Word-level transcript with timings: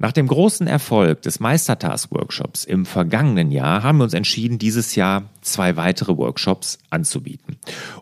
Nach 0.00 0.12
dem 0.12 0.28
großen 0.28 0.68
Erfolg 0.68 1.22
des 1.22 1.40
Meistertask-Workshops 1.40 2.62
im 2.62 2.86
vergangenen 2.86 3.50
Jahr 3.50 3.82
haben 3.82 3.98
wir 3.98 4.04
uns 4.04 4.14
entschieden, 4.14 4.58
dieses 4.58 4.94
Jahr 4.94 5.24
zwei 5.40 5.74
weitere 5.74 6.16
Workshops 6.16 6.78
anzubieten. 6.88 7.56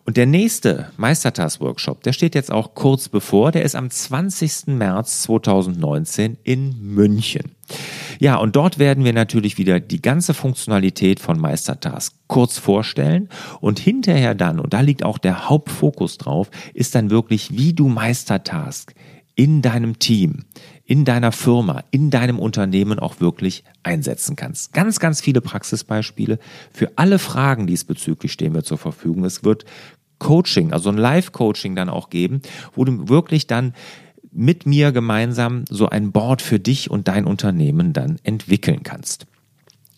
Und 0.04 0.18
der 0.18 0.26
nächste 0.26 0.92
Meistertask-Workshop, 0.98 2.02
der 2.02 2.12
steht 2.12 2.34
jetzt 2.34 2.52
auch 2.52 2.74
kurz 2.74 3.08
bevor, 3.08 3.50
der 3.50 3.62
ist 3.62 3.74
am 3.74 3.88
20. 3.88 4.66
März 4.66 5.22
2019 5.22 6.36
in 6.44 6.78
München. 6.82 7.52
Ja, 8.18 8.36
und 8.36 8.56
dort 8.56 8.78
werden 8.78 9.04
wir 9.04 9.14
natürlich 9.14 9.56
wieder 9.56 9.80
die 9.80 10.02
ganze 10.02 10.34
Funktionalität 10.34 11.18
von 11.18 11.40
Meistertask 11.40 12.14
kurz 12.26 12.58
vorstellen 12.58 13.30
und 13.60 13.78
hinterher 13.78 14.34
dann, 14.34 14.60
und 14.60 14.74
da 14.74 14.82
liegt 14.82 15.02
auch 15.02 15.16
der 15.16 15.48
Hauptfokus 15.48 16.18
drauf, 16.18 16.50
ist 16.74 16.94
dann 16.94 17.08
wirklich, 17.08 17.56
wie 17.56 17.72
du 17.72 17.88
Meistertask 17.88 18.94
in 19.34 19.60
deinem 19.62 19.98
Team, 19.98 20.44
in 20.86 21.04
deiner 21.04 21.32
Firma, 21.32 21.82
in 21.90 22.10
deinem 22.10 22.38
Unternehmen 22.38 22.98
auch 22.98 23.20
wirklich 23.20 23.64
einsetzen 23.82 24.36
kannst. 24.36 24.72
Ganz, 24.72 25.00
ganz 25.00 25.20
viele 25.20 25.40
Praxisbeispiele. 25.40 26.38
Für 26.72 26.92
alle 26.96 27.18
Fragen 27.18 27.66
diesbezüglich 27.66 28.32
stehen 28.32 28.54
wir 28.54 28.62
zur 28.62 28.78
Verfügung. 28.78 29.24
Es 29.24 29.42
wird 29.44 29.64
Coaching, 30.18 30.72
also 30.72 30.88
ein 30.88 30.96
Live-Coaching 30.96 31.74
dann 31.74 31.88
auch 31.88 32.08
geben, 32.08 32.40
wo 32.74 32.84
du 32.84 33.08
wirklich 33.08 33.46
dann 33.46 33.74
mit 34.32 34.64
mir 34.66 34.92
gemeinsam 34.92 35.64
so 35.68 35.88
ein 35.88 36.12
Board 36.12 36.40
für 36.40 36.60
dich 36.60 36.90
und 36.90 37.08
dein 37.08 37.24
Unternehmen 37.26 37.92
dann 37.92 38.18
entwickeln 38.22 38.82
kannst. 38.82 39.26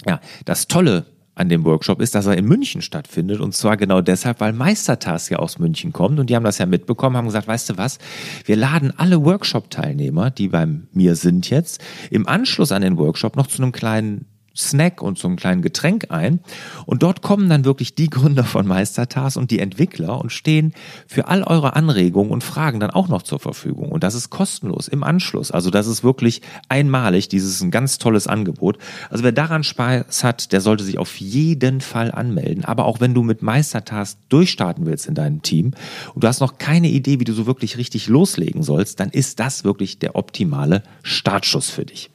Ja, 0.06 0.20
das 0.44 0.68
Tolle 0.68 1.06
an 1.38 1.48
dem 1.48 1.64
Workshop 1.64 2.00
ist, 2.00 2.14
dass 2.14 2.26
er 2.26 2.36
in 2.36 2.44
München 2.46 2.82
stattfindet. 2.82 3.40
Und 3.40 3.54
zwar 3.54 3.76
genau 3.76 4.00
deshalb, 4.00 4.40
weil 4.40 4.52
Meistertask 4.52 5.30
ja 5.30 5.38
aus 5.38 5.58
München 5.58 5.92
kommt. 5.92 6.18
Und 6.18 6.30
die 6.30 6.36
haben 6.36 6.44
das 6.44 6.58
ja 6.58 6.66
mitbekommen, 6.66 7.16
haben 7.16 7.26
gesagt, 7.26 7.46
weißt 7.46 7.70
du 7.70 7.78
was, 7.78 7.98
wir 8.44 8.56
laden 8.56 8.92
alle 8.96 9.24
Workshop-Teilnehmer, 9.24 10.30
die 10.30 10.48
bei 10.48 10.66
mir 10.92 11.14
sind 11.14 11.48
jetzt, 11.48 11.82
im 12.10 12.26
Anschluss 12.26 12.72
an 12.72 12.82
den 12.82 12.98
Workshop 12.98 13.36
noch 13.36 13.46
zu 13.46 13.62
einem 13.62 13.72
kleinen 13.72 14.26
Snack 14.58 15.00
und 15.02 15.18
so 15.18 15.28
einem 15.28 15.36
kleinen 15.36 15.62
Getränk 15.62 16.10
ein. 16.10 16.40
Und 16.84 17.02
dort 17.02 17.22
kommen 17.22 17.48
dann 17.48 17.64
wirklich 17.64 17.94
die 17.94 18.10
Gründer 18.10 18.44
von 18.44 18.66
Meistertas 18.66 19.36
und 19.36 19.50
die 19.50 19.60
Entwickler 19.60 20.20
und 20.20 20.32
stehen 20.32 20.74
für 21.06 21.28
all 21.28 21.44
eure 21.44 21.76
Anregungen 21.76 22.32
und 22.32 22.42
Fragen 22.42 22.80
dann 22.80 22.90
auch 22.90 23.08
noch 23.08 23.22
zur 23.22 23.38
Verfügung. 23.38 23.90
Und 23.90 24.02
das 24.02 24.14
ist 24.14 24.30
kostenlos 24.30 24.88
im 24.88 25.04
Anschluss. 25.04 25.50
Also 25.50 25.70
das 25.70 25.86
ist 25.86 26.02
wirklich 26.02 26.42
einmalig. 26.68 27.28
Dieses 27.28 27.54
ist 27.54 27.62
ein 27.62 27.70
ganz 27.70 27.98
tolles 27.98 28.26
Angebot. 28.26 28.78
Also 29.10 29.24
wer 29.24 29.32
daran 29.32 29.62
Spaß 29.64 30.24
hat, 30.24 30.52
der 30.52 30.60
sollte 30.60 30.84
sich 30.84 30.98
auf 30.98 31.16
jeden 31.16 31.80
Fall 31.80 32.10
anmelden. 32.10 32.64
Aber 32.64 32.86
auch 32.86 33.00
wenn 33.00 33.14
du 33.14 33.22
mit 33.22 33.42
Meistertas 33.42 34.18
durchstarten 34.28 34.86
willst 34.86 35.06
in 35.06 35.14
deinem 35.14 35.42
Team 35.42 35.72
und 36.14 36.24
du 36.24 36.28
hast 36.28 36.40
noch 36.40 36.58
keine 36.58 36.88
Idee, 36.88 37.20
wie 37.20 37.24
du 37.24 37.32
so 37.32 37.46
wirklich 37.46 37.78
richtig 37.78 38.08
loslegen 38.08 38.62
sollst, 38.62 39.00
dann 39.00 39.10
ist 39.10 39.38
das 39.40 39.64
wirklich 39.64 39.98
der 39.98 40.16
optimale 40.16 40.82
Startschuss 41.02 41.70
für 41.70 41.84
dich. 41.84 42.10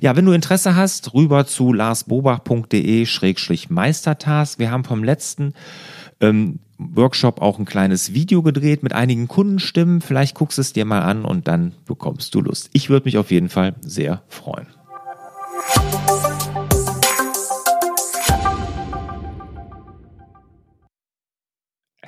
Ja, 0.00 0.16
wenn 0.16 0.24
du 0.24 0.32
Interesse 0.32 0.74
hast, 0.76 1.14
rüber 1.14 1.46
zu 1.46 1.72
larsbobach.de-meistertask. 1.72 4.58
Wir 4.58 4.70
haben 4.70 4.84
vom 4.84 5.02
letzten 5.04 5.54
ähm, 6.20 6.60
Workshop 6.78 7.42
auch 7.42 7.58
ein 7.58 7.66
kleines 7.66 8.14
Video 8.14 8.42
gedreht 8.42 8.82
mit 8.82 8.92
einigen 8.92 9.28
Kundenstimmen. 9.28 10.00
Vielleicht 10.00 10.34
guckst 10.34 10.58
es 10.58 10.72
dir 10.72 10.84
mal 10.84 11.02
an 11.02 11.24
und 11.24 11.46
dann 11.48 11.72
bekommst 11.86 12.34
du 12.34 12.40
Lust. 12.40 12.70
Ich 12.72 12.88
würde 12.88 13.04
mich 13.04 13.18
auf 13.18 13.30
jeden 13.30 13.50
Fall 13.50 13.74
sehr 13.82 14.22
freuen. 14.28 14.66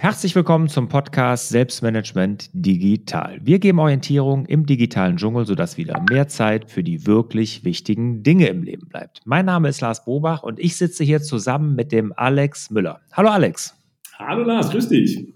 Herzlich 0.03 0.35
willkommen 0.35 0.67
zum 0.67 0.89
Podcast 0.89 1.51
Selbstmanagement 1.51 2.51
Digital. 2.53 3.39
Wir 3.41 3.61
geben 3.61 3.79
Orientierung 3.79 4.47
im 4.47 4.67
digitalen 4.67 5.17
Dschungel, 5.17 5.47
sodass 5.47 5.77
wieder 5.77 6.05
mehr 6.11 6.27
Zeit 6.27 6.69
für 6.69 6.83
die 6.83 7.07
wirklich 7.07 7.63
wichtigen 7.63 8.25
Dinge 8.25 8.49
im 8.49 8.65
Leben 8.65 8.89
bleibt. 8.89 9.21
Mein 9.27 9.47
Name 9.47 9.69
ist 9.69 9.81
Lars 9.81 10.05
Bobach 10.05 10.43
und 10.43 10.59
ich 10.59 10.75
sitze 10.77 11.05
hier 11.05 11.23
zusammen 11.23 11.77
mit 11.77 11.93
dem 11.93 12.13
Alex 12.17 12.69
Müller. 12.71 13.01
Hallo 13.13 13.29
Alex. 13.29 13.77
Hallo 14.19 14.43
Lars, 14.43 14.73
grüß 14.73 14.89
dich. 14.89 15.35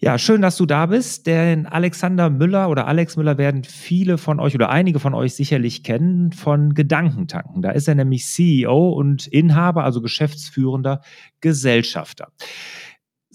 Ja, 0.00 0.18
schön, 0.18 0.42
dass 0.42 0.58
du 0.58 0.66
da 0.66 0.84
bist. 0.84 1.26
Den 1.26 1.64
Alexander 1.64 2.28
Müller 2.28 2.68
oder 2.68 2.86
Alex 2.86 3.16
Müller 3.16 3.38
werden 3.38 3.64
viele 3.64 4.18
von 4.18 4.38
euch 4.38 4.54
oder 4.54 4.68
einige 4.68 5.00
von 5.00 5.14
euch 5.14 5.34
sicherlich 5.34 5.82
kennen 5.82 6.32
von 6.32 6.74
Gedankentanken. 6.74 7.62
Da 7.62 7.70
ist 7.70 7.88
er 7.88 7.94
nämlich 7.94 8.26
CEO 8.26 8.90
und 8.90 9.26
Inhaber, 9.26 9.82
also 9.82 10.02
geschäftsführender 10.02 11.00
Gesellschafter. 11.40 12.28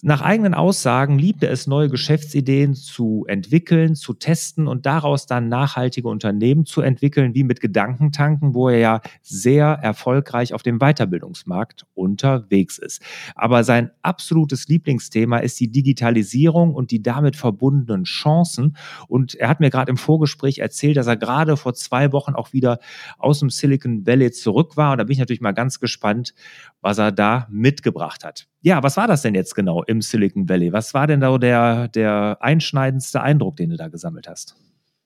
Nach 0.05 0.19
eigenen 0.19 0.53
Aussagen 0.53 1.17
liebt 1.17 1.43
er 1.43 1.51
es, 1.51 1.65
neue 1.65 1.87
Geschäftsideen 1.87 2.75
zu 2.75 3.23
entwickeln, 3.29 3.95
zu 3.95 4.13
testen 4.13 4.67
und 4.67 4.85
daraus 4.85 5.27
dann 5.27 5.47
nachhaltige 5.47 6.09
Unternehmen 6.09 6.65
zu 6.65 6.81
entwickeln, 6.81 7.33
wie 7.35 7.45
mit 7.45 7.61
Gedankentanken, 7.61 8.53
wo 8.53 8.67
er 8.67 8.79
ja 8.79 9.01
sehr 9.21 9.65
erfolgreich 9.65 10.53
auf 10.53 10.61
dem 10.61 10.79
Weiterbildungsmarkt 10.79 11.85
unterwegs 11.93 12.79
ist. 12.79 13.01
Aber 13.35 13.63
sein 13.63 13.91
absolutes 14.01 14.67
Lieblingsthema 14.67 15.37
ist 15.37 15.57
die 15.61 15.71
Digitalisierung 15.71 16.75
und 16.75 16.91
die 16.91 17.01
damit 17.01 17.37
verbundenen 17.37 18.03
Chancen. 18.03 18.75
Und 19.07 19.35
er 19.35 19.47
hat 19.47 19.61
mir 19.61 19.69
gerade 19.69 19.89
im 19.89 19.95
Vorgespräch 19.95 20.59
erzählt, 20.59 20.97
dass 20.97 21.07
er 21.07 21.15
gerade 21.15 21.55
vor 21.55 21.75
zwei 21.75 22.11
Wochen 22.11 22.33
auch 22.33 22.51
wieder 22.51 22.79
aus 23.19 23.39
dem 23.39 23.49
Silicon 23.49 24.05
Valley 24.05 24.31
zurück 24.31 24.75
war. 24.75 24.91
Und 24.91 24.97
da 24.97 25.05
bin 25.05 25.13
ich 25.13 25.19
natürlich 25.19 25.39
mal 25.39 25.53
ganz 25.53 25.79
gespannt, 25.79 26.33
was 26.81 26.97
er 26.97 27.13
da 27.13 27.47
mitgebracht 27.49 28.25
hat. 28.25 28.49
Ja, 28.63 28.81
was 28.81 28.95
war 28.95 29.07
das 29.07 29.21
denn 29.21 29.35
jetzt 29.35 29.55
genau 29.55 29.83
im 29.83 30.01
Silicon 30.01 30.47
Valley? 30.47 30.71
Was 30.71 30.93
war 30.93 31.05
denn 31.05 31.19
da 31.19 31.37
der, 31.37 31.89
der 31.89 32.37
einschneidendste 32.39 33.21
Eindruck, 33.21 33.57
den 33.57 33.71
du 33.71 33.77
da 33.77 33.89
gesammelt 33.89 34.27
hast? 34.27 34.55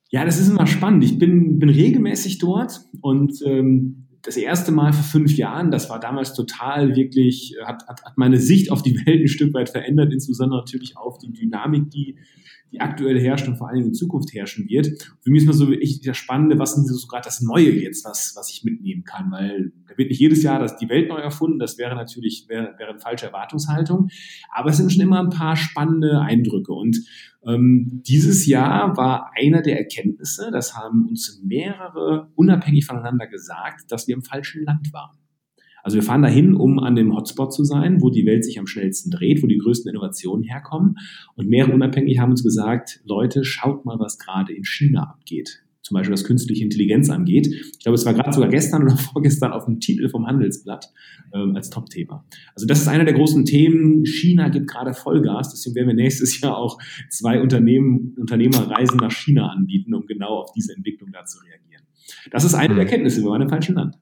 Ja, 0.09 0.23
das 0.23 0.39
ist 0.39 0.47
immer 0.47 0.67
spannend. 0.67 1.03
Ich 1.03 1.17
bin, 1.17 1.57
bin 1.57 1.69
regelmäßig 1.69 2.37
dort 2.37 2.81
und 3.01 3.41
ähm, 3.45 4.06
das 4.27 4.35
erste 4.35 4.73
Mal 4.73 4.91
vor 4.91 5.03
fünf 5.03 5.37
Jahren, 5.37 5.71
das 5.71 5.89
war 5.89 6.01
damals 6.01 6.33
total 6.33 6.95
wirklich, 6.97 7.55
hat, 7.65 7.87
hat, 7.87 8.03
hat 8.03 8.17
meine 8.17 8.37
Sicht 8.37 8.71
auf 8.71 8.81
die 8.81 8.95
Welt 9.05 9.21
ein 9.21 9.27
Stück 9.29 9.53
weit 9.53 9.69
verändert, 9.69 10.11
insbesondere 10.11 10.59
natürlich 10.59 10.97
auf 10.97 11.17
die 11.17 11.31
Dynamik, 11.31 11.89
die 11.89 12.17
die 12.71 12.81
aktuell 12.81 13.19
herrscht 13.19 13.47
und 13.47 13.55
vor 13.55 13.67
allen 13.67 13.77
Dingen 13.77 13.89
in 13.89 13.93
Zukunft 13.93 14.33
herrschen 14.33 14.67
wird. 14.67 14.87
Für 15.21 15.31
mich 15.31 15.43
ist 15.43 15.47
mal 15.47 15.53
so 15.53 15.71
echt 15.71 16.05
das 16.05 16.17
Spannende, 16.17 16.59
was 16.59 16.77
ist 16.77 16.87
so 16.87 17.07
gerade 17.07 17.23
das 17.23 17.41
Neue 17.41 17.71
jetzt, 17.71 18.03
was, 18.03 18.33
was 18.35 18.51
ich 18.51 18.63
mitnehmen 18.63 19.03
kann, 19.05 19.31
weil 19.31 19.71
da 19.87 19.97
wird 19.97 20.09
nicht 20.09 20.19
jedes 20.19 20.43
Jahr 20.43 20.59
das, 20.59 20.77
die 20.77 20.89
Welt 20.89 21.07
neu 21.07 21.17
erfunden, 21.17 21.59
das 21.59 21.77
wäre 21.77 21.95
natürlich, 21.95 22.45
wäre, 22.49 22.75
wäre 22.77 22.89
eine 22.89 22.99
falsche 22.99 23.27
Erwartungshaltung, 23.27 24.09
aber 24.53 24.69
es 24.69 24.77
sind 24.77 24.91
schon 24.91 25.01
immer 25.01 25.21
ein 25.21 25.29
paar 25.29 25.55
spannende 25.55 26.19
Eindrücke 26.19 26.73
und 26.73 26.97
ähm, 27.47 28.01
dieses 28.05 28.45
Jahr 28.45 28.97
war 28.97 29.31
einer 29.35 29.61
der 29.61 29.77
Erkenntnisse, 29.77 30.49
das 30.51 30.75
haben 30.75 31.07
uns 31.07 31.41
mehrere 31.43 32.29
unabhängig 32.35 32.85
voneinander 32.85 33.27
gesagt, 33.27 33.91
dass 33.91 34.07
wir 34.07 34.15
im 34.15 34.23
falschen 34.23 34.63
Land 34.65 34.91
waren. 34.91 35.17
Also 35.83 35.95
wir 35.95 36.03
fahren 36.03 36.21
dahin, 36.21 36.53
um 36.53 36.79
an 36.79 36.95
dem 36.95 37.15
Hotspot 37.15 37.53
zu 37.53 37.63
sein, 37.63 38.01
wo 38.01 38.09
die 38.09 38.25
Welt 38.25 38.43
sich 38.43 38.59
am 38.59 38.67
schnellsten 38.67 39.09
dreht, 39.09 39.41
wo 39.41 39.47
die 39.47 39.57
größten 39.57 39.89
Innovationen 39.89 40.43
herkommen. 40.43 40.97
Und 41.35 41.47
mehrere 41.47 41.73
unabhängig 41.73 42.19
haben 42.19 42.31
uns 42.31 42.43
gesagt, 42.43 42.99
Leute, 43.05 43.45
schaut 43.45 43.85
mal, 43.85 43.97
was 43.97 44.19
gerade 44.19 44.53
in 44.53 44.65
China 44.65 45.03
abgeht. 45.03 45.63
Zum 45.87 45.95
Beispiel 45.95 46.11
was 46.11 46.25
künstliche 46.25 46.65
Intelligenz 46.65 47.09
angeht. 47.09 47.47
Ich 47.47 47.79
glaube, 47.79 47.95
es 47.95 48.05
war 48.05 48.13
gerade 48.13 48.33
sogar 48.33 48.49
gestern 48.49 48.83
oder 48.83 48.97
vorgestern 49.13 49.53
auf 49.53 49.63
dem 49.63 49.79
Titel 49.79 50.09
vom 50.09 50.27
Handelsblatt 50.27 50.91
ähm, 51.33 51.55
als 51.55 51.69
Top-Thema. 51.69 52.25
Also 52.53 52.67
das 52.67 52.81
ist 52.81 52.89
einer 52.89 53.05
der 53.05 53.13
großen 53.13 53.45
Themen. 53.45 54.05
China 54.05 54.49
gibt 54.49 54.67
gerade 54.67 54.93
Vollgas. 54.93 55.51
Deswegen 55.51 55.75
werden 55.75 55.87
wir 55.87 55.95
nächstes 55.95 56.41
Jahr 56.41 56.57
auch 56.57 56.77
zwei 57.09 57.41
Unternehmen, 57.41 58.15
Unternehmerreisen 58.19 58.97
nach 58.97 59.13
China 59.13 59.47
anbieten, 59.47 59.93
um 59.93 60.05
genau 60.07 60.41
auf 60.41 60.51
diese 60.51 60.75
Entwicklung 60.75 61.13
da 61.13 61.23
zu 61.23 61.39
reagieren. 61.39 61.83
Das 62.31 62.43
ist 62.43 62.53
eine 62.53 62.67
der 62.67 62.75
mhm. 62.75 62.81
Erkenntnisse. 62.81 63.21
Wir 63.21 63.29
waren 63.29 63.43
im 63.43 63.49
falschen 63.49 63.75
Land. 63.75 63.95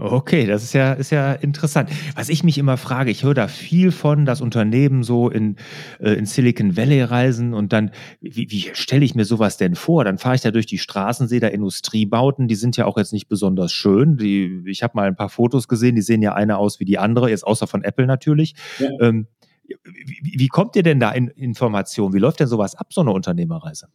Okay, 0.00 0.46
das 0.46 0.62
ist 0.62 0.74
ja, 0.74 0.92
ist 0.92 1.10
ja 1.10 1.32
interessant. 1.32 1.90
Was 2.14 2.28
ich 2.28 2.44
mich 2.44 2.56
immer 2.56 2.76
frage, 2.76 3.10
ich 3.10 3.24
höre 3.24 3.34
da 3.34 3.48
viel 3.48 3.90
von, 3.90 4.26
dass 4.26 4.40
Unternehmen 4.40 5.02
so 5.02 5.28
in, 5.28 5.56
äh, 5.98 6.12
in 6.12 6.24
Silicon 6.24 6.76
Valley 6.76 7.02
reisen 7.02 7.52
und 7.52 7.72
dann, 7.72 7.90
wie, 8.20 8.48
wie 8.48 8.70
stelle 8.74 9.04
ich 9.04 9.16
mir 9.16 9.24
sowas 9.24 9.56
denn 9.56 9.74
vor? 9.74 10.04
Dann 10.04 10.18
fahre 10.18 10.36
ich 10.36 10.40
da 10.40 10.52
durch 10.52 10.66
die 10.66 10.78
Straßen, 10.78 11.26
sehe 11.26 11.40
da 11.40 11.48
Industriebauten, 11.48 12.46
die 12.46 12.54
sind 12.54 12.76
ja 12.76 12.86
auch 12.86 12.96
jetzt 12.96 13.12
nicht 13.12 13.26
besonders 13.26 13.72
schön. 13.72 14.16
Die, 14.18 14.62
ich 14.66 14.84
habe 14.84 14.92
mal 14.94 15.08
ein 15.08 15.16
paar 15.16 15.30
Fotos 15.30 15.66
gesehen, 15.66 15.96
die 15.96 16.02
sehen 16.02 16.22
ja 16.22 16.32
eine 16.32 16.58
aus 16.58 16.78
wie 16.78 16.84
die 16.84 16.98
andere, 16.98 17.28
jetzt 17.28 17.44
außer 17.44 17.66
von 17.66 17.82
Apple 17.82 18.06
natürlich. 18.06 18.54
Ja. 18.78 18.90
Ähm, 19.00 19.26
wie, 19.66 20.34
wie 20.38 20.48
kommt 20.48 20.76
ihr 20.76 20.84
denn 20.84 21.00
da 21.00 21.10
in 21.10 21.26
Informationen? 21.26 22.14
Wie 22.14 22.20
läuft 22.20 22.38
denn 22.38 22.46
sowas 22.46 22.76
ab, 22.76 22.92
so 22.92 23.00
eine 23.00 23.10
Unternehmerreise? 23.10 23.88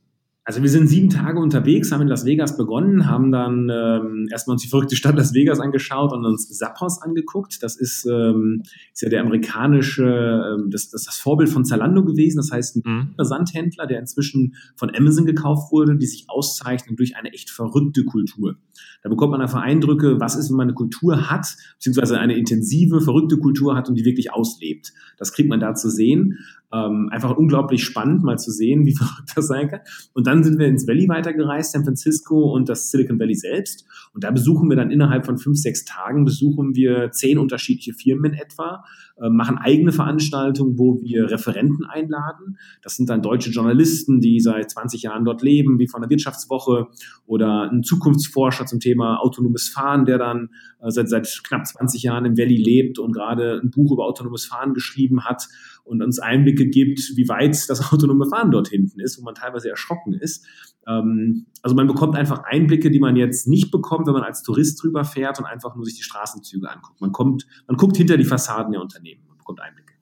Also 0.45 0.61
wir 0.61 0.69
sind 0.69 0.87
sieben 0.87 1.09
Tage 1.09 1.39
unterwegs, 1.39 1.93
haben 1.93 2.01
in 2.01 2.09
Las 2.09 2.25
Vegas 2.25 2.57
begonnen, 2.57 3.07
haben 3.07 3.31
dann 3.31 3.69
ähm, 3.71 4.27
erstmal 4.29 4.55
uns 4.55 4.61
die 4.61 4.67
verrückte 4.67 4.97
Stadt 4.97 5.15
Las 5.15 5.33
Vegas 5.33 5.61
angeschaut 5.61 6.11
und 6.11 6.25
uns 6.25 6.49
Zappos 6.49 7.01
angeguckt. 7.01 7.63
Das 7.63 7.77
ist, 7.77 8.05
ähm, 8.05 8.61
ist 8.91 9.01
ja 9.01 9.07
der 9.07 9.21
amerikanische, 9.21 10.03
ähm, 10.03 10.69
das, 10.69 10.89
das 10.89 11.01
ist 11.01 11.07
das 11.07 11.17
Vorbild 11.17 11.49
von 11.49 11.63
Zalando 11.63 12.03
gewesen. 12.03 12.37
Das 12.37 12.51
heißt, 12.51 12.75
ein 12.75 12.81
mhm. 12.83 13.15
Versandhändler, 13.15 13.87
der 13.87 13.99
inzwischen 13.99 14.55
von 14.75 14.93
Amazon 14.93 15.25
gekauft 15.25 15.71
wurde, 15.71 15.95
die 15.95 16.07
sich 16.07 16.25
auszeichnen 16.27 16.97
durch 16.97 17.15
eine 17.15 17.31
echt 17.31 17.49
verrückte 17.49 18.03
Kultur. 18.03 18.57
Da 19.01 19.09
bekommt 19.09 19.31
man 19.31 19.41
einfach 19.41 19.61
Eindrücke, 19.61 20.19
was 20.19 20.35
ist, 20.35 20.49
wenn 20.49 20.57
man 20.57 20.67
eine 20.67 20.75
Kultur 20.75 21.29
hat, 21.29 21.55
beziehungsweise 21.75 22.19
eine 22.19 22.37
intensive, 22.37 22.99
verrückte 22.99 23.37
Kultur 23.37 23.77
hat 23.77 23.87
und 23.87 23.95
die 23.95 24.03
wirklich 24.03 24.33
auslebt. 24.33 24.91
Das 25.17 25.31
kriegt 25.31 25.47
man 25.47 25.61
da 25.61 25.73
zu 25.73 25.89
sehen. 25.89 26.39
Ähm, 26.73 27.09
einfach 27.11 27.37
unglaublich 27.37 27.83
spannend, 27.83 28.23
mal 28.23 28.39
zu 28.39 28.51
sehen, 28.51 28.85
wie 28.85 28.95
verrückt 28.97 29.31
das 29.35 29.47
sein 29.47 29.69
kann. 29.69 29.81
Und 30.13 30.25
dann 30.25 30.43
sind 30.43 30.57
wir 30.57 30.67
ins 30.67 30.87
Valley 30.87 31.07
weitergereist, 31.07 31.73
San 31.73 31.83
Francisco 31.83 32.51
und 32.51 32.67
das 32.67 32.89
Silicon 32.89 33.19
Valley 33.19 33.35
selbst. 33.35 33.85
Und 34.13 34.23
da 34.23 34.31
besuchen 34.31 34.69
wir 34.69 34.75
dann 34.75 34.89
innerhalb 34.89 35.25
von 35.25 35.37
fünf, 35.37 35.57
sechs 35.57 35.85
Tagen, 35.85 36.25
besuchen 36.25 36.75
wir 36.75 37.11
zehn 37.11 37.37
unterschiedliche 37.37 37.93
Firmen 37.93 38.33
in 38.33 38.39
etwa, 38.39 38.83
äh, 39.21 39.29
machen 39.29 39.57
eigene 39.57 39.91
Veranstaltungen, 39.91 40.79
wo 40.79 40.99
wir 41.01 41.29
Referenten 41.29 41.85
einladen. 41.85 42.57
Das 42.81 42.95
sind 42.95 43.09
dann 43.09 43.21
deutsche 43.21 43.51
Journalisten, 43.51 44.19
die 44.19 44.39
seit 44.39 44.71
20 44.71 45.03
Jahren 45.03 45.25
dort 45.25 45.43
leben, 45.43 45.77
wie 45.77 45.87
von 45.87 46.01
der 46.01 46.09
Wirtschaftswoche 46.09 46.87
oder 47.25 47.69
ein 47.71 47.83
Zukunftsforscher 47.83 48.65
zum 48.65 48.79
Thema 48.79 49.19
autonomes 49.19 49.69
Fahren, 49.69 50.05
der 50.05 50.17
dann 50.17 50.49
äh, 50.81 50.89
seit, 50.89 51.09
seit 51.09 51.41
knapp 51.43 51.67
20 51.67 52.01
Jahren 52.03 52.25
im 52.25 52.37
Valley 52.37 52.57
lebt 52.57 52.97
und 52.97 53.11
gerade 53.11 53.59
ein 53.63 53.69
Buch 53.69 53.91
über 53.91 54.05
autonomes 54.05 54.45
Fahren 54.45 54.73
geschrieben 54.73 55.25
hat 55.25 55.47
und 55.83 56.01
uns 56.01 56.19
Einblicke 56.19 56.62
gibt, 56.65 56.99
wie 57.15 57.27
weit 57.27 57.69
das 57.69 57.81
autonome 57.93 58.27
Fahren 58.29 58.51
dort 58.51 58.69
hinten 58.69 58.99
ist, 58.99 59.19
wo 59.19 59.23
man 59.23 59.35
teilweise 59.35 59.69
erschrocken 59.69 60.13
ist. 60.13 60.45
Ähm, 60.87 61.45
also 61.61 61.75
man 61.75 61.87
bekommt 61.87 62.15
einfach 62.15 62.43
Einblicke, 62.43 62.91
die 62.91 62.99
man 62.99 63.15
jetzt 63.15 63.47
nicht 63.47 63.71
bekommt, 63.71 64.07
wenn 64.07 64.13
man 64.13 64.23
als 64.23 64.43
Tourist 64.43 64.81
drüber 64.81 65.03
fährt 65.05 65.39
und 65.39 65.45
einfach 65.45 65.75
nur 65.75 65.85
sich 65.85 65.95
die 65.95 66.03
Straßenzüge 66.03 66.69
anguckt. 66.69 67.01
Man 67.01 67.11
kommt, 67.11 67.47
man 67.67 67.77
guckt 67.77 67.97
hinter 67.97 68.17
die 68.17 68.25
Fassaden 68.25 68.71
der 68.71 68.81
Unternehmen 68.81 69.23
und 69.29 69.37
bekommt 69.37 69.61
Einblicke. 69.61 69.93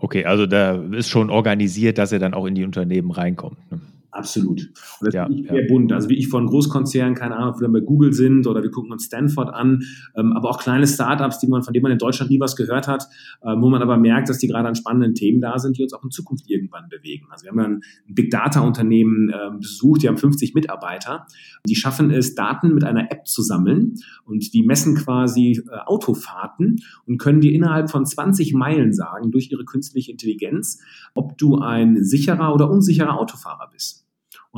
Okay, 0.00 0.24
also 0.24 0.46
da 0.46 0.76
ist 0.76 1.08
schon 1.08 1.28
organisiert, 1.28 1.98
dass 1.98 2.12
er 2.12 2.20
dann 2.20 2.32
auch 2.32 2.46
in 2.46 2.54
die 2.54 2.64
Unternehmen 2.64 3.10
reinkommt. 3.10 3.58
Ne? 3.72 3.80
Absolut. 4.18 4.62
Und 5.00 5.06
das 5.06 5.14
ja, 5.14 5.26
ist 5.26 5.48
sehr 5.48 5.62
ja. 5.62 5.68
bunt. 5.68 5.92
Also 5.92 6.08
wie 6.08 6.16
ich 6.16 6.26
von 6.26 6.46
Großkonzernen, 6.46 7.14
keine 7.14 7.36
Ahnung, 7.36 7.54
ob 7.54 7.60
wir 7.60 7.68
bei 7.68 7.78
Google 7.78 8.12
sind 8.12 8.48
oder 8.48 8.64
wir 8.64 8.70
gucken 8.70 8.90
uns 8.90 9.04
Stanford 9.04 9.54
an, 9.54 9.82
ähm, 10.16 10.32
aber 10.32 10.50
auch 10.50 10.58
kleine 10.58 10.88
Startups, 10.88 11.38
die 11.38 11.46
man, 11.46 11.62
von 11.62 11.72
denen 11.72 11.84
man 11.84 11.92
in 11.92 11.98
Deutschland 11.98 12.28
nie 12.32 12.40
was 12.40 12.56
gehört 12.56 12.88
hat, 12.88 13.04
äh, 13.42 13.54
wo 13.56 13.70
man 13.70 13.80
aber 13.80 13.96
merkt, 13.96 14.28
dass 14.28 14.38
die 14.38 14.48
gerade 14.48 14.66
an 14.66 14.74
spannenden 14.74 15.14
Themen 15.14 15.40
da 15.40 15.60
sind, 15.60 15.78
die 15.78 15.84
uns 15.84 15.92
auch 15.94 16.02
in 16.02 16.10
Zukunft 16.10 16.50
irgendwann 16.50 16.88
bewegen. 16.88 17.26
Also 17.30 17.44
wir 17.44 17.50
haben 17.50 17.58
dann 17.58 17.80
ein 18.08 18.14
Big 18.14 18.30
Data 18.32 18.60
Unternehmen 18.60 19.30
äh, 19.30 19.56
besucht, 19.56 20.02
die 20.02 20.08
haben 20.08 20.18
50 20.18 20.54
Mitarbeiter. 20.54 21.26
Die 21.64 21.76
schaffen 21.76 22.10
es, 22.10 22.34
Daten 22.34 22.74
mit 22.74 22.82
einer 22.82 23.12
App 23.12 23.28
zu 23.28 23.42
sammeln 23.42 23.94
und 24.24 24.52
die 24.52 24.64
messen 24.64 24.96
quasi 24.96 25.62
äh, 25.70 25.76
Autofahrten 25.86 26.80
und 27.06 27.18
können 27.18 27.40
dir 27.40 27.52
innerhalb 27.52 27.88
von 27.88 28.04
20 28.04 28.52
Meilen 28.54 28.92
sagen, 28.92 29.30
durch 29.30 29.48
ihre 29.52 29.64
künstliche 29.64 30.10
Intelligenz, 30.10 30.80
ob 31.14 31.38
du 31.38 31.58
ein 31.58 32.02
sicherer 32.02 32.52
oder 32.52 32.68
unsicherer 32.68 33.16
Autofahrer 33.16 33.68
bist 33.72 34.07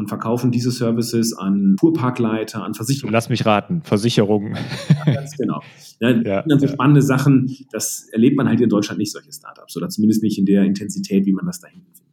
und 0.00 0.08
verkaufen 0.08 0.50
diese 0.50 0.70
Services 0.70 1.32
an 1.36 1.76
Fuhrparkleiter, 1.78 2.64
an 2.64 2.74
Versicherungen. 2.74 3.12
Lass 3.12 3.28
mich 3.28 3.46
raten, 3.46 3.82
Versicherungen. 3.82 4.56
Ja, 5.06 5.14
ganz 5.14 5.36
genau. 5.36 5.62
Ja, 6.00 6.10
ja, 6.24 6.42
das 6.42 6.60
sind 6.60 6.70
ja. 6.70 6.74
spannende 6.74 7.02
Sachen, 7.02 7.54
das 7.70 8.08
erlebt 8.10 8.36
man 8.36 8.48
halt 8.48 8.60
in 8.60 8.68
Deutschland 8.68 8.98
nicht, 8.98 9.12
solche 9.12 9.32
Startups, 9.32 9.76
oder 9.76 9.88
zumindest 9.88 10.22
nicht 10.22 10.38
in 10.38 10.46
der 10.46 10.64
Intensität, 10.64 11.26
wie 11.26 11.32
man 11.32 11.46
das 11.46 11.60
da 11.60 11.68
hinten 11.68 11.92
findet. 11.94 12.10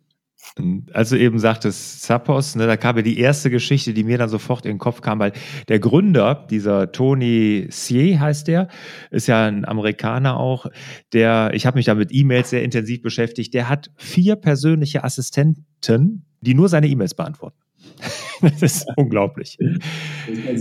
Also 0.92 1.16
eben 1.16 1.40
sagtest 1.40 2.02
Zappos, 2.02 2.56
ne, 2.56 2.66
da 2.66 2.78
kam 2.78 2.96
ja 2.98 3.04
die 3.04 3.20
erste 3.20 3.50
Geschichte, 3.50 3.94
die 3.94 4.04
mir 4.04 4.18
dann 4.18 4.30
sofort 4.30 4.66
in 4.66 4.74
den 4.74 4.78
Kopf 4.80 5.02
kam, 5.02 5.20
weil 5.20 5.34
der 5.68 5.80
Gründer, 5.80 6.48
dieser 6.50 6.92
Tony 6.92 7.68
Sier 7.70 8.20
heißt 8.20 8.48
der, 8.48 8.68
ist 9.12 9.28
ja 9.28 9.46
ein 9.46 9.66
Amerikaner 9.66 10.38
auch, 10.38 10.66
der, 11.14 11.52
ich 11.54 11.66
habe 11.66 11.78
mich 11.78 11.86
da 11.86 11.96
mit 11.96 12.10
E-Mails 12.12 12.50
sehr 12.50 12.64
intensiv 12.64 13.02
beschäftigt, 13.02 13.54
der 13.54 13.70
hat 13.70 13.92
vier 13.96 14.36
persönliche 14.36 15.04
Assistenten, 15.04 16.26
die 16.42 16.56
nur 16.56 16.70
seine 16.70 16.88
E-Mails 16.88 17.14
beantworten. 17.14 17.58
das 18.42 18.62
ist 18.62 18.88
unglaublich. 18.96 19.58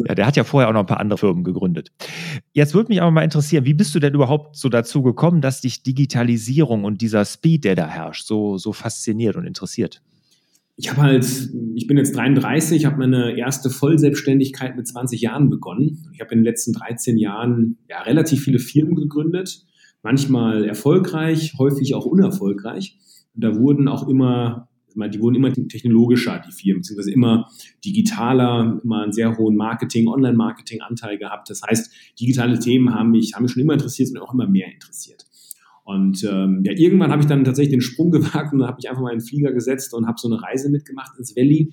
Ja, 0.09 0.15
der 0.15 0.27
hat 0.27 0.37
ja 0.37 0.45
vorher 0.45 0.69
auch 0.69 0.73
noch 0.73 0.81
ein 0.81 0.87
paar 0.87 1.01
andere 1.01 1.19
Firmen 1.19 1.45
gegründet. 1.45 1.93
Jetzt 2.53 2.75
würde 2.75 2.89
mich 2.89 3.03
aber 3.03 3.11
mal 3.11 3.23
interessieren, 3.23 3.65
wie 3.65 3.75
bist 3.75 3.95
du 3.95 3.99
denn 3.99 4.15
überhaupt 4.15 4.57
so 4.57 4.69
dazu 4.69 5.03
gekommen, 5.03 5.41
dass 5.41 5.61
dich 5.61 5.83
Digitalisierung 5.83 6.85
und 6.85 7.01
dieser 7.01 7.25
Speed, 7.25 7.65
der 7.65 7.75
da 7.75 7.89
herrscht, 7.89 8.27
so, 8.27 8.59
so 8.59 8.73
fasziniert 8.73 9.37
und 9.37 9.47
interessiert? 9.47 10.03
Ich 10.79 10.91
habe 10.91 11.03
halt, 11.03 11.25
ich 11.75 11.87
bin 11.87 11.97
jetzt 11.97 12.15
33, 12.15 12.85
habe 12.85 12.99
meine 12.99 13.37
erste 13.37 13.71
Vollselbstständigkeit 13.71 14.77
mit 14.77 14.87
20 14.87 15.23
Jahren 15.23 15.49
begonnen. 15.49 16.05
Ich 16.13 16.21
habe 16.21 16.33
in 16.33 16.41
den 16.41 16.45
letzten 16.45 16.75
13 16.75 17.17
Jahren 17.17 17.79
ja, 17.89 18.03
relativ 18.03 18.43
viele 18.43 18.59
Firmen 18.59 18.95
gegründet, 18.95 19.65
manchmal 20.03 20.65
erfolgreich, 20.65 21.55
häufig 21.59 21.95
auch 21.95 22.05
unerfolgreich. 22.05 22.99
Und 23.35 23.45
da 23.45 23.57
wurden 23.57 23.89
auch 23.89 24.07
immer 24.07 24.69
die 24.97 25.21
wurden 25.21 25.37
immer 25.37 25.53
technologischer, 25.53 26.43
die 26.47 26.53
Firmen, 26.53 26.81
beziehungsweise 26.81 27.13
immer 27.13 27.49
digitaler, 27.85 28.81
immer 28.83 29.03
einen 29.03 29.13
sehr 29.13 29.37
hohen 29.37 29.57
Marketing, 29.57 30.09
Online-Marketing-Anteil 30.09 31.19
gehabt. 31.19 31.51
Das 31.51 31.63
heißt, 31.63 31.93
digitale 32.21 32.59
Themen 32.59 32.95
haben 32.95 33.11
mich, 33.11 33.35
haben 33.35 33.43
mich 33.43 33.53
schon 33.53 33.63
immer 33.63 33.75
interessiert 33.75 34.11
und 34.11 34.19
auch 34.19 34.33
immer 34.33 34.49
mehr 34.49 34.73
interessiert. 34.73 35.27
Und 35.85 36.25
ähm, 36.25 36.63
ja, 36.65 36.73
irgendwann 36.73 37.13
habe 37.13 37.23
ich 37.23 37.29
dann 37.29 37.45
tatsächlich 37.45 37.73
den 37.73 37.81
Sprung 37.81 38.11
gewagt 38.13 38.53
und 38.53 38.65
habe 38.65 38.79
ich 38.81 38.89
einfach 38.89 39.03
mal 39.03 39.13
in 39.13 39.21
den 39.21 39.27
Flieger 39.27 39.53
gesetzt 39.53 39.95
und 39.95 40.07
habe 40.07 40.19
so 40.19 40.29
eine 40.29 40.43
Reise 40.43 40.71
mitgemacht 40.71 41.17
ins 41.19 41.37
Valley 41.37 41.73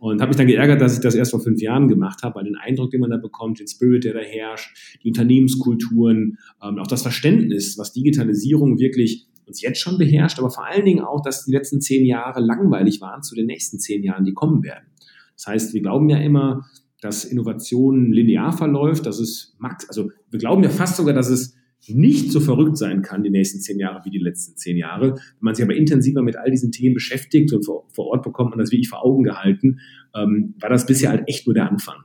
und 0.00 0.22
habe 0.22 0.30
mich 0.30 0.38
dann 0.38 0.46
geärgert, 0.46 0.80
dass 0.80 0.94
ich 0.94 1.00
das 1.00 1.14
erst 1.14 1.30
vor 1.30 1.40
fünf 1.40 1.60
Jahren 1.60 1.86
gemacht 1.86 2.22
habe, 2.22 2.36
weil 2.36 2.44
den 2.44 2.56
Eindruck, 2.56 2.90
den 2.90 3.02
man 3.02 3.10
da 3.10 3.18
bekommt, 3.18 3.60
den 3.60 3.68
Spirit, 3.68 4.04
der 4.04 4.14
da 4.14 4.20
herrscht, 4.20 4.98
die 5.04 5.08
Unternehmenskulturen, 5.08 6.38
ähm, 6.62 6.78
auch 6.78 6.86
das 6.86 7.02
Verständnis, 7.02 7.76
was 7.76 7.92
Digitalisierung 7.92 8.78
wirklich 8.78 9.26
uns 9.50 9.60
jetzt 9.60 9.80
schon 9.80 9.98
beherrscht, 9.98 10.38
aber 10.38 10.50
vor 10.50 10.66
allen 10.66 10.84
Dingen 10.84 11.04
auch, 11.04 11.22
dass 11.22 11.44
die 11.44 11.52
letzten 11.52 11.80
zehn 11.80 12.06
Jahre 12.06 12.40
langweilig 12.40 13.00
waren 13.00 13.22
zu 13.22 13.34
den 13.34 13.46
nächsten 13.46 13.78
zehn 13.78 14.02
Jahren, 14.02 14.24
die 14.24 14.32
kommen 14.32 14.62
werden. 14.62 14.86
Das 15.34 15.46
heißt, 15.46 15.74
wir 15.74 15.82
glauben 15.82 16.08
ja 16.08 16.18
immer, 16.18 16.66
dass 17.00 17.24
Innovation 17.24 18.12
linear 18.12 18.52
verläuft, 18.52 19.06
dass 19.06 19.18
es 19.18 19.54
max, 19.58 19.88
also 19.88 20.10
wir 20.30 20.38
glauben 20.38 20.62
ja 20.62 20.70
fast 20.70 20.96
sogar, 20.96 21.14
dass 21.14 21.28
es 21.28 21.56
nicht 21.88 22.30
so 22.30 22.40
verrückt 22.40 22.76
sein 22.76 23.02
kann 23.02 23.22
die 23.22 23.30
nächsten 23.30 23.60
zehn 23.60 23.78
Jahre 23.78 24.04
wie 24.04 24.10
die 24.10 24.18
letzten 24.18 24.56
zehn 24.56 24.76
Jahre. 24.76 25.14
Wenn 25.14 25.20
man 25.40 25.54
sich 25.54 25.64
aber 25.64 25.74
intensiver 25.74 26.22
mit 26.22 26.36
all 26.36 26.50
diesen 26.50 26.72
Themen 26.72 26.94
beschäftigt 26.94 27.52
und 27.52 27.64
vor, 27.64 27.88
vor 27.92 28.06
Ort 28.08 28.22
bekommt 28.22 28.50
man 28.50 28.58
das 28.58 28.70
wirklich 28.70 28.88
vor 28.88 29.04
Augen 29.04 29.24
gehalten, 29.24 29.80
ähm, 30.14 30.54
war 30.60 30.68
das 30.68 30.86
bisher 30.86 31.10
halt 31.10 31.24
echt 31.26 31.46
nur 31.46 31.54
der 31.54 31.70
Anfang. 31.70 31.96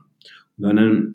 Und 0.56 0.64
dann 0.64 1.14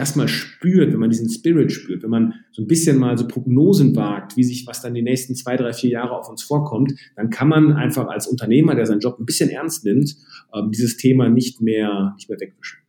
das 0.00 0.16
mal 0.16 0.28
spürt, 0.28 0.92
wenn 0.92 0.98
man 0.98 1.10
diesen 1.10 1.28
Spirit 1.28 1.70
spürt, 1.70 2.02
wenn 2.02 2.10
man 2.10 2.34
so 2.52 2.62
ein 2.62 2.66
bisschen 2.66 2.98
mal 2.98 3.18
so 3.18 3.28
Prognosen 3.28 3.94
wagt, 3.94 4.36
wie 4.36 4.44
sich 4.44 4.66
was 4.66 4.80
dann 4.80 4.94
die 4.94 5.02
nächsten 5.02 5.34
zwei, 5.34 5.56
drei, 5.56 5.72
vier 5.72 5.90
Jahre 5.90 6.18
auf 6.18 6.28
uns 6.28 6.42
vorkommt, 6.42 6.94
dann 7.16 7.28
kann 7.30 7.48
man 7.48 7.74
einfach 7.74 8.08
als 8.08 8.26
Unternehmer, 8.26 8.74
der 8.74 8.86
seinen 8.86 9.00
Job 9.00 9.18
ein 9.18 9.26
bisschen 9.26 9.50
ernst 9.50 9.84
nimmt, 9.84 10.16
ähm, 10.54 10.70
dieses 10.70 10.96
Thema 10.96 11.28
nicht 11.28 11.60
mehr, 11.60 12.14
nicht 12.16 12.28
mehr 12.28 12.40
wegwischen. 12.40 12.79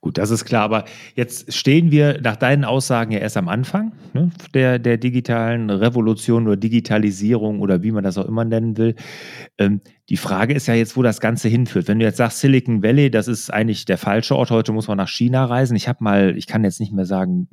Gut, 0.00 0.18
das 0.18 0.30
ist 0.30 0.44
klar. 0.44 0.62
Aber 0.62 0.84
jetzt 1.14 1.52
stehen 1.52 1.90
wir 1.90 2.20
nach 2.20 2.36
deinen 2.36 2.64
Aussagen 2.64 3.12
ja 3.12 3.18
erst 3.18 3.36
am 3.36 3.48
Anfang 3.48 3.92
ne, 4.12 4.30
der, 4.54 4.78
der 4.78 4.96
digitalen 4.96 5.70
Revolution 5.70 6.46
oder 6.46 6.56
Digitalisierung 6.56 7.60
oder 7.60 7.82
wie 7.82 7.92
man 7.92 8.04
das 8.04 8.18
auch 8.18 8.26
immer 8.26 8.44
nennen 8.44 8.76
will. 8.76 8.94
Ähm, 9.58 9.80
die 10.08 10.16
Frage 10.16 10.54
ist 10.54 10.66
ja 10.66 10.74
jetzt, 10.74 10.96
wo 10.96 11.02
das 11.02 11.20
Ganze 11.20 11.48
hinführt. 11.48 11.88
Wenn 11.88 11.98
du 11.98 12.04
jetzt 12.04 12.16
sagst 12.16 12.40
Silicon 12.40 12.82
Valley, 12.82 13.10
das 13.10 13.28
ist 13.28 13.52
eigentlich 13.52 13.84
der 13.84 13.98
falsche 13.98 14.36
Ort. 14.36 14.50
Heute 14.50 14.72
muss 14.72 14.88
man 14.88 14.96
nach 14.96 15.08
China 15.08 15.44
reisen. 15.44 15.76
Ich 15.76 15.88
habe 15.88 16.02
mal, 16.02 16.36
ich 16.36 16.46
kann 16.46 16.64
jetzt 16.64 16.80
nicht 16.80 16.92
mehr 16.92 17.06
sagen, 17.06 17.48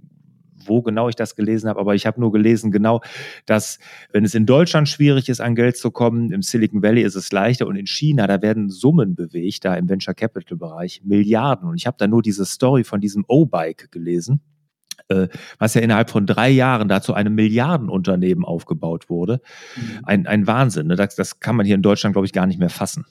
wo 0.68 0.82
genau 0.82 1.10
ich 1.10 1.16
das 1.16 1.36
gelesen 1.36 1.70
habe, 1.70 1.80
aber 1.80 1.96
ich 1.96 2.06
habe 2.06 2.20
nur 2.20 2.32
gelesen, 2.32 2.72
genau, 2.72 3.02
dass 3.46 3.80
wenn 4.12 4.26
es 4.26 4.36
in 4.36 4.46
Deutschland 4.46 4.90
schwierig 4.90 5.30
ist, 5.30 5.42
an 5.42 5.56
Geld 5.56 5.78
zu 5.78 5.92
kommen, 5.92 6.32
im 6.32 6.42
Silicon 6.42 6.82
Valley 6.82 7.02
ist 7.02 7.16
es 7.16 7.32
leichter 7.32 7.68
und 7.68 7.76
in 7.76 7.88
China, 7.88 8.28
da 8.28 8.42
werden 8.42 8.70
Summen 8.70 9.16
bewegt, 9.16 9.66
da 9.66 9.76
im 9.76 9.90
Venture 9.90 10.14
Capital 10.14 10.58
Bereich, 10.58 11.02
Milliarden. 11.04 11.70
Und 11.70 11.76
ich 11.76 11.88
habe 11.88 11.98
da 12.00 12.08
nur 12.08 12.22
diese 12.22 12.46
Story 12.46 12.84
von 12.84 13.02
diesem 13.02 13.26
O-Bike 13.28 13.92
gelesen 13.92 14.42
äh, 15.10 15.28
was 15.58 15.74
ja 15.74 15.82
innerhalb 15.82 16.10
von 16.10 16.26
drei 16.26 16.50
Jahren 16.50 16.88
da 16.88 17.02
zu 17.02 17.14
einem 17.14 17.36
Milliardenunternehmen 17.36 18.44
aufgebaut 18.44 19.10
wurde. 19.10 19.42
Mhm. 19.76 20.00
Ein, 20.04 20.28
ein 20.28 20.48
Wahnsinn. 20.48 20.88
Ne? 20.88 20.96
Das, 20.96 21.16
das 21.16 21.40
kann 21.40 21.56
man 21.56 21.66
hier 21.66 21.76
in 21.76 21.82
Deutschland, 21.82 22.14
glaube 22.14 22.26
ich, 22.26 22.34
gar 22.34 22.46
nicht 22.46 22.60
mehr 22.60 22.70
fassen. 22.70 23.06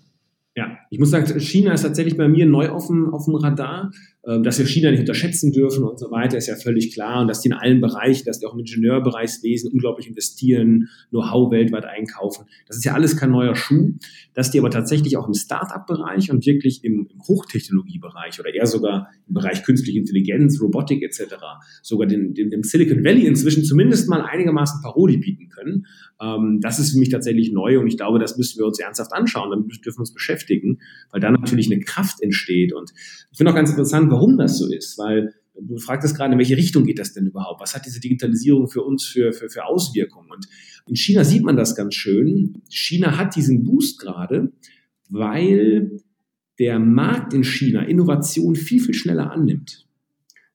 Ja, 0.57 0.79
ich 0.89 0.99
muss 0.99 1.11
sagen, 1.11 1.39
China 1.39 1.73
ist 1.73 1.83
tatsächlich 1.83 2.17
bei 2.17 2.29
mir 2.29 2.47
neu 2.47 2.71
auf 2.71 2.87
dem, 2.87 3.13
auf 3.13 3.27
dem 3.27 3.35
Radar. 3.35 3.91
Ähm, 4.27 4.43
dass 4.43 4.59
wir 4.59 4.67
China 4.67 4.91
nicht 4.91 5.01
unterschätzen 5.01 5.53
dürfen 5.53 5.85
und 5.85 6.01
so 6.01 6.11
weiter, 6.11 6.37
ist 6.37 6.49
ja 6.49 6.57
völlig 6.57 6.93
klar. 6.93 7.21
Und 7.23 7.29
dass 7.29 7.43
die 7.43 7.49
in 7.49 7.55
allen 7.55 7.81
Bereichen, 7.81 8.25
dass 8.25 8.41
die 8.41 8.47
auch 8.47 8.55
im 8.55 8.61
Ingenieurbereichswesen 8.61 9.71
unglaublich 9.71 10.09
investieren, 10.09 10.89
Know-how 11.11 11.53
weltweit 11.53 11.85
einkaufen. 11.85 12.47
Das 12.67 12.77
ist 12.77 12.85
ja 12.85 12.95
alles 12.95 13.17
kein 13.17 13.31
neuer 13.31 13.55
Schuh. 13.55 13.95
Dass 14.35 14.51
die 14.51 14.59
aber 14.59 14.71
tatsächlich 14.71 15.17
auch 15.17 15.29
im 15.29 15.35
Start-up-Bereich 15.35 16.33
und 16.33 16.45
wirklich 16.45 16.83
im, 16.83 17.09
im 17.13 17.23
Hochtechnologiebereich 17.23 18.41
oder 18.41 18.53
eher 18.53 18.67
sogar 18.67 19.11
im 19.29 19.35
Bereich 19.35 19.63
künstliche 19.63 19.99
Intelligenz, 19.99 20.61
Robotik 20.61 21.03
etc. 21.03 21.37
sogar 21.83 22.09
den, 22.09 22.35
den, 22.35 22.51
dem 22.51 22.65
Silicon 22.65 23.05
Valley 23.05 23.27
inzwischen 23.27 23.65
zumindest 23.65 24.09
mal 24.09 24.23
einigermaßen 24.23 24.83
Paroli 24.83 25.19
bieten 25.19 25.49
können. 25.49 25.87
Ähm, 26.21 26.59
das 26.61 26.79
ist 26.81 26.93
für 26.93 26.99
mich 26.99 27.11
tatsächlich 27.11 27.53
neu 27.53 27.79
und 27.79 27.87
ich 27.87 27.97
glaube, 27.97 28.19
das 28.19 28.37
müssen 28.37 28.59
wir 28.59 28.67
uns 28.67 28.81
ernsthaft 28.81 29.13
anschauen. 29.13 29.51
Damit 29.51 29.85
dürfen 29.85 29.99
wir 29.99 30.01
uns 30.01 30.13
beschäftigen, 30.13 30.81
weil 31.11 31.21
da 31.21 31.31
natürlich 31.31 31.71
eine 31.71 31.81
Kraft 31.81 32.23
entsteht. 32.23 32.73
Und 32.73 32.93
ich 33.31 33.37
finde 33.37 33.53
auch 33.53 33.57
ganz 33.57 33.71
interessant, 33.71 34.11
warum 34.17 34.39
das 34.39 34.59
so 34.59 34.73
ist, 34.73 34.99
weil 34.99 35.35
du 35.61 35.79
fragtest 35.79 36.17
gerade, 36.17 36.33
in 36.33 36.39
welche 36.39 36.57
Richtung 36.57 36.85
geht 36.85 36.99
das 36.99 37.13
denn 37.13 37.27
überhaupt? 37.27 37.61
Was 37.61 37.75
hat 37.75 37.87
diese 37.87 38.01
Digitalisierung 38.01 38.69
für 38.69 38.83
uns 38.83 39.05
für, 39.05 39.33
für, 39.33 39.49
für 39.49 39.65
Auswirkungen? 39.65 40.31
Und 40.31 40.47
in 40.89 40.97
China 40.97 41.25
sieht 41.25 41.43
man 41.43 41.57
das 41.57 41.75
ganz 41.75 41.95
schön. 41.95 42.63
China 42.69 43.17
hat 43.17 43.37
diesen 43.37 43.65
Boost 43.65 44.01
gerade, 44.01 44.53
weil 45.09 45.99
der 46.59 46.79
Markt 46.79 47.35
in 47.35 47.45
China 47.45 47.83
Innovation 47.83 48.55
viel, 48.55 48.81
viel 48.81 48.95
schneller 48.95 49.31
annimmt. 49.31 49.87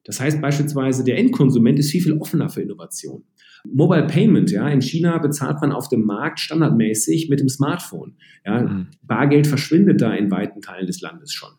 Das 0.03 0.19
heißt 0.19 0.41
beispielsweise, 0.41 1.03
der 1.03 1.17
Endkonsument 1.19 1.77
ist 1.77 1.91
viel, 1.91 2.01
viel 2.01 2.13
offener 2.13 2.49
für 2.49 2.61
Innovation. 2.61 3.23
Mobile 3.63 4.07
Payment, 4.07 4.49
ja, 4.49 4.67
in 4.69 4.81
China 4.81 5.19
bezahlt 5.19 5.61
man 5.61 5.71
auf 5.71 5.87
dem 5.87 6.03
Markt 6.03 6.39
standardmäßig 6.39 7.29
mit 7.29 7.39
dem 7.39 7.49
Smartphone. 7.49 8.15
Ja, 8.43 8.63
mhm. 8.63 8.87
Bargeld 9.03 9.45
verschwindet 9.45 10.01
da 10.01 10.13
in 10.13 10.31
weiten 10.31 10.61
Teilen 10.61 10.87
des 10.87 11.01
Landes 11.01 11.31
schon. 11.31 11.51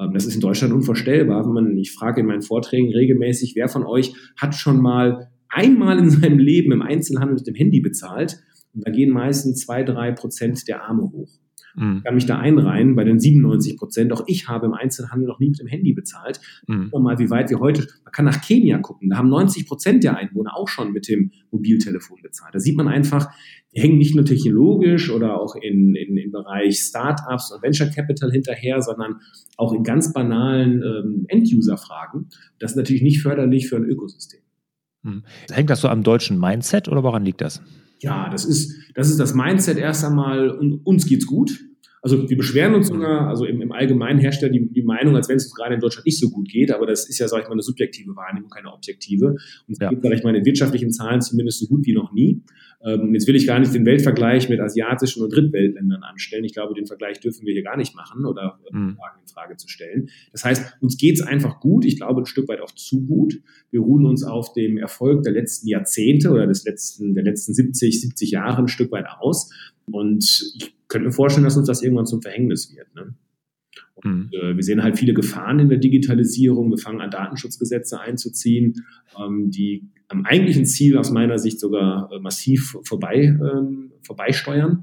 Ähm, 0.00 0.12
das 0.12 0.26
ist 0.26 0.34
in 0.34 0.40
Deutschland 0.40 0.72
unvorstellbar. 0.72 1.44
Wenn 1.44 1.52
man, 1.52 1.78
ich 1.78 1.92
frage 1.92 2.20
in 2.20 2.26
meinen 2.26 2.42
Vorträgen 2.42 2.92
regelmäßig, 2.92 3.54
wer 3.56 3.68
von 3.68 3.84
euch 3.84 4.14
hat 4.36 4.54
schon 4.54 4.80
mal 4.80 5.30
einmal 5.48 5.98
in 5.98 6.10
seinem 6.10 6.38
Leben 6.38 6.72
im 6.72 6.82
Einzelhandel 6.82 7.36
mit 7.36 7.46
dem 7.46 7.54
Handy 7.54 7.80
bezahlt? 7.80 8.38
Und 8.72 8.86
da 8.86 8.90
gehen 8.90 9.10
meistens 9.10 9.60
zwei, 9.60 9.82
drei 9.82 10.12
Prozent 10.12 10.66
der 10.68 10.84
Arme 10.84 11.02
hoch. 11.02 11.30
Mhm. 11.76 11.98
Ich 11.98 12.04
kann 12.04 12.14
mich 12.14 12.26
da 12.26 12.38
einreihen 12.38 12.94
bei 12.96 13.04
den 13.04 13.18
97 13.18 13.76
Prozent. 13.76 14.12
Auch 14.12 14.24
ich 14.26 14.48
habe 14.48 14.66
im 14.66 14.74
Einzelhandel 14.74 15.28
noch 15.28 15.38
nie 15.38 15.50
mit 15.50 15.60
dem 15.60 15.66
Handy 15.66 15.92
bezahlt. 15.92 16.40
Mhm. 16.66 16.90
Mal, 16.92 17.18
wie 17.18 17.30
weit 17.30 17.50
wir 17.50 17.60
heute, 17.60 17.86
man 18.04 18.12
kann 18.12 18.24
nach 18.24 18.40
Kenia 18.40 18.78
gucken. 18.78 19.10
Da 19.10 19.16
haben 19.16 19.28
90 19.28 19.66
Prozent 19.66 20.04
der 20.04 20.16
Einwohner 20.16 20.56
auch 20.56 20.68
schon 20.68 20.92
mit 20.92 21.08
dem 21.08 21.32
Mobiltelefon 21.50 22.18
bezahlt. 22.22 22.54
Da 22.54 22.58
sieht 22.58 22.76
man 22.76 22.88
einfach, 22.88 23.28
die 23.74 23.80
hängen 23.80 23.98
nicht 23.98 24.14
nur 24.14 24.24
technologisch 24.24 25.10
oder 25.10 25.40
auch 25.40 25.54
in, 25.54 25.94
in, 25.94 26.16
im 26.16 26.30
Bereich 26.32 26.78
Startups 26.80 27.52
und 27.52 27.62
Venture 27.62 27.88
Capital 27.88 28.30
hinterher, 28.30 28.82
sondern 28.82 29.16
auch 29.56 29.72
in 29.72 29.84
ganz 29.84 30.12
banalen 30.12 30.82
ähm, 30.82 31.24
End-User-Fragen. 31.28 32.28
Das 32.58 32.72
ist 32.72 32.76
natürlich 32.76 33.02
nicht 33.02 33.22
förderlich 33.22 33.68
für 33.68 33.76
ein 33.76 33.84
Ökosystem. 33.84 34.40
Mhm. 35.02 35.22
Hängt 35.50 35.70
das 35.70 35.80
so 35.80 35.88
am 35.88 36.02
deutschen 36.02 36.38
Mindset 36.38 36.88
oder 36.88 37.02
woran 37.02 37.24
liegt 37.24 37.40
das? 37.40 37.62
Ja, 38.00 38.28
das 38.30 38.44
ist, 38.44 38.74
das 38.94 39.10
ist 39.10 39.20
das 39.20 39.34
Mindset 39.34 39.78
erst 39.78 40.04
einmal 40.04 40.50
und 40.50 40.84
uns 40.84 41.06
geht's 41.06 41.26
gut. 41.26 41.64
Also 42.02 42.30
wir 42.30 42.36
beschweren 42.36 42.74
uns 42.74 42.88
sogar, 42.88 43.28
also 43.28 43.44
im, 43.44 43.60
im 43.60 43.72
Allgemeinen 43.72 44.20
herrscht 44.20 44.42
ja 44.42 44.48
die, 44.48 44.72
die 44.72 44.82
Meinung, 44.82 45.16
als 45.16 45.28
wenn 45.28 45.36
es 45.36 45.52
gerade 45.54 45.74
in 45.74 45.80
Deutschland 45.80 46.06
nicht 46.06 46.18
so 46.18 46.30
gut 46.30 46.48
geht, 46.48 46.72
aber 46.72 46.86
das 46.86 47.06
ist 47.08 47.18
ja, 47.18 47.28
sag 47.28 47.42
ich 47.42 47.48
mal, 47.48 47.52
eine 47.52 47.62
subjektive 47.62 48.16
Wahrnehmung, 48.16 48.48
keine 48.48 48.72
objektive. 48.72 49.26
Und 49.26 49.72
es 49.72 49.78
ja. 49.80 49.90
geht, 49.90 50.02
sag 50.02 50.12
ich 50.12 50.24
mal, 50.24 50.34
in 50.34 50.44
wirtschaftlichen 50.46 50.90
Zahlen 50.92 51.20
zumindest 51.20 51.60
so 51.60 51.66
gut 51.66 51.84
wie 51.84 51.92
noch 51.92 52.12
nie. 52.12 52.42
Ähm, 52.82 53.12
jetzt 53.12 53.26
will 53.26 53.36
ich 53.36 53.46
gar 53.46 53.58
nicht 53.58 53.74
den 53.74 53.84
Weltvergleich 53.84 54.48
mit 54.48 54.58
asiatischen 54.58 55.22
und 55.22 55.34
Drittweltländern 55.34 56.02
anstellen. 56.02 56.44
Ich 56.44 56.54
glaube, 56.54 56.74
den 56.74 56.86
Vergleich 56.86 57.20
dürfen 57.20 57.44
wir 57.44 57.52
hier 57.52 57.62
gar 57.62 57.76
nicht 57.76 57.94
machen 57.94 58.24
oder 58.24 58.58
mhm. 58.70 58.96
Fragen 58.96 59.20
in 59.20 59.28
Frage 59.28 59.56
zu 59.56 59.68
stellen. 59.68 60.08
Das 60.32 60.44
heißt, 60.44 60.78
uns 60.80 60.96
geht's 60.96 61.20
einfach 61.20 61.60
gut. 61.60 61.84
Ich 61.84 61.96
glaube, 61.96 62.22
ein 62.22 62.26
Stück 62.26 62.48
weit 62.48 62.60
auch 62.60 62.70
zu 62.70 63.04
gut. 63.04 63.40
Wir 63.70 63.80
ruhen 63.80 64.06
uns 64.06 64.24
auf 64.24 64.52
dem 64.54 64.78
Erfolg 64.78 65.22
der 65.24 65.32
letzten 65.32 65.68
Jahrzehnte 65.68 66.30
oder 66.30 66.46
des 66.46 66.64
letzten, 66.64 67.14
der 67.14 67.24
letzten 67.24 67.52
70, 67.52 68.00
70 68.00 68.30
Jahre 68.30 68.62
ein 68.62 68.68
Stück 68.68 68.90
weit 68.92 69.06
aus. 69.18 69.50
Und 69.90 70.24
ich 70.56 70.74
könnte 70.88 71.06
mir 71.06 71.12
vorstellen, 71.12 71.44
dass 71.44 71.56
uns 71.56 71.66
das 71.66 71.82
irgendwann 71.82 72.06
zum 72.06 72.22
Verhängnis 72.22 72.74
wird. 72.74 72.94
Ne? 72.94 73.14
Und, 74.04 74.30
mhm. 74.30 74.30
äh, 74.32 74.56
wir 74.56 74.62
sehen 74.62 74.82
halt 74.82 74.98
viele 74.98 75.14
Gefahren 75.14 75.58
in 75.58 75.68
der 75.68 75.78
Digitalisierung. 75.78 76.70
Wir 76.70 76.78
fangen 76.78 77.00
an, 77.00 77.10
Datenschutzgesetze 77.10 78.00
einzuziehen, 78.00 78.84
ähm, 79.18 79.50
die 79.50 79.88
am 80.08 80.24
eigentlichen 80.24 80.66
Ziel 80.66 80.98
aus 80.98 81.10
meiner 81.10 81.38
Sicht 81.38 81.60
sogar 81.60 82.10
äh, 82.12 82.18
massiv 82.20 82.76
vorbei, 82.84 83.38
ähm, 83.40 83.92
vorbeisteuern. 84.02 84.82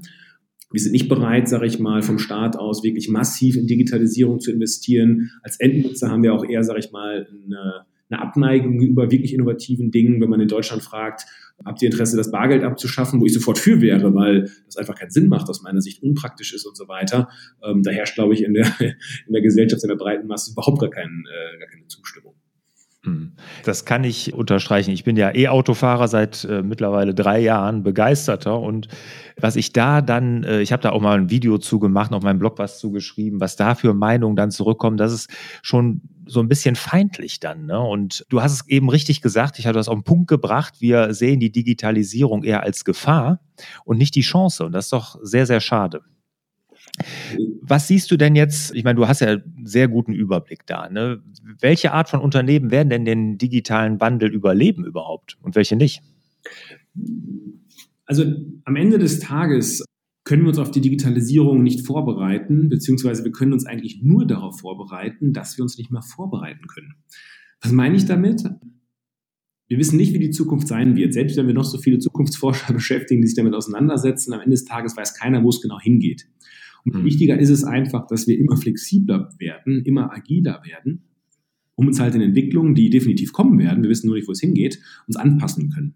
Wir 0.70 0.80
sind 0.80 0.92
nicht 0.92 1.08
bereit, 1.08 1.48
sage 1.48 1.66
ich 1.66 1.78
mal, 1.78 2.02
vom 2.02 2.18
Staat 2.18 2.56
aus 2.56 2.82
wirklich 2.82 3.08
massiv 3.08 3.56
in 3.56 3.66
Digitalisierung 3.66 4.38
zu 4.40 4.52
investieren. 4.52 5.30
Als 5.42 5.58
Endnutzer 5.60 6.10
haben 6.10 6.22
wir 6.22 6.34
auch 6.34 6.44
eher, 6.44 6.62
sage 6.62 6.80
ich 6.80 6.92
mal, 6.92 7.26
eine, 7.46 7.86
eine 8.10 8.22
Abneigung 8.22 8.80
über 8.80 9.10
wirklich 9.10 9.34
innovativen 9.34 9.90
Dingen. 9.90 10.20
Wenn 10.20 10.30
man 10.30 10.40
in 10.40 10.48
Deutschland 10.48 10.82
fragt, 10.82 11.26
habt 11.64 11.82
ihr 11.82 11.90
Interesse, 11.90 12.16
das 12.16 12.30
Bargeld 12.30 12.62
abzuschaffen, 12.62 13.20
wo 13.20 13.26
ich 13.26 13.34
sofort 13.34 13.58
für 13.58 13.80
wäre, 13.80 14.14
weil 14.14 14.50
das 14.66 14.76
einfach 14.76 14.94
keinen 14.94 15.10
Sinn 15.10 15.28
macht, 15.28 15.48
aus 15.48 15.62
meiner 15.62 15.80
Sicht 15.80 16.02
unpraktisch 16.02 16.54
ist 16.54 16.66
und 16.66 16.76
so 16.76 16.88
weiter. 16.88 17.28
Ähm, 17.62 17.82
da 17.82 17.90
herrscht, 17.90 18.14
glaube 18.14 18.34
ich, 18.34 18.42
in 18.42 18.54
der, 18.54 18.66
in 18.80 19.32
der 19.32 19.42
Gesellschaft, 19.42 19.82
in 19.82 19.88
der 19.88 19.96
breiten 19.96 20.26
Masse 20.26 20.52
überhaupt 20.52 20.80
gar, 20.80 20.90
kein, 20.90 21.24
äh, 21.26 21.58
gar 21.58 21.68
keine 21.68 21.86
Zustimmung. 21.86 22.34
Hm. 23.04 23.32
Das 23.64 23.84
kann 23.84 24.02
ich 24.02 24.34
unterstreichen. 24.34 24.90
Ich 24.90 25.04
bin 25.04 25.16
ja 25.16 25.32
E-Autofahrer 25.34 26.08
seit 26.08 26.44
äh, 26.44 26.62
mittlerweile 26.62 27.14
drei 27.14 27.38
Jahren, 27.40 27.82
begeisterter. 27.82 28.58
Und 28.58 28.88
was 29.36 29.56
ich 29.56 29.72
da 29.72 30.00
dann, 30.00 30.42
äh, 30.42 30.60
ich 30.62 30.72
habe 30.72 30.82
da 30.82 30.90
auch 30.90 31.00
mal 31.00 31.16
ein 31.16 31.30
Video 31.30 31.58
zugemacht, 31.58 32.12
auf 32.12 32.22
meinem 32.22 32.40
Blog 32.40 32.58
was 32.58 32.78
zugeschrieben, 32.78 33.40
was 33.40 33.56
da 33.56 33.74
für 33.74 33.94
Meinungen 33.94 34.34
dann 34.34 34.50
zurückkommen, 34.50 34.96
das 34.96 35.12
ist 35.12 35.30
schon 35.62 36.02
so 36.28 36.40
ein 36.40 36.48
bisschen 36.48 36.76
feindlich 36.76 37.40
dann. 37.40 37.66
Ne? 37.66 37.80
Und 37.80 38.24
du 38.28 38.42
hast 38.42 38.52
es 38.52 38.68
eben 38.68 38.88
richtig 38.88 39.22
gesagt, 39.22 39.58
ich 39.58 39.66
hatte 39.66 39.78
das 39.78 39.88
auf 39.88 39.96
den 39.96 40.04
Punkt 40.04 40.28
gebracht, 40.28 40.74
wir 40.80 41.14
sehen 41.14 41.40
die 41.40 41.50
Digitalisierung 41.50 42.44
eher 42.44 42.62
als 42.62 42.84
Gefahr 42.84 43.40
und 43.84 43.98
nicht 43.98 44.14
die 44.14 44.20
Chance. 44.20 44.64
Und 44.64 44.72
das 44.72 44.86
ist 44.86 44.92
doch 44.92 45.18
sehr, 45.22 45.46
sehr 45.46 45.60
schade. 45.60 46.02
Was 47.62 47.88
siehst 47.88 48.10
du 48.10 48.16
denn 48.16 48.34
jetzt? 48.34 48.74
Ich 48.74 48.84
meine, 48.84 48.96
du 48.96 49.08
hast 49.08 49.20
ja 49.20 49.28
einen 49.28 49.66
sehr 49.66 49.88
guten 49.88 50.12
Überblick 50.12 50.66
da. 50.66 50.88
Ne? 50.88 51.22
Welche 51.60 51.92
Art 51.92 52.08
von 52.08 52.20
Unternehmen 52.20 52.70
werden 52.70 52.90
denn 52.90 53.04
den 53.04 53.38
digitalen 53.38 54.00
Wandel 54.00 54.32
überleben 54.32 54.84
überhaupt 54.84 55.38
und 55.42 55.54
welche 55.54 55.76
nicht? 55.76 56.02
Also 58.06 58.24
am 58.64 58.76
Ende 58.76 58.98
des 58.98 59.20
Tages 59.20 59.84
können 60.28 60.42
wir 60.42 60.50
uns 60.50 60.58
auf 60.58 60.70
die 60.70 60.82
Digitalisierung 60.82 61.62
nicht 61.62 61.86
vorbereiten, 61.86 62.68
beziehungsweise 62.68 63.24
wir 63.24 63.32
können 63.32 63.54
uns 63.54 63.64
eigentlich 63.64 64.02
nur 64.02 64.26
darauf 64.26 64.60
vorbereiten, 64.60 65.32
dass 65.32 65.56
wir 65.56 65.62
uns 65.62 65.78
nicht 65.78 65.90
mehr 65.90 66.02
vorbereiten 66.02 66.66
können. 66.66 66.96
Was 67.62 67.72
meine 67.72 67.96
ich 67.96 68.04
damit? 68.04 68.44
Wir 69.68 69.78
wissen 69.78 69.96
nicht, 69.96 70.12
wie 70.12 70.18
die 70.18 70.28
Zukunft 70.28 70.68
sein 70.68 70.96
wird. 70.96 71.14
Selbst 71.14 71.38
wenn 71.38 71.46
wir 71.46 71.54
noch 71.54 71.64
so 71.64 71.78
viele 71.78 71.98
Zukunftsforscher 71.98 72.72
beschäftigen, 72.74 73.22
die 73.22 73.26
sich 73.26 73.38
damit 73.38 73.54
auseinandersetzen, 73.54 74.34
am 74.34 74.40
Ende 74.40 74.50
des 74.50 74.66
Tages 74.66 74.98
weiß 74.98 75.14
keiner, 75.14 75.42
wo 75.42 75.48
es 75.48 75.62
genau 75.62 75.80
hingeht. 75.80 76.28
Und 76.84 76.94
mhm. 76.94 77.04
wichtiger 77.06 77.38
ist 77.38 77.48
es 77.48 77.64
einfach, 77.64 78.06
dass 78.06 78.28
wir 78.28 78.38
immer 78.38 78.58
flexibler 78.58 79.30
werden, 79.38 79.82
immer 79.86 80.12
agiler 80.12 80.60
werden, 80.62 81.04
um 81.74 81.86
uns 81.86 82.00
halt 82.00 82.14
in 82.14 82.20
Entwicklungen, 82.20 82.74
die 82.74 82.90
definitiv 82.90 83.32
kommen 83.32 83.58
werden, 83.58 83.82
wir 83.82 83.88
wissen 83.88 84.08
nur 84.08 84.16
nicht, 84.16 84.28
wo 84.28 84.32
es 84.32 84.40
hingeht, 84.40 84.78
uns 85.06 85.16
anpassen 85.16 85.70
können. 85.70 85.94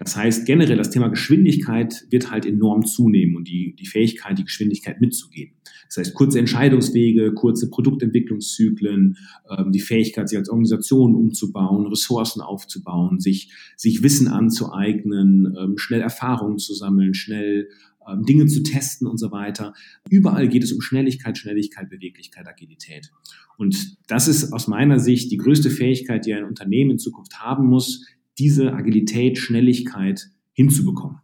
Das 0.00 0.16
heißt, 0.16 0.46
generell 0.46 0.78
das 0.78 0.90
Thema 0.90 1.08
Geschwindigkeit 1.08 2.06
wird 2.08 2.30
halt 2.30 2.46
enorm 2.46 2.86
zunehmen 2.86 3.36
und 3.36 3.46
die, 3.46 3.76
die 3.78 3.86
Fähigkeit, 3.86 4.38
die 4.38 4.44
Geschwindigkeit 4.44 4.98
mitzugehen. 5.00 5.52
Das 5.88 5.98
heißt, 5.98 6.14
kurze 6.14 6.38
Entscheidungswege, 6.38 7.34
kurze 7.34 7.68
Produktentwicklungszyklen, 7.68 9.18
ähm, 9.50 9.72
die 9.72 9.80
Fähigkeit, 9.80 10.28
sich 10.28 10.38
als 10.38 10.48
Organisation 10.48 11.14
umzubauen, 11.14 11.86
Ressourcen 11.86 12.40
aufzubauen, 12.40 13.20
sich, 13.20 13.52
sich 13.76 14.02
Wissen 14.02 14.28
anzueignen, 14.28 15.54
ähm, 15.60 15.76
schnell 15.76 16.00
Erfahrungen 16.00 16.56
zu 16.56 16.72
sammeln, 16.74 17.12
schnell 17.12 17.68
ähm, 18.08 18.24
Dinge 18.24 18.46
zu 18.46 18.62
testen 18.62 19.06
und 19.06 19.18
so 19.18 19.30
weiter. 19.30 19.74
Überall 20.08 20.48
geht 20.48 20.64
es 20.64 20.72
um 20.72 20.80
Schnelligkeit, 20.80 21.36
Schnelligkeit, 21.36 21.90
Beweglichkeit, 21.90 22.48
Agilität. 22.48 23.10
Und 23.58 23.98
das 24.06 24.28
ist 24.28 24.54
aus 24.54 24.66
meiner 24.66 24.98
Sicht 24.98 25.30
die 25.30 25.36
größte 25.36 25.68
Fähigkeit, 25.68 26.24
die 26.24 26.32
ein 26.32 26.44
Unternehmen 26.44 26.92
in 26.92 26.98
Zukunft 26.98 27.38
haben 27.40 27.66
muss, 27.66 28.06
diese 28.38 28.72
Agilität, 28.72 29.38
Schnelligkeit 29.38 30.30
hinzubekommen. 30.52 31.20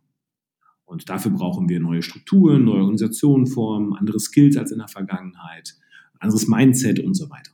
Und 0.85 1.09
dafür 1.09 1.33
brauchen 1.33 1.69
wir 1.69 1.81
neue 1.81 2.03
Strukturen, 2.03 2.65
neue 2.65 2.81
Organisationenformen, 2.81 3.95
andere 3.95 4.21
Skills 4.21 4.57
als 4.57 4.71
in 4.71 4.79
der 4.79 4.89
Vergangenheit, 4.89 5.75
anderes 6.21 6.47
Mindset 6.47 7.01
und 7.01 7.15
so 7.15 7.29
weiter. 7.29 7.51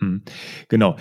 Hm. 0.00 0.22
Genau. 0.68 0.96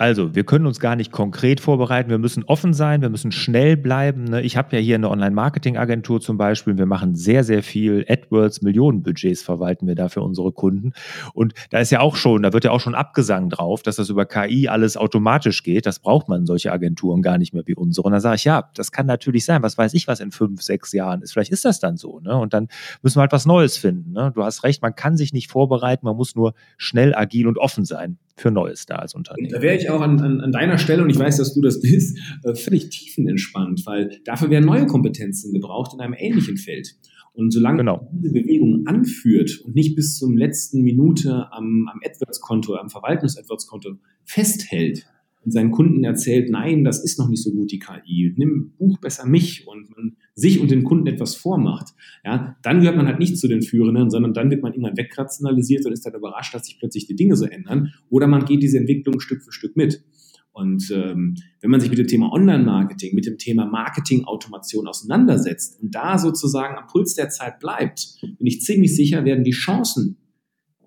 Also, 0.00 0.34
wir 0.34 0.44
können 0.44 0.64
uns 0.64 0.80
gar 0.80 0.96
nicht 0.96 1.12
konkret 1.12 1.60
vorbereiten. 1.60 2.08
Wir 2.08 2.16
müssen 2.16 2.42
offen 2.44 2.72
sein, 2.72 3.02
wir 3.02 3.10
müssen 3.10 3.32
schnell 3.32 3.76
bleiben. 3.76 4.24
Ne? 4.24 4.40
Ich 4.40 4.56
habe 4.56 4.74
ja 4.74 4.80
hier 4.80 4.94
eine 4.94 5.10
Online-Marketing-Agentur 5.10 6.22
zum 6.22 6.38
Beispiel. 6.38 6.78
Wir 6.78 6.86
machen 6.86 7.14
sehr, 7.14 7.44
sehr 7.44 7.62
viel 7.62 8.06
AdWords, 8.08 8.62
Millionenbudgets 8.62 9.42
verwalten 9.42 9.86
wir 9.86 9.94
da 9.94 10.08
für 10.08 10.22
unsere 10.22 10.52
Kunden. 10.52 10.94
Und 11.34 11.52
da 11.68 11.80
ist 11.80 11.90
ja 11.90 12.00
auch 12.00 12.16
schon, 12.16 12.42
da 12.42 12.54
wird 12.54 12.64
ja 12.64 12.70
auch 12.70 12.80
schon 12.80 12.94
Abgesang 12.94 13.50
drauf, 13.50 13.82
dass 13.82 13.96
das 13.96 14.08
über 14.08 14.24
KI 14.24 14.68
alles 14.68 14.96
automatisch 14.96 15.62
geht. 15.62 15.84
Das 15.84 15.98
braucht 15.98 16.30
man 16.30 16.46
solche 16.46 16.72
Agenturen 16.72 17.20
gar 17.20 17.36
nicht 17.36 17.52
mehr 17.52 17.64
wie 17.66 17.74
unsere. 17.74 18.06
Und 18.06 18.12
da 18.12 18.20
sage 18.20 18.36
ich, 18.36 18.44
ja, 18.44 18.70
das 18.74 18.92
kann 18.92 19.04
natürlich 19.04 19.44
sein. 19.44 19.62
Was 19.62 19.76
weiß 19.76 19.92
ich, 19.92 20.08
was 20.08 20.20
in 20.20 20.30
fünf, 20.30 20.62
sechs 20.62 20.94
Jahren 20.94 21.20
ist. 21.20 21.32
Vielleicht 21.32 21.52
ist 21.52 21.66
das 21.66 21.78
dann 21.78 21.98
so. 21.98 22.20
Ne? 22.20 22.34
Und 22.38 22.54
dann 22.54 22.68
müssen 23.02 23.18
wir 23.18 23.20
halt 23.20 23.32
was 23.32 23.44
Neues 23.44 23.76
finden. 23.76 24.12
Ne? 24.12 24.32
Du 24.34 24.42
hast 24.42 24.64
recht, 24.64 24.80
man 24.80 24.94
kann 24.94 25.18
sich 25.18 25.34
nicht 25.34 25.50
vorbereiten, 25.50 26.06
man 26.06 26.16
muss 26.16 26.34
nur 26.34 26.54
schnell, 26.78 27.14
agil 27.14 27.46
und 27.46 27.58
offen 27.58 27.84
sein 27.84 28.16
für 28.40 28.50
Neues 28.50 28.86
da 28.86 28.96
als 28.96 29.14
Unternehmen. 29.14 29.50
Da 29.50 29.60
wäre 29.62 29.76
ich 29.76 29.90
auch 29.90 30.00
an, 30.00 30.20
an, 30.20 30.40
an, 30.40 30.52
deiner 30.52 30.78
Stelle, 30.78 31.02
und 31.02 31.10
ich 31.10 31.18
weiß, 31.18 31.36
dass 31.36 31.54
du 31.54 31.60
das 31.60 31.80
bist, 31.82 32.18
äh, 32.44 32.54
völlig 32.54 32.88
tiefenentspannt, 32.88 33.84
weil 33.86 34.20
dafür 34.24 34.50
werden 34.50 34.64
neue 34.64 34.86
Kompetenzen 34.86 35.52
gebraucht 35.52 35.94
in 35.94 36.00
einem 36.00 36.14
ähnlichen 36.16 36.56
Feld. 36.56 36.96
Und 37.32 37.52
solange 37.52 37.78
genau. 37.78 38.10
diese 38.12 38.32
Bewegung 38.32 38.86
anführt 38.86 39.60
und 39.64 39.74
nicht 39.74 39.94
bis 39.94 40.18
zum 40.18 40.36
letzten 40.36 40.82
Minute 40.82 41.46
am, 41.52 41.88
am 41.92 42.00
AdWords-Konto, 42.04 42.74
am 42.74 42.88
Verwaltungs-AdWords-Konto 42.88 43.96
festhält, 44.24 45.06
und 45.44 45.52
seinen 45.52 45.70
Kunden 45.70 46.04
erzählt, 46.04 46.50
nein, 46.50 46.84
das 46.84 47.02
ist 47.02 47.18
noch 47.18 47.28
nicht 47.28 47.42
so 47.42 47.50
gut, 47.50 47.72
die 47.72 47.78
KI, 47.78 48.34
nimm 48.36 48.72
Buch 48.78 48.98
besser 48.98 49.26
mich 49.26 49.66
und 49.66 49.90
man 49.96 50.16
sich 50.34 50.60
und 50.60 50.70
den 50.70 50.84
Kunden 50.84 51.06
etwas 51.06 51.34
vormacht, 51.34 51.94
ja, 52.24 52.56
dann 52.62 52.80
gehört 52.80 52.96
man 52.96 53.06
halt 53.06 53.18
nicht 53.18 53.38
zu 53.38 53.48
den 53.48 53.62
Führenden, 53.62 54.10
sondern 54.10 54.34
dann 54.34 54.50
wird 54.50 54.62
man 54.62 54.72
irgendwann 54.72 54.96
wegrationalisiert 54.96 55.86
und 55.86 55.92
ist 55.92 56.04
dann 56.04 56.14
überrascht, 56.14 56.54
dass 56.54 56.66
sich 56.66 56.78
plötzlich 56.78 57.06
die 57.06 57.16
Dinge 57.16 57.36
so 57.36 57.46
ändern 57.46 57.92
oder 58.10 58.26
man 58.26 58.44
geht 58.44 58.62
diese 58.62 58.78
Entwicklung 58.78 59.20
Stück 59.20 59.42
für 59.42 59.52
Stück 59.52 59.76
mit. 59.76 60.04
Und 60.52 60.90
ähm, 60.90 61.36
wenn 61.60 61.70
man 61.70 61.80
sich 61.80 61.90
mit 61.90 61.98
dem 61.98 62.08
Thema 62.08 62.32
Online-Marketing, 62.32 63.14
mit 63.14 63.24
dem 63.24 63.38
Thema 63.38 63.66
Marketing-Automation 63.66 64.88
auseinandersetzt 64.88 65.80
und 65.80 65.94
da 65.94 66.18
sozusagen 66.18 66.76
am 66.76 66.86
Puls 66.88 67.14
der 67.14 67.28
Zeit 67.28 67.60
bleibt, 67.60 68.18
bin 68.20 68.46
ich 68.46 68.60
ziemlich 68.60 68.94
sicher, 68.94 69.24
werden 69.24 69.44
die 69.44 69.52
Chancen 69.52 70.16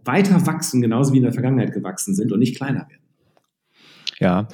weiter 0.03 0.45
wachsen, 0.45 0.81
genauso 0.81 1.13
wie 1.13 1.17
in 1.17 1.23
der 1.23 1.31
Vergangenheit 1.31 1.73
gewachsen 1.73 2.13
sind 2.13 2.31
und 2.33 2.39
nicht 2.39 2.57
kleiner 2.57 2.87
werden. 2.89 3.02
Ja. 4.23 4.47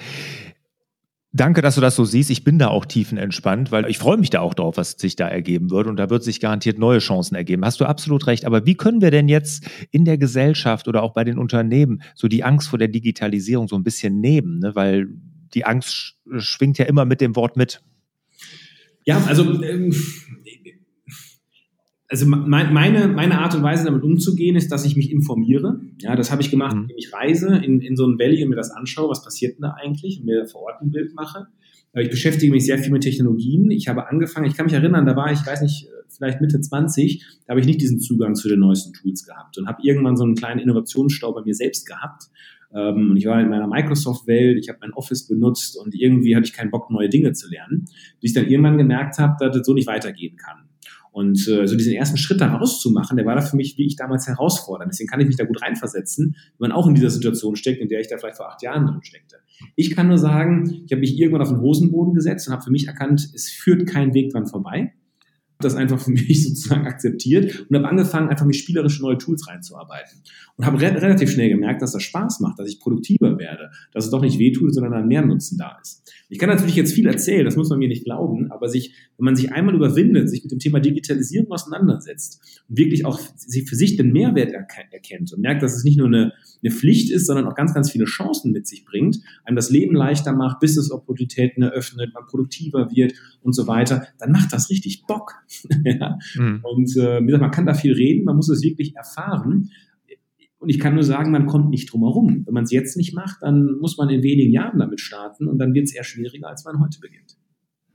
Danke, 1.31 1.61
dass 1.61 1.75
du 1.75 1.81
das 1.81 1.95
so 1.95 2.05
siehst. 2.05 2.31
Ich 2.31 2.43
bin 2.43 2.57
da 2.57 2.69
auch 2.69 2.85
tiefenentspannt, 2.85 3.71
weil 3.71 3.87
ich 3.87 3.99
freue 3.99 4.17
mich 4.17 4.31
da 4.31 4.39
auch 4.39 4.55
drauf, 4.55 4.77
was 4.77 4.93
sich 4.93 5.15
da 5.15 5.27
ergeben 5.27 5.69
wird. 5.69 5.85
Und 5.85 5.97
da 5.97 6.09
wird 6.09 6.23
sich 6.23 6.39
garantiert 6.39 6.79
neue 6.79 6.97
Chancen 6.97 7.35
ergeben. 7.35 7.63
Hast 7.63 7.79
du 7.79 7.85
absolut 7.85 8.25
recht. 8.25 8.45
Aber 8.45 8.65
wie 8.65 8.73
können 8.73 8.99
wir 8.99 9.11
denn 9.11 9.29
jetzt 9.29 9.69
in 9.91 10.05
der 10.05 10.17
Gesellschaft 10.17 10.87
oder 10.87 11.03
auch 11.03 11.13
bei 11.13 11.23
den 11.23 11.37
Unternehmen 11.37 12.01
so 12.15 12.27
die 12.27 12.43
Angst 12.43 12.69
vor 12.69 12.79
der 12.79 12.87
Digitalisierung 12.87 13.67
so 13.67 13.75
ein 13.75 13.83
bisschen 13.83 14.19
nehmen? 14.19 14.57
Ne? 14.57 14.71
Weil 14.73 15.07
die 15.53 15.65
Angst 15.65 16.15
schwingt 16.39 16.79
ja 16.79 16.85
immer 16.85 17.05
mit 17.05 17.21
dem 17.21 17.35
Wort 17.35 17.57
mit. 17.57 17.83
Ja, 19.05 19.23
also 19.27 19.61
ähm, 19.61 19.93
also 22.09 22.25
meine, 22.25 23.07
meine 23.07 23.39
Art 23.39 23.53
und 23.53 23.61
Weise 23.61 23.85
damit 23.85 24.01
umzugehen 24.01 24.55
ist, 24.55 24.71
dass 24.71 24.83
ich 24.83 24.95
mich 24.95 25.11
informiere. 25.11 25.79
Ja, 25.99 26.15
das 26.15 26.31
habe 26.31 26.41
ich 26.41 26.49
gemacht, 26.49 26.75
mhm. 26.75 26.81
indem 26.83 26.97
ich 26.97 27.13
reise 27.13 27.55
in, 27.57 27.81
in 27.81 27.95
so 27.95 28.07
ein 28.07 28.17
Valley 28.17 28.43
und 28.43 28.49
mir 28.49 28.55
das 28.55 28.71
anschaue, 28.71 29.09
was 29.09 29.23
passiert 29.23 29.55
denn 29.55 29.61
da 29.61 29.75
eigentlich 29.79 30.19
und 30.19 30.25
mir 30.25 30.47
vor 30.47 30.63
Ort 30.63 30.81
ein 30.81 30.89
Bild 30.89 31.13
mache. 31.13 31.47
Ich 31.93 32.09
beschäftige 32.09 32.51
mich 32.51 32.65
sehr 32.65 32.77
viel 32.77 32.91
mit 32.91 33.03
Technologien. 33.03 33.71
Ich 33.71 33.87
habe 33.87 34.07
angefangen, 34.07 34.47
ich 34.47 34.55
kann 34.55 34.65
mich 34.65 34.73
erinnern, 34.73 35.05
da 35.05 35.15
war 35.15 35.31
ich, 35.31 35.45
weiß 35.45 35.61
nicht, 35.61 35.87
vielleicht 36.07 36.41
Mitte 36.41 36.59
20, 36.59 37.25
da 37.45 37.51
habe 37.51 37.61
ich 37.61 37.65
nicht 37.65 37.81
diesen 37.81 37.99
Zugang 37.99 38.35
zu 38.35 38.47
den 38.47 38.59
neuesten 38.59 38.93
Tools 38.93 39.25
gehabt 39.25 39.57
und 39.57 39.67
habe 39.67 39.81
irgendwann 39.83 40.17
so 40.17 40.23
einen 40.23 40.35
kleinen 40.35 40.59
Innovationsstau 40.59 41.33
bei 41.33 41.41
mir 41.43 41.53
selbst 41.53 41.87
gehabt. 41.87 42.25
Ähm, 42.73 43.11
und 43.11 43.17
ich 43.17 43.25
war 43.25 43.39
in 43.41 43.49
meiner 43.49 43.67
Microsoft-Welt, 43.67 44.59
ich 44.59 44.69
habe 44.69 44.79
mein 44.81 44.93
Office 44.93 45.27
benutzt 45.27 45.77
und 45.79 45.95
irgendwie 45.95 46.35
hatte 46.35 46.45
ich 46.45 46.53
keinen 46.53 46.71
Bock, 46.71 46.91
neue 46.91 47.09
Dinge 47.09 47.33
zu 47.33 47.49
lernen, 47.49 47.85
bis 48.21 48.31
ich 48.31 48.33
dann 48.33 48.47
irgendwann 48.47 48.77
gemerkt 48.77 49.17
habe, 49.17 49.35
dass 49.39 49.55
das 49.55 49.65
so 49.65 49.73
nicht 49.73 49.87
weitergehen 49.87 50.35
kann. 50.37 50.68
Und 51.11 51.47
äh, 51.47 51.67
so 51.67 51.75
diesen 51.75 51.93
ersten 51.93 52.17
Schritt 52.17 52.39
da 52.39 52.55
rauszumachen, 52.55 53.17
der 53.17 53.25
war 53.25 53.35
da 53.35 53.41
für 53.41 53.55
mich, 53.55 53.77
wie 53.77 53.85
ich 53.85 53.95
damals 53.95 54.27
herausfordernd. 54.27 54.91
Deswegen 54.91 55.09
kann 55.09 55.19
ich 55.19 55.27
mich 55.27 55.37
da 55.37 55.45
gut 55.45 55.61
reinversetzen, 55.61 56.35
wenn 56.57 56.69
man 56.69 56.71
auch 56.71 56.87
in 56.87 56.95
dieser 56.95 57.09
Situation 57.09 57.55
steckt, 57.55 57.81
in 57.81 57.89
der 57.89 57.99
ich 57.99 58.07
da 58.07 58.17
vielleicht 58.17 58.37
vor 58.37 58.49
acht 58.49 58.61
Jahren 58.61 58.85
drin 58.85 59.03
steckte. 59.03 59.37
Ich 59.75 59.95
kann 59.95 60.07
nur 60.07 60.17
sagen, 60.17 60.83
ich 60.85 60.91
habe 60.91 61.01
mich 61.01 61.17
irgendwann 61.17 61.41
auf 61.41 61.49
den 61.49 61.61
Hosenboden 61.61 62.13
gesetzt 62.13 62.47
und 62.47 62.53
habe 62.53 62.63
für 62.63 62.71
mich 62.71 62.87
erkannt, 62.87 63.29
es 63.33 63.49
führt 63.49 63.87
kein 63.87 64.13
Weg 64.13 64.31
dran 64.31 64.45
vorbei 64.45 64.93
das 65.61 65.75
einfach 65.75 65.99
für 65.99 66.11
mich 66.11 66.43
sozusagen 66.47 66.87
akzeptiert 66.87 67.65
und 67.69 67.75
habe 67.75 67.87
angefangen, 67.87 68.29
einfach 68.29 68.45
mit 68.45 68.55
spielerische 68.55 69.01
neue 69.01 69.17
Tools 69.17 69.47
reinzuarbeiten. 69.47 70.21
Und 70.59 70.65
habe 70.65 70.81
re 70.81 71.01
relativ 71.01 71.31
schnell 71.31 71.47
gemerkt, 71.47 71.81
dass 71.81 71.93
das 71.93 72.03
Spaß 72.03 72.41
macht, 72.41 72.59
dass 72.59 72.67
ich 72.67 72.81
produktiver 72.81 73.39
werde, 73.39 73.71
dass 73.93 74.03
es 74.03 74.11
doch 74.11 74.21
nicht 74.21 74.39
wehtut, 74.39 74.73
sondern 74.73 74.91
ein 74.91 75.07
Mehrnutzen 75.07 75.57
da 75.57 75.77
ist. 75.81 76.03
Ich 76.27 76.37
kann 76.37 76.49
natürlich 76.49 76.75
jetzt 76.75 76.93
viel 76.93 77.07
erzählen, 77.07 77.45
das 77.45 77.55
muss 77.55 77.69
man 77.69 77.79
mir 77.79 77.87
nicht 77.87 78.03
glauben, 78.03 78.51
aber 78.51 78.67
sich, 78.67 78.93
wenn 79.17 79.23
man 79.23 79.37
sich 79.37 79.53
einmal 79.53 79.73
überwindet, 79.73 80.29
sich 80.29 80.43
mit 80.43 80.51
dem 80.51 80.59
Thema 80.59 80.81
Digitalisierung 80.81 81.49
auseinandersetzt 81.49 82.61
und 82.67 82.77
wirklich 82.77 83.05
auch 83.05 83.17
für 83.19 83.75
sich 83.75 83.95
den 83.95 84.11
Mehrwert 84.11 84.51
erkennt 84.51 85.31
und 85.31 85.39
merkt, 85.39 85.63
dass 85.63 85.77
es 85.77 85.85
nicht 85.85 85.97
nur 85.97 86.07
eine, 86.07 86.33
eine 86.61 86.71
Pflicht 86.71 87.09
ist, 87.09 87.27
sondern 87.27 87.47
auch 87.47 87.55
ganz, 87.55 87.73
ganz 87.73 87.89
viele 87.89 88.03
Chancen 88.03 88.51
mit 88.51 88.67
sich 88.67 88.83
bringt, 88.83 89.21
einem 89.45 89.55
das 89.55 89.69
Leben 89.69 89.95
leichter 89.95 90.33
macht, 90.33 90.59
Business-Opportunitäten 90.59 91.63
eröffnet, 91.63 92.13
man 92.13 92.25
produktiver 92.25 92.91
wird 92.91 93.13
und 93.41 93.53
so 93.53 93.65
weiter, 93.65 94.07
dann 94.17 94.33
macht 94.33 94.51
das 94.51 94.69
richtig 94.69 95.05
Bock. 95.07 95.35
ja? 95.85 96.19
mhm. 96.35 96.59
Und 96.63 96.97
äh, 96.97 97.21
wie 97.21 97.27
gesagt, 97.27 97.41
man 97.43 97.51
kann 97.51 97.65
da 97.65 97.73
viel 97.73 97.93
reden, 97.93 98.25
man 98.25 98.35
muss 98.35 98.49
es 98.49 98.61
wirklich 98.61 98.97
erfahren. 98.97 99.69
Und 100.59 100.69
ich 100.69 100.79
kann 100.79 100.93
nur 100.93 101.03
sagen, 101.03 101.31
man 101.31 101.45
kommt 101.45 101.69
nicht 101.69 101.91
drum 101.91 102.03
herum. 102.03 102.43
Wenn 102.45 102.53
man 102.53 102.65
es 102.65 102.71
jetzt 102.71 102.97
nicht 102.97 103.15
macht, 103.15 103.37
dann 103.41 103.77
muss 103.79 103.97
man 103.97 104.09
in 104.09 104.23
wenigen 104.23 104.51
Jahren 104.51 104.77
damit 104.77 104.99
starten 104.99 105.47
und 105.47 105.57
dann 105.57 105.73
wird 105.73 105.85
es 105.85 105.95
eher 105.95 106.03
schwieriger, 106.03 106.49
als 106.49 106.65
man 106.65 106.81
heute 106.81 106.99
beginnt. 106.99 107.37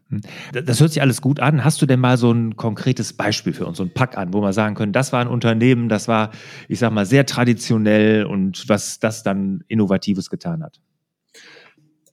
Hm. 0.09 0.21
Das 0.65 0.81
hört 0.81 0.93
sich 0.93 1.03
alles 1.03 1.21
gut 1.21 1.41
an. 1.41 1.63
Hast 1.63 1.81
du 1.83 1.87
denn 1.87 2.01
mal 2.01 2.17
so 2.17 2.33
ein 2.33 2.57
konkretes 2.57 3.13
Beispiel 3.13 3.53
für 3.53 3.67
uns, 3.67 3.77
so 3.77 3.85
ein 3.85 3.93
Pack 3.93 4.17
an, 4.17 4.33
wo 4.33 4.41
wir 4.41 4.53
sagen 4.55 4.75
können, 4.75 4.93
das 4.93 5.13
war 5.13 5.21
ein 5.21 5.29
Unternehmen, 5.29 5.89
das 5.89 6.09
war, 6.09 6.31
ich 6.69 6.79
sag 6.79 6.93
mal, 6.93 7.07
sehr 7.07 7.27
traditionell 7.27 8.25
und 8.25 8.69
was 8.69 8.99
das 8.99 9.23
dann 9.23 9.63
Innovatives 9.69 10.31
getan 10.31 10.63
hat? 10.63 10.81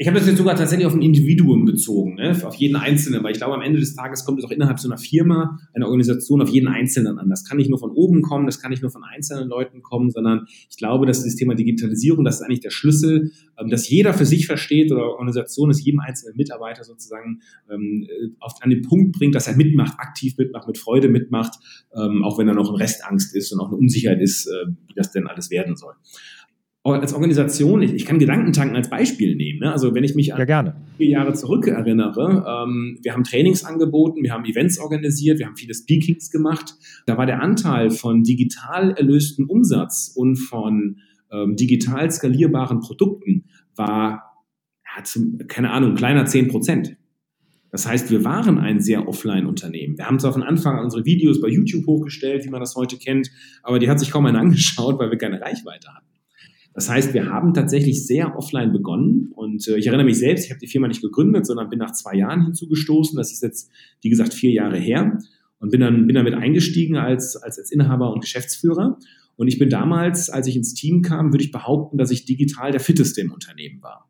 Ich 0.01 0.07
habe 0.07 0.17
das 0.17 0.25
jetzt 0.25 0.39
sogar 0.39 0.55
tatsächlich 0.55 0.87
auf 0.87 0.95
ein 0.95 1.03
Individuum 1.03 1.63
bezogen, 1.63 2.15
ne? 2.15 2.35
auf 2.43 2.55
jeden 2.55 2.75
Einzelnen, 2.75 3.23
weil 3.23 3.33
ich 3.33 3.37
glaube, 3.37 3.53
am 3.53 3.61
Ende 3.61 3.79
des 3.79 3.93
Tages 3.93 4.25
kommt 4.25 4.39
es 4.39 4.45
auch 4.45 4.49
innerhalb 4.49 4.79
so 4.79 4.89
einer 4.89 4.97
Firma, 4.97 5.59
einer 5.75 5.85
Organisation 5.85 6.41
auf 6.41 6.49
jeden 6.49 6.67
Einzelnen 6.69 7.19
an. 7.19 7.29
Das 7.29 7.47
kann 7.47 7.57
nicht 7.57 7.69
nur 7.69 7.77
von 7.77 7.91
oben 7.91 8.23
kommen, 8.23 8.47
das 8.47 8.59
kann 8.59 8.71
nicht 8.71 8.81
nur 8.81 8.89
von 8.89 9.03
einzelnen 9.03 9.47
Leuten 9.47 9.83
kommen, 9.83 10.09
sondern 10.09 10.47
ich 10.71 10.75
glaube, 10.75 11.05
dass 11.05 11.23
das 11.23 11.35
Thema 11.35 11.53
Digitalisierung, 11.53 12.25
das 12.25 12.37
ist 12.37 12.41
eigentlich 12.41 12.61
der 12.61 12.71
Schlüssel, 12.71 13.31
ähm, 13.59 13.69
dass 13.69 13.87
jeder 13.89 14.15
für 14.15 14.25
sich 14.25 14.47
versteht 14.47 14.91
oder 14.91 15.03
Organisation 15.03 15.69
es 15.69 15.85
jedem 15.85 15.99
einzelnen 15.99 16.35
Mitarbeiter 16.35 16.83
sozusagen 16.83 17.41
ähm, 17.69 18.07
auf, 18.39 18.53
an 18.61 18.71
den 18.71 18.81
Punkt 18.81 19.11
bringt, 19.11 19.35
dass 19.35 19.45
er 19.45 19.55
mitmacht, 19.55 19.99
aktiv 19.99 20.35
mitmacht, 20.35 20.65
mit 20.65 20.79
Freude 20.79 21.09
mitmacht, 21.09 21.59
ähm, 21.95 22.23
auch 22.23 22.39
wenn 22.39 22.47
da 22.47 22.55
noch 22.55 22.71
ein 22.71 22.75
Restangst 22.75 23.35
ist 23.35 23.53
und 23.53 23.59
auch 23.59 23.67
eine 23.67 23.77
Unsicherheit 23.77 24.19
ist, 24.19 24.47
äh, 24.47 24.71
wie 24.87 24.95
das 24.95 25.11
denn 25.11 25.27
alles 25.27 25.51
werden 25.51 25.75
soll 25.75 25.93
als 26.83 27.13
Organisation, 27.13 27.81
ich, 27.83 27.93
ich 27.93 28.05
kann 28.05 28.17
Gedankentanken 28.17 28.75
als 28.75 28.89
Beispiel 28.89 29.35
nehmen. 29.35 29.59
Ne? 29.59 29.71
Also 29.71 29.93
wenn 29.93 30.03
ich 30.03 30.15
mich 30.15 30.33
an 30.33 30.39
ja, 30.39 30.45
vier 30.97 31.09
Jahre 31.09 31.33
zurück 31.33 31.67
erinnere, 31.67 32.43
ähm, 32.47 32.97
wir 33.03 33.13
haben 33.13 33.23
Trainings 33.23 33.63
angeboten, 33.63 34.23
wir 34.23 34.33
haben 34.33 34.45
Events 34.45 34.79
organisiert, 34.79 35.37
wir 35.37 35.45
haben 35.45 35.55
viele 35.55 35.75
Speakings 35.75 36.31
gemacht. 36.31 36.73
Da 37.05 37.17
war 37.17 37.27
der 37.27 37.41
Anteil 37.41 37.91
von 37.91 38.23
digital 38.23 38.91
erlösten 38.91 39.45
Umsatz 39.45 40.11
und 40.15 40.37
von 40.37 40.97
ähm, 41.31 41.55
digital 41.55 42.09
skalierbaren 42.09 42.79
Produkten 42.79 43.45
war, 43.75 44.43
ja, 44.83 45.03
zum, 45.03 45.37
keine 45.47 45.69
Ahnung, 45.71 45.93
kleiner 45.93 46.25
zehn 46.25 46.47
Prozent. 46.47 46.97
Das 47.69 47.87
heißt, 47.87 48.09
wir 48.09 48.25
waren 48.25 48.57
ein 48.57 48.81
sehr 48.81 49.07
Offline-Unternehmen. 49.07 49.97
Wir 49.97 50.07
haben 50.07 50.19
zwar 50.19 50.33
von 50.33 50.43
Anfang 50.43 50.77
an 50.77 50.83
unsere 50.83 51.05
Videos 51.05 51.39
bei 51.39 51.47
YouTube 51.47 51.85
hochgestellt, 51.85 52.43
wie 52.43 52.49
man 52.49 52.59
das 52.59 52.75
heute 52.75 52.97
kennt, 52.97 53.29
aber 53.63 53.79
die 53.79 53.87
hat 53.87 53.99
sich 53.99 54.09
kaum 54.11 54.25
einer 54.25 54.39
angeschaut, 54.41 54.99
weil 54.99 55.11
wir 55.11 55.17
keine 55.17 55.39
Reichweite 55.39 55.87
hatten. 55.93 56.10
Das 56.73 56.89
heißt, 56.89 57.13
wir 57.13 57.25
haben 57.25 57.53
tatsächlich 57.53 58.05
sehr 58.05 58.37
offline 58.37 58.71
begonnen 58.71 59.31
und 59.35 59.67
äh, 59.67 59.77
ich 59.77 59.87
erinnere 59.87 60.05
mich 60.05 60.19
selbst, 60.19 60.45
ich 60.45 60.51
habe 60.51 60.59
die 60.59 60.67
Firma 60.67 60.87
nicht 60.87 61.01
gegründet, 61.01 61.45
sondern 61.45 61.69
bin 61.69 61.79
nach 61.79 61.91
zwei 61.91 62.15
Jahren 62.15 62.45
hinzugestoßen. 62.45 63.17
Das 63.17 63.31
ist 63.31 63.43
jetzt, 63.43 63.69
wie 64.01 64.09
gesagt, 64.09 64.33
vier 64.33 64.51
Jahre 64.51 64.77
her 64.77 65.17
und 65.59 65.71
bin 65.71 65.81
dann 65.81 66.07
bin 66.07 66.15
damit 66.15 66.33
eingestiegen 66.33 66.95
als, 66.95 67.35
als, 67.35 67.59
als 67.59 67.71
Inhaber 67.71 68.13
und 68.13 68.21
Geschäftsführer. 68.21 68.97
Und 69.35 69.47
ich 69.47 69.57
bin 69.57 69.69
damals, 69.69 70.29
als 70.29 70.47
ich 70.47 70.55
ins 70.55 70.73
Team 70.73 71.01
kam, 71.01 71.33
würde 71.33 71.43
ich 71.43 71.51
behaupten, 71.51 71.97
dass 71.97 72.11
ich 72.11 72.25
digital 72.25 72.71
der 72.71 72.79
fitteste 72.79 73.21
im 73.21 73.31
Unternehmen 73.31 73.81
war. 73.81 74.09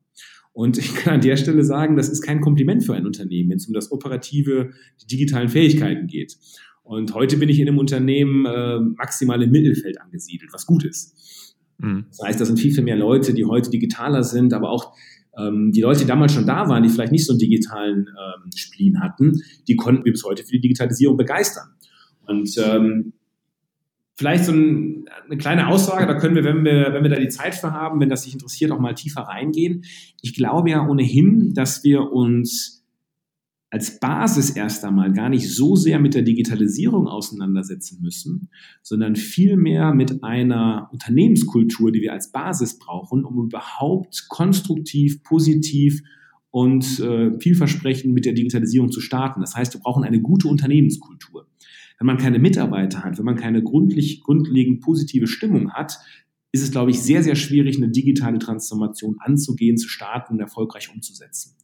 Und 0.54 0.78
ich 0.78 0.94
kann 0.96 1.16
an 1.16 1.22
der 1.22 1.38
Stelle 1.38 1.64
sagen, 1.64 1.96
das 1.96 2.10
ist 2.10 2.22
kein 2.22 2.42
Kompliment 2.42 2.84
für 2.84 2.94
ein 2.94 3.06
Unternehmen, 3.06 3.50
wenn 3.50 3.58
es 3.58 3.68
um 3.68 3.74
das 3.74 3.92
operative, 3.92 4.72
die 5.02 5.08
digitalen 5.08 5.50
Fähigkeiten 5.50 6.08
geht. 6.08 6.38
Und 6.84 7.14
heute 7.14 7.38
bin 7.38 7.48
ich 7.48 7.60
in 7.60 7.68
einem 7.68 7.78
Unternehmen 7.78 8.46
äh, 8.46 8.80
maximal 8.80 9.42
im 9.42 9.52
Mittelfeld 9.52 10.02
angesiedelt, 10.02 10.52
was 10.52 10.66
gut 10.66 10.84
ist. 10.84 11.41
Mhm. 11.82 12.06
Das 12.10 12.20
heißt, 12.26 12.40
das 12.40 12.48
sind 12.48 12.60
viel, 12.60 12.74
viel 12.74 12.84
mehr 12.84 12.96
Leute, 12.96 13.34
die 13.34 13.46
heute 13.46 13.70
digitaler 13.70 14.24
sind, 14.24 14.54
aber 14.54 14.70
auch 14.70 14.94
ähm, 15.38 15.72
die 15.72 15.82
Leute, 15.82 16.02
die 16.02 16.06
damals 16.06 16.34
schon 16.34 16.46
da 16.46 16.68
waren, 16.68 16.84
die 16.84 16.90
vielleicht 16.90 17.12
nicht 17.12 17.26
so 17.26 17.34
einen 17.34 17.40
digitalen 17.40 18.08
ähm, 18.08 18.52
Spleen 18.56 19.02
hatten, 19.02 19.42
die 19.68 19.76
konnten 19.76 20.06
wir 20.06 20.12
bis 20.12 20.24
heute 20.24 20.44
für 20.44 20.52
die 20.52 20.62
Digitalisierung 20.62 21.18
begeistern. 21.18 21.70
Und 22.26 22.56
ähm, 22.58 23.14
vielleicht 24.16 24.46
so 24.46 24.52
ein, 24.52 25.06
eine 25.26 25.38
kleine 25.38 25.68
Aussage, 25.68 26.06
da 26.06 26.16
können 26.16 26.36
wir, 26.36 26.44
wenn 26.44 26.64
wir, 26.64 26.94
wenn 26.94 27.04
wir 27.04 27.10
da 27.10 27.20
die 27.20 27.30
Zeit 27.30 27.56
für 27.56 27.72
haben, 27.72 28.00
wenn 28.00 28.10
das 28.10 28.24
sich 28.24 28.34
interessiert, 28.34 28.72
auch 28.72 28.80
mal 28.80 28.94
tiefer 28.94 29.22
reingehen. 29.22 29.84
Ich 30.22 30.36
glaube 30.36 30.70
ja 30.70 30.88
ohnehin, 30.88 31.54
dass 31.54 31.84
wir 31.84 32.12
uns 32.12 32.81
als 33.72 34.00
Basis 34.00 34.50
erst 34.50 34.84
einmal 34.84 35.14
gar 35.14 35.30
nicht 35.30 35.50
so 35.50 35.78
sehr 35.78 35.98
mit 35.98 36.14
der 36.14 36.24
Digitalisierung 36.24 37.08
auseinandersetzen 37.08 38.02
müssen, 38.02 38.50
sondern 38.84 39.16
vielmehr 39.16 39.94
mit 39.94 40.24
einer 40.24 40.90
Unternehmenskultur, 40.92 41.94
die 41.94 42.02
wir 42.02 42.12
als 42.12 42.34
Basis 42.34 42.78
brauchen, 42.78 43.24
um 43.24 43.46
überhaupt 43.46 44.26
konstruktiv, 44.28 45.24
positiv 45.24 46.04
und 46.50 47.00
äh, 47.00 47.40
vielversprechend 47.40 48.14
mit 48.14 48.26
der 48.26 48.34
Digitalisierung 48.34 48.92
zu 48.92 49.00
starten. 49.00 49.40
Das 49.40 49.56
heißt, 49.56 49.74
wir 49.74 49.80
brauchen 49.80 50.04
eine 50.04 50.22
gute 50.22 50.50
Unternehmenskultur. 50.50 51.48
Wenn 51.98 52.08
man 52.08 52.18
keine 52.18 52.40
Mitarbeiter 52.40 53.06
hat, 53.06 53.18
wenn 53.18 53.26
man 53.26 53.38
keine 53.38 53.64
grundlegend 53.64 54.82
positive 54.82 55.28
Stimmung 55.28 55.72
hat, 55.72 55.98
ist 56.52 56.62
es, 56.62 56.72
glaube 56.72 56.92
ich, 56.92 57.00
sehr, 57.00 57.24
sehr 57.24 57.36
schwierig, 57.36 57.78
eine 57.78 57.90
digitale 57.90 58.38
Transformation 58.38 59.16
anzugehen, 59.20 59.78
zu 59.78 59.88
starten 59.88 60.34
und 60.34 60.40
erfolgreich 60.42 60.94
umzusetzen. 60.94 61.56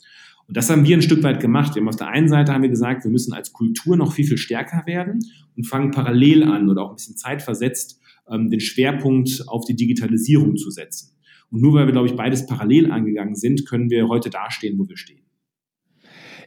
Und 0.47 0.55
das 0.55 0.69
haben 0.69 0.85
wir 0.85 0.95
ein 0.95 1.01
Stück 1.01 1.23
weit 1.23 1.41
gemacht. 1.41 1.75
Wir 1.75 1.81
haben 1.81 1.89
auf 1.89 1.97
der 1.97 2.07
einen 2.07 2.29
Seite 2.29 2.53
haben 2.53 2.61
wir 2.61 2.69
gesagt, 2.69 3.03
wir 3.03 3.11
müssen 3.11 3.33
als 3.33 3.51
Kultur 3.51 3.97
noch 3.97 4.13
viel, 4.13 4.25
viel 4.25 4.37
stärker 4.37 4.83
werden 4.85 5.19
und 5.57 5.65
fangen 5.65 5.91
parallel 5.91 6.43
an 6.43 6.69
oder 6.69 6.83
auch 6.83 6.89
ein 6.91 6.95
bisschen 6.95 7.17
zeitversetzt 7.17 7.99
ähm, 8.29 8.49
den 8.49 8.61
Schwerpunkt 8.61 9.43
auf 9.47 9.65
die 9.65 9.75
Digitalisierung 9.75 10.55
zu 10.55 10.71
setzen. 10.71 11.11
Und 11.49 11.61
nur 11.61 11.73
weil 11.73 11.85
wir, 11.85 11.91
glaube 11.93 12.07
ich, 12.07 12.15
beides 12.15 12.45
parallel 12.45 12.91
angegangen 12.91 13.35
sind, 13.35 13.67
können 13.67 13.89
wir 13.89 14.07
heute 14.07 14.29
dastehen, 14.29 14.77
wo 14.79 14.87
wir 14.87 14.97
stehen. 14.97 15.21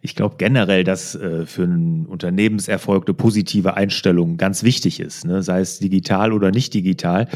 Ich 0.03 0.15
glaube 0.15 0.37
generell, 0.39 0.83
dass 0.83 1.15
äh, 1.15 1.45
für 1.45 1.65
einen 1.65 2.07
Unternehmenserfolg 2.07 3.07
eine 3.07 3.15
positive 3.15 3.75
Einstellung 3.75 4.39
ganz 4.39 4.63
wichtig 4.63 4.99
ist, 4.99 5.27
ne? 5.27 5.43
sei 5.43 5.61
es 5.61 5.79
digital 5.79 6.33
oder 6.33 6.51
nicht 6.51 6.73
digital 6.73 7.29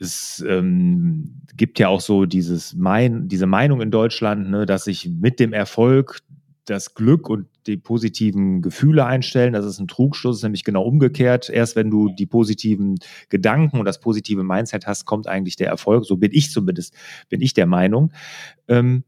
es 0.00 0.44
ähm, 0.46 1.42
gibt 1.56 1.78
ja 1.78 1.88
auch 1.88 2.00
so 2.00 2.26
dieses 2.26 2.74
mein, 2.74 3.28
diese 3.28 3.46
Meinung 3.46 3.80
in 3.80 3.90
Deutschland, 3.90 4.50
ne, 4.50 4.66
dass 4.66 4.84
sich 4.84 5.08
mit 5.08 5.40
dem 5.40 5.52
Erfolg 5.52 6.20
das 6.64 6.94
Glück 6.94 7.28
und 7.28 7.46
die 7.66 7.76
positiven 7.76 8.62
Gefühle 8.62 9.04
einstellen. 9.06 9.52
Das 9.52 9.64
ist 9.64 9.78
ein 9.78 9.88
Trugschluss, 9.88 10.42
nämlich 10.42 10.64
genau 10.64 10.82
umgekehrt. 10.82 11.48
Erst 11.50 11.76
wenn 11.76 11.90
du 11.90 12.10
die 12.10 12.26
positiven 12.26 12.98
Gedanken 13.28 13.78
und 13.78 13.84
das 13.84 14.00
positive 14.00 14.44
Mindset 14.44 14.86
hast, 14.86 15.04
kommt 15.04 15.26
eigentlich 15.26 15.56
der 15.56 15.68
Erfolg. 15.68 16.04
So 16.04 16.16
bin 16.16 16.30
ich 16.32 16.50
zumindest, 16.50 16.94
bin 17.28 17.40
ich 17.40 17.54
der 17.54 17.66
Meinung. 17.66 18.12
Ähm, 18.68 19.04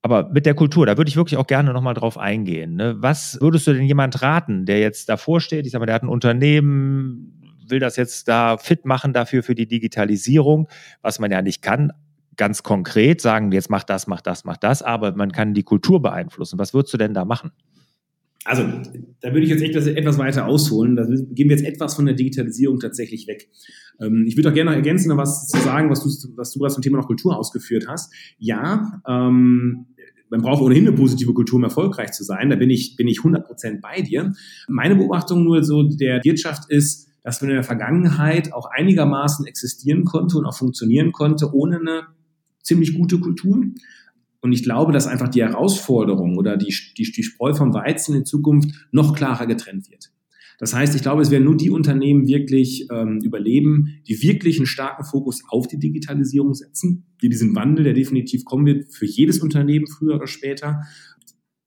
aber 0.00 0.30
mit 0.30 0.46
der 0.46 0.54
Kultur, 0.54 0.86
da 0.86 0.96
würde 0.96 1.08
ich 1.08 1.16
wirklich 1.16 1.38
auch 1.38 1.46
gerne 1.46 1.72
nochmal 1.72 1.94
drauf 1.94 2.18
eingehen. 2.18 2.76
Ne? 2.76 2.96
Was 2.98 3.38
würdest 3.40 3.66
du 3.66 3.72
denn 3.72 3.84
jemand 3.84 4.22
raten, 4.22 4.64
der 4.64 4.78
jetzt 4.78 5.08
davor 5.08 5.40
steht? 5.40 5.66
Ich 5.66 5.72
sage 5.72 5.80
mal, 5.80 5.86
der 5.86 5.96
hat 5.96 6.04
ein 6.04 6.08
Unternehmen, 6.08 7.37
will 7.70 7.80
das 7.80 7.96
jetzt 7.96 8.28
da 8.28 8.56
fit 8.56 8.84
machen 8.84 9.12
dafür 9.12 9.42
für 9.42 9.54
die 9.54 9.66
Digitalisierung, 9.66 10.68
was 11.02 11.18
man 11.18 11.30
ja 11.30 11.42
nicht 11.42 11.62
kann. 11.62 11.92
Ganz 12.36 12.62
konkret 12.62 13.20
sagen, 13.20 13.50
jetzt 13.52 13.70
mach 13.70 13.84
das, 13.84 14.06
mach 14.06 14.20
das, 14.20 14.44
mach 14.44 14.56
das, 14.56 14.82
aber 14.82 15.12
man 15.16 15.32
kann 15.32 15.54
die 15.54 15.64
Kultur 15.64 16.00
beeinflussen. 16.00 16.58
Was 16.58 16.72
würdest 16.72 16.94
du 16.94 16.98
denn 16.98 17.14
da 17.14 17.24
machen? 17.24 17.50
Also, 18.44 18.62
da 19.20 19.32
würde 19.32 19.42
ich 19.42 19.50
jetzt 19.50 19.62
etwas, 19.62 19.86
etwas 19.86 20.16
weiter 20.16 20.46
ausholen. 20.46 20.96
Da 20.96 21.04
gehen 21.04 21.48
wir 21.48 21.56
jetzt 21.56 21.66
etwas 21.66 21.94
von 21.94 22.06
der 22.06 22.14
Digitalisierung 22.14 22.78
tatsächlich 22.78 23.26
weg. 23.26 23.50
Ähm, 24.00 24.24
ich 24.26 24.36
würde 24.36 24.50
auch 24.50 24.54
gerne 24.54 24.70
noch 24.70 24.76
ergänzen, 24.76 25.14
was 25.16 25.48
zu 25.48 25.58
sagen, 25.58 25.90
was 25.90 26.02
du, 26.02 26.08
was 26.36 26.52
du 26.52 26.60
gerade 26.60 26.72
zum 26.72 26.82
Thema 26.82 26.98
noch 26.98 27.06
Kultur 27.06 27.36
ausgeführt 27.36 27.86
hast. 27.88 28.12
Ja, 28.38 29.02
ähm, 29.06 29.86
man 30.30 30.42
braucht 30.42 30.62
ohnehin 30.62 30.86
eine 30.86 30.96
positive 30.96 31.32
Kultur, 31.32 31.56
um 31.56 31.64
erfolgreich 31.64 32.12
zu 32.12 32.24
sein. 32.24 32.50
Da 32.50 32.56
bin 32.56 32.70
ich, 32.70 32.96
bin 32.96 33.08
ich 33.08 33.18
100% 33.18 33.80
bei 33.80 34.02
dir. 34.02 34.32
Meine 34.68 34.96
Beobachtung 34.96 35.44
nur 35.44 35.64
so 35.64 35.82
der 35.82 36.22
Wirtschaft 36.24 36.70
ist, 36.70 37.07
dass 37.22 37.40
man 37.40 37.50
in 37.50 37.56
der 37.56 37.64
Vergangenheit 37.64 38.52
auch 38.52 38.66
einigermaßen 38.70 39.46
existieren 39.46 40.04
konnte 40.04 40.38
und 40.38 40.46
auch 40.46 40.56
funktionieren 40.56 41.12
konnte 41.12 41.52
ohne 41.52 41.78
eine 41.78 42.02
ziemlich 42.62 42.94
gute 42.94 43.18
Kultur. 43.18 43.64
Und 44.40 44.52
ich 44.52 44.62
glaube, 44.62 44.92
dass 44.92 45.06
einfach 45.06 45.28
die 45.28 45.42
Herausforderung 45.42 46.38
oder 46.38 46.56
die, 46.56 46.74
die, 46.96 47.10
die 47.10 47.22
Spreu 47.22 47.54
vom 47.54 47.74
Weizen 47.74 48.14
in 48.14 48.24
Zukunft 48.24 48.70
noch 48.92 49.14
klarer 49.14 49.46
getrennt 49.46 49.90
wird. 49.90 50.10
Das 50.58 50.74
heißt, 50.74 50.94
ich 50.96 51.02
glaube, 51.02 51.22
es 51.22 51.30
werden 51.30 51.44
nur 51.44 51.56
die 51.56 51.70
Unternehmen 51.70 52.26
wirklich 52.26 52.88
ähm, 52.90 53.20
überleben, 53.22 54.00
die 54.08 54.20
wirklich 54.22 54.58
einen 54.58 54.66
starken 54.66 55.04
Fokus 55.04 55.42
auf 55.48 55.68
die 55.68 55.78
Digitalisierung 55.78 56.52
setzen, 56.52 57.06
die 57.22 57.28
diesen 57.28 57.54
Wandel, 57.54 57.84
der 57.84 57.94
definitiv 57.94 58.44
kommen 58.44 58.66
wird, 58.66 58.92
für 58.92 59.06
jedes 59.06 59.38
Unternehmen 59.38 59.86
früher 59.86 60.16
oder 60.16 60.26
später, 60.26 60.82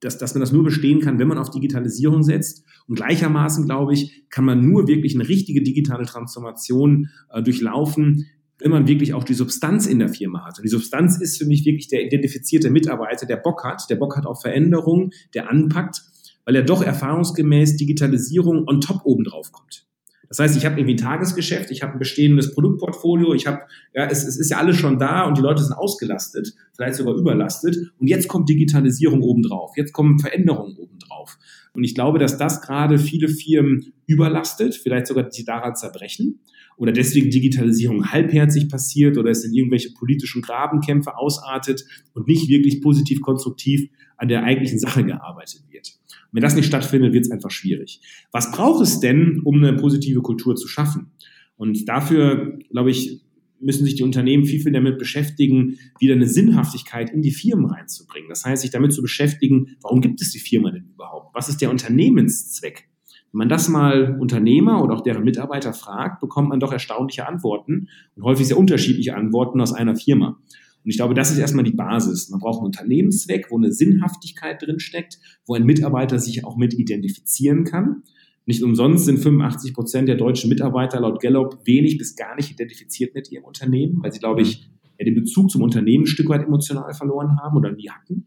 dass, 0.01 0.17
dass 0.17 0.33
man 0.33 0.41
das 0.41 0.51
nur 0.51 0.63
bestehen 0.63 0.99
kann, 0.99 1.19
wenn 1.19 1.27
man 1.27 1.37
auf 1.37 1.51
Digitalisierung 1.51 2.23
setzt. 2.23 2.63
Und 2.87 2.95
gleichermaßen, 2.95 3.65
glaube 3.65 3.93
ich, 3.93 4.25
kann 4.29 4.43
man 4.43 4.59
nur 4.59 4.87
wirklich 4.87 5.15
eine 5.15 5.27
richtige 5.27 5.61
digitale 5.61 6.05
Transformation 6.05 7.09
äh, 7.31 7.41
durchlaufen, 7.41 8.25
wenn 8.59 8.71
man 8.71 8.87
wirklich 8.87 9.13
auch 9.13 9.23
die 9.23 9.33
Substanz 9.33 9.87
in 9.87 9.99
der 9.99 10.09
Firma 10.09 10.45
hat. 10.45 10.57
Und 10.57 10.63
die 10.63 10.69
Substanz 10.69 11.19
ist 11.19 11.37
für 11.37 11.45
mich 11.45 11.65
wirklich 11.65 11.87
der 11.87 12.03
identifizierte 12.05 12.69
Mitarbeiter, 12.69 13.25
der 13.25 13.37
Bock 13.37 13.63
hat, 13.63 13.89
der 13.89 13.95
Bock 13.95 14.17
hat 14.17 14.25
auf 14.25 14.41
Veränderung, 14.41 15.11
der 15.33 15.49
anpackt, 15.49 16.01
weil 16.45 16.55
er 16.55 16.63
doch 16.63 16.83
erfahrungsgemäß 16.83 17.77
Digitalisierung 17.77 18.67
on 18.67 18.81
top 18.81 19.01
oben 19.03 19.23
drauf 19.23 19.51
kommt. 19.51 19.87
Das 20.31 20.39
heißt, 20.39 20.55
ich 20.55 20.65
habe 20.65 20.79
irgendwie 20.79 20.93
ein 20.93 20.97
Tagesgeschäft, 20.97 21.71
ich 21.71 21.83
habe 21.83 21.91
ein 21.91 21.99
bestehendes 21.99 22.53
Produktportfolio, 22.53 23.33
ich 23.33 23.47
habe, 23.47 23.63
ja, 23.93 24.05
es, 24.05 24.23
es 24.23 24.39
ist 24.39 24.49
ja 24.49 24.59
alles 24.59 24.77
schon 24.77 24.97
da 24.97 25.25
und 25.25 25.37
die 25.37 25.41
Leute 25.41 25.61
sind 25.61 25.73
ausgelastet, 25.73 26.53
vielleicht 26.73 26.95
sogar 26.95 27.15
überlastet. 27.15 27.75
Und 27.99 28.07
jetzt 28.07 28.29
kommt 28.29 28.47
Digitalisierung 28.47 29.23
obendrauf, 29.23 29.73
jetzt 29.75 29.91
kommen 29.91 30.19
Veränderungen 30.19 30.77
obendrauf. 30.77 31.37
Und 31.73 31.83
ich 31.83 31.95
glaube, 31.95 32.17
dass 32.17 32.37
das 32.37 32.61
gerade 32.61 32.97
viele 32.97 33.27
Firmen 33.27 33.91
überlastet, 34.05 34.73
vielleicht 34.73 35.07
sogar 35.07 35.25
die 35.25 35.43
daran 35.43 35.75
zerbrechen 35.75 36.39
oder 36.81 36.91
deswegen 36.91 37.29
Digitalisierung 37.29 38.11
halbherzig 38.11 38.67
passiert 38.67 39.15
oder 39.19 39.29
es 39.29 39.43
in 39.43 39.53
irgendwelche 39.53 39.91
politischen 39.91 40.41
Grabenkämpfe 40.41 41.15
ausartet 41.15 41.85
und 42.15 42.27
nicht 42.27 42.49
wirklich 42.49 42.81
positiv 42.81 43.21
konstruktiv 43.21 43.87
an 44.17 44.29
der 44.29 44.43
eigentlichen 44.43 44.79
Sache 44.79 45.05
gearbeitet 45.05 45.61
wird. 45.69 45.89
Und 46.07 46.29
wenn 46.31 46.41
das 46.41 46.55
nicht 46.55 46.65
stattfindet, 46.65 47.13
wird 47.13 47.25
es 47.25 47.29
einfach 47.29 47.51
schwierig. 47.51 48.01
Was 48.31 48.51
braucht 48.51 48.81
es 48.81 48.99
denn, 48.99 49.41
um 49.43 49.57
eine 49.57 49.73
positive 49.73 50.21
Kultur 50.21 50.55
zu 50.55 50.67
schaffen? 50.67 51.11
Und 51.55 51.87
dafür, 51.87 52.57
glaube 52.71 52.89
ich, 52.89 53.21
müssen 53.59 53.85
sich 53.85 53.93
die 53.93 54.03
Unternehmen 54.03 54.45
viel, 54.45 54.59
viel 54.59 54.71
damit 54.71 54.97
beschäftigen, 54.97 55.77
wieder 55.99 56.15
eine 56.15 56.27
Sinnhaftigkeit 56.27 57.11
in 57.11 57.21
die 57.21 57.29
Firmen 57.29 57.67
reinzubringen. 57.67 58.27
Das 58.27 58.43
heißt, 58.43 58.63
sich 58.63 58.71
damit 58.71 58.91
zu 58.91 59.03
beschäftigen, 59.03 59.77
warum 59.83 60.01
gibt 60.01 60.19
es 60.19 60.31
die 60.31 60.39
Firma 60.39 60.71
denn 60.71 60.87
überhaupt? 60.95 61.35
Was 61.35 61.47
ist 61.47 61.61
der 61.61 61.69
Unternehmenszweck? 61.69 62.89
Wenn 63.31 63.39
man 63.39 63.49
das 63.49 63.69
mal 63.69 64.17
Unternehmer 64.19 64.83
oder 64.83 64.95
auch 64.95 65.01
deren 65.01 65.23
Mitarbeiter 65.23 65.73
fragt, 65.73 66.19
bekommt 66.19 66.49
man 66.49 66.59
doch 66.59 66.73
erstaunliche 66.73 67.27
Antworten 67.27 67.87
und 68.15 68.23
häufig 68.23 68.47
sehr 68.47 68.57
unterschiedliche 68.57 69.15
Antworten 69.15 69.61
aus 69.61 69.73
einer 69.73 69.95
Firma. 69.95 70.37
Und 70.83 70.89
ich 70.89 70.97
glaube, 70.97 71.13
das 71.13 71.31
ist 71.31 71.37
erstmal 71.37 71.63
die 71.63 71.71
Basis. 71.71 72.29
Man 72.29 72.39
braucht 72.39 72.57
einen 72.57 72.65
Unternehmenszweck, 72.65 73.47
wo 73.49 73.57
eine 73.57 73.71
Sinnhaftigkeit 73.71 74.61
drinsteckt, 74.61 75.19
wo 75.45 75.53
ein 75.53 75.65
Mitarbeiter 75.65 76.19
sich 76.19 76.43
auch 76.43 76.57
mit 76.57 76.73
identifizieren 76.73 77.63
kann. 77.63 78.03
Nicht 78.45 78.63
umsonst 78.63 79.05
sind 79.05 79.19
85 79.19 79.73
Prozent 79.73 80.09
der 80.09 80.15
deutschen 80.15 80.49
Mitarbeiter 80.49 80.99
laut 80.99 81.21
Gallup 81.21 81.59
wenig 81.65 81.97
bis 81.97 82.15
gar 82.15 82.35
nicht 82.35 82.51
identifiziert 82.51 83.13
mit 83.13 83.31
ihrem 83.31 83.45
Unternehmen, 83.45 84.01
weil 84.01 84.11
sie, 84.11 84.19
glaube 84.19 84.41
ich, 84.41 84.69
ja, 84.97 85.05
den 85.05 85.15
Bezug 85.15 85.51
zum 85.51 85.61
Unternehmen 85.61 86.03
ein 86.03 86.07
Stück 86.07 86.27
weit 86.29 86.43
emotional 86.43 86.93
verloren 86.93 87.39
haben 87.39 87.55
oder 87.55 87.71
nie 87.71 87.89
hatten. 87.89 88.25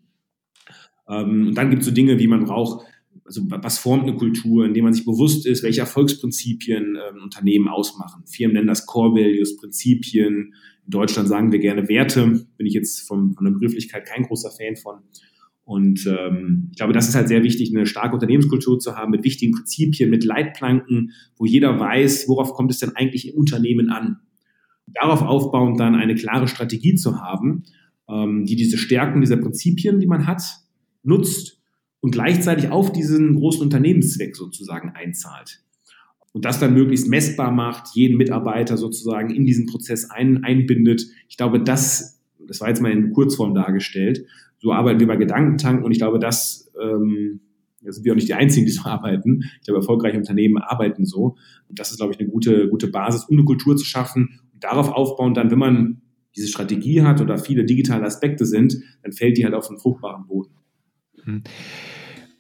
Ähm, 1.08 1.48
und 1.48 1.54
dann 1.54 1.70
gibt 1.70 1.82
es 1.82 1.88
so 1.88 1.94
Dinge, 1.94 2.18
wie 2.18 2.28
man 2.28 2.44
braucht 2.44 2.86
also 3.24 3.42
was 3.48 3.78
formt 3.78 4.02
eine 4.02 4.16
Kultur, 4.16 4.66
indem 4.66 4.84
man 4.84 4.92
sich 4.92 5.04
bewusst 5.04 5.46
ist, 5.46 5.62
welche 5.62 5.80
Erfolgsprinzipien 5.80 6.96
ähm, 6.96 7.22
Unternehmen 7.22 7.68
ausmachen. 7.68 8.24
Firmen 8.26 8.54
nennen 8.54 8.66
das 8.66 8.87
Core 8.87 9.14
Values, 9.14 9.56
Prinzipien. 9.56 10.54
In 10.84 10.90
Deutschland 10.90 11.28
sagen 11.28 11.50
wir 11.50 11.58
gerne 11.58 11.88
Werte. 11.88 12.46
Bin 12.56 12.66
ich 12.66 12.74
jetzt 12.74 13.06
von, 13.08 13.32
von 13.32 13.44
der 13.44 13.52
Begrifflichkeit 13.52 14.06
kein 14.06 14.24
großer 14.24 14.50
Fan 14.50 14.76
von. 14.76 15.00
Und 15.64 16.06
ähm, 16.06 16.68
ich 16.72 16.76
glaube, 16.76 16.92
das 16.92 17.08
ist 17.08 17.14
halt 17.14 17.28
sehr 17.28 17.42
wichtig, 17.42 17.74
eine 17.74 17.87
starke 17.87 18.14
Unternehmenskultur 18.14 18.78
zu 18.78 18.96
haben 18.96 19.10
mit 19.10 19.24
wichtigen 19.24 19.52
Prinzipien, 19.52 20.10
mit 20.10 20.22
Leitplanken, 20.22 21.12
wo 21.37 21.46
jeder 21.46 21.80
weiß, 21.80 22.28
worauf 22.28 22.52
kommt 22.52 22.70
es 22.70 22.80
denn 22.80 22.90
eigentlich 22.94 23.28
im 23.28 23.37
Unternehmen 23.37 23.88
an. 23.88 24.18
Darauf 24.87 25.22
aufbauend 25.22 25.80
dann 25.80 25.94
eine 25.94 26.14
klare 26.14 26.48
Strategie 26.48 26.96
zu 26.96 27.22
haben, 27.22 27.62
ähm, 28.06 28.44
die 28.44 28.56
diese 28.56 28.76
Stärken 28.76 29.22
dieser 29.22 29.38
Prinzipien, 29.38 30.00
die 30.00 30.06
man 30.06 30.26
hat, 30.26 30.42
nutzt 31.02 31.63
und 32.04 32.10
gleichzeitig 32.10 32.68
auf 32.68 32.92
diesen 32.92 33.34
großen 33.34 33.62
Unternehmenszweck 33.62 34.36
sozusagen 34.36 34.90
einzahlt. 34.90 35.62
Und 36.34 36.44
das 36.44 36.60
dann 36.60 36.74
möglichst 36.74 37.08
messbar 37.08 37.50
macht, 37.50 37.94
jeden 37.94 38.18
Mitarbeiter 38.18 38.76
sozusagen 38.76 39.30
in 39.30 39.46
diesen 39.46 39.64
Prozess 39.64 40.10
ein, 40.10 40.44
einbindet. 40.44 41.06
Ich 41.30 41.38
glaube, 41.38 41.64
das, 41.64 42.22
das 42.46 42.60
war 42.60 42.68
jetzt 42.68 42.82
mal 42.82 42.92
in 42.92 43.14
Kurzform 43.14 43.54
dargestellt. 43.54 44.26
So 44.58 44.74
arbeiten 44.74 45.00
wir 45.00 45.06
bei 45.06 45.16
Gedankentanken 45.16 45.82
und 45.82 45.92
ich 45.92 45.98
glaube, 45.98 46.18
das, 46.18 46.70
ähm, 46.78 47.40
da 47.80 47.90
sind 47.90 48.04
wir 48.04 48.12
auch 48.12 48.16
nicht 48.16 48.28
die 48.28 48.34
Einzigen, 48.34 48.66
die 48.66 48.72
so 48.72 48.82
arbeiten. 48.84 49.44
Ich 49.60 49.64
glaube, 49.64 49.80
erfolgreiche 49.80 50.18
Unternehmen 50.18 50.58
arbeiten 50.58 51.06
so. 51.06 51.36
Und 51.70 51.78
das 51.78 51.90
ist, 51.90 51.96
glaube 51.96 52.12
ich, 52.12 52.20
eine 52.20 52.28
gute, 52.28 52.68
gute 52.68 52.88
Basis, 52.88 53.24
um 53.24 53.38
eine 53.38 53.46
Kultur 53.46 53.78
zu 53.78 53.86
schaffen. 53.86 54.40
Und 54.52 54.62
darauf 54.62 54.92
aufbauen 54.92 55.32
dann, 55.32 55.50
wenn 55.50 55.58
man 55.58 56.02
diese 56.36 56.48
Strategie 56.48 57.00
hat 57.00 57.22
oder 57.22 57.38
viele 57.38 57.64
digitale 57.64 58.04
Aspekte 58.04 58.44
sind, 58.44 58.76
dann 59.02 59.12
fällt 59.12 59.38
die 59.38 59.44
halt 59.46 59.54
auf 59.54 59.70
einen 59.70 59.78
fruchtbaren 59.78 60.26
Boden. 60.26 60.53
Hm. 61.24 61.42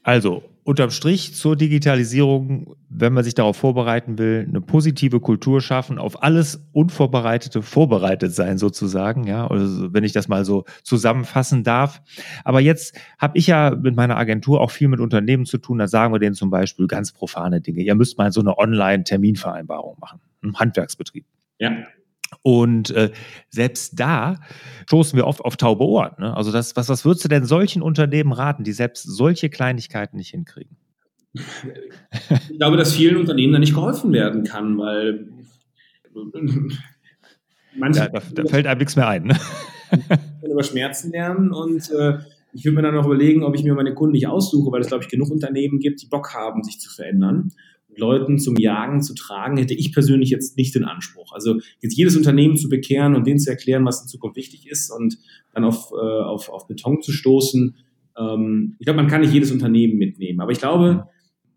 Also, 0.02 0.42
unterm 0.64 0.90
Strich 0.90 1.34
zur 1.34 1.56
Digitalisierung, 1.56 2.74
wenn 2.88 3.12
man 3.12 3.22
sich 3.22 3.34
darauf 3.34 3.56
vorbereiten 3.56 4.18
will, 4.18 4.46
eine 4.48 4.62
positive 4.62 5.20
Kultur 5.20 5.60
schaffen, 5.60 5.98
auf 5.98 6.22
alles 6.22 6.66
Unvorbereitete 6.72 7.62
vorbereitet 7.62 8.34
sein 8.34 8.56
sozusagen, 8.56 9.26
ja, 9.26 9.46
also 9.46 9.92
wenn 9.92 10.04
ich 10.04 10.12
das 10.12 10.26
mal 10.26 10.44
so 10.44 10.64
zusammenfassen 10.82 11.64
darf. 11.64 12.02
Aber 12.44 12.60
jetzt 12.60 12.98
habe 13.18 13.36
ich 13.38 13.46
ja 13.46 13.74
mit 13.74 13.94
meiner 13.94 14.16
Agentur 14.16 14.60
auch 14.60 14.70
viel 14.70 14.88
mit 14.88 15.00
Unternehmen 15.00 15.44
zu 15.44 15.58
tun, 15.58 15.78
da 15.78 15.86
sagen 15.86 16.14
wir 16.14 16.18
denen 16.18 16.34
zum 16.34 16.50
Beispiel 16.50 16.86
ganz 16.86 17.12
profane 17.12 17.60
Dinge. 17.60 17.82
Ihr 17.82 17.94
müsst 17.94 18.16
mal 18.16 18.32
so 18.32 18.40
eine 18.40 18.56
Online-Terminvereinbarung 18.56 19.98
machen, 20.00 20.20
im 20.42 20.58
Handwerksbetrieb. 20.58 21.26
Ja. 21.58 21.72
Und 22.42 22.90
äh, 22.90 23.10
selbst 23.50 23.98
da 23.98 24.40
stoßen 24.86 25.16
wir 25.16 25.26
oft 25.26 25.40
auf 25.40 25.56
taube 25.56 25.84
Ohren. 25.84 26.12
Ne? 26.18 26.36
Also 26.36 26.52
das, 26.52 26.76
was, 26.76 26.88
was 26.88 27.04
würdest 27.04 27.24
du 27.24 27.28
denn 27.28 27.44
solchen 27.44 27.82
Unternehmen 27.82 28.32
raten, 28.32 28.64
die 28.64 28.72
selbst 28.72 29.02
solche 29.04 29.50
Kleinigkeiten 29.50 30.16
nicht 30.16 30.30
hinkriegen? 30.30 30.76
Ich 31.32 32.58
glaube, 32.58 32.76
dass 32.76 32.94
vielen 32.94 33.16
Unternehmen 33.16 33.52
da 33.52 33.58
nicht 33.58 33.74
geholfen 33.74 34.12
werden 34.12 34.44
kann, 34.44 34.78
weil 34.78 35.28
manche 37.76 38.00
ja, 38.00 38.08
da, 38.08 38.20
da, 38.34 38.44
fällt 38.46 38.66
einem 38.66 38.78
nichts 38.78 38.94
mehr 38.94 39.08
ein. 39.08 39.24
Ne? 39.24 39.36
über 40.48 40.62
Schmerzen 40.62 41.10
lernen 41.10 41.52
und 41.52 41.90
äh, 41.90 42.18
ich 42.52 42.64
würde 42.64 42.76
mir 42.76 42.82
dann 42.82 42.94
noch 42.94 43.06
überlegen, 43.06 43.42
ob 43.42 43.56
ich 43.56 43.64
mir 43.64 43.74
meine 43.74 43.94
Kunden 43.94 44.12
nicht 44.12 44.28
aussuche, 44.28 44.70
weil 44.70 44.80
es, 44.80 44.86
glaube 44.86 45.02
ich, 45.02 45.10
genug 45.10 45.30
Unternehmen 45.30 45.80
gibt, 45.80 46.00
die 46.02 46.06
Bock 46.06 46.32
haben, 46.34 46.62
sich 46.62 46.78
zu 46.78 46.88
verändern. 46.88 47.50
Leuten 47.98 48.38
zum 48.38 48.56
Jagen 48.56 49.02
zu 49.02 49.14
tragen, 49.14 49.56
hätte 49.56 49.74
ich 49.74 49.92
persönlich 49.92 50.30
jetzt 50.30 50.56
nicht 50.56 50.74
den 50.74 50.84
Anspruch. 50.84 51.32
Also 51.32 51.60
jetzt 51.80 51.96
jedes 51.96 52.16
Unternehmen 52.16 52.56
zu 52.56 52.68
bekehren 52.68 53.14
und 53.14 53.26
denen 53.26 53.38
zu 53.38 53.50
erklären, 53.50 53.84
was 53.84 54.02
in 54.02 54.08
Zukunft 54.08 54.36
wichtig 54.36 54.68
ist 54.68 54.90
und 54.90 55.18
dann 55.52 55.64
auf, 55.64 55.90
äh, 55.92 55.96
auf, 55.96 56.48
auf 56.48 56.66
Beton 56.66 57.02
zu 57.02 57.12
stoßen. 57.12 57.76
Ähm, 58.18 58.76
ich 58.78 58.86
glaube, 58.86 59.00
man 59.00 59.08
kann 59.08 59.20
nicht 59.20 59.32
jedes 59.32 59.50
Unternehmen 59.50 59.98
mitnehmen. 59.98 60.40
Aber 60.40 60.52
ich 60.52 60.58
glaube, 60.58 61.08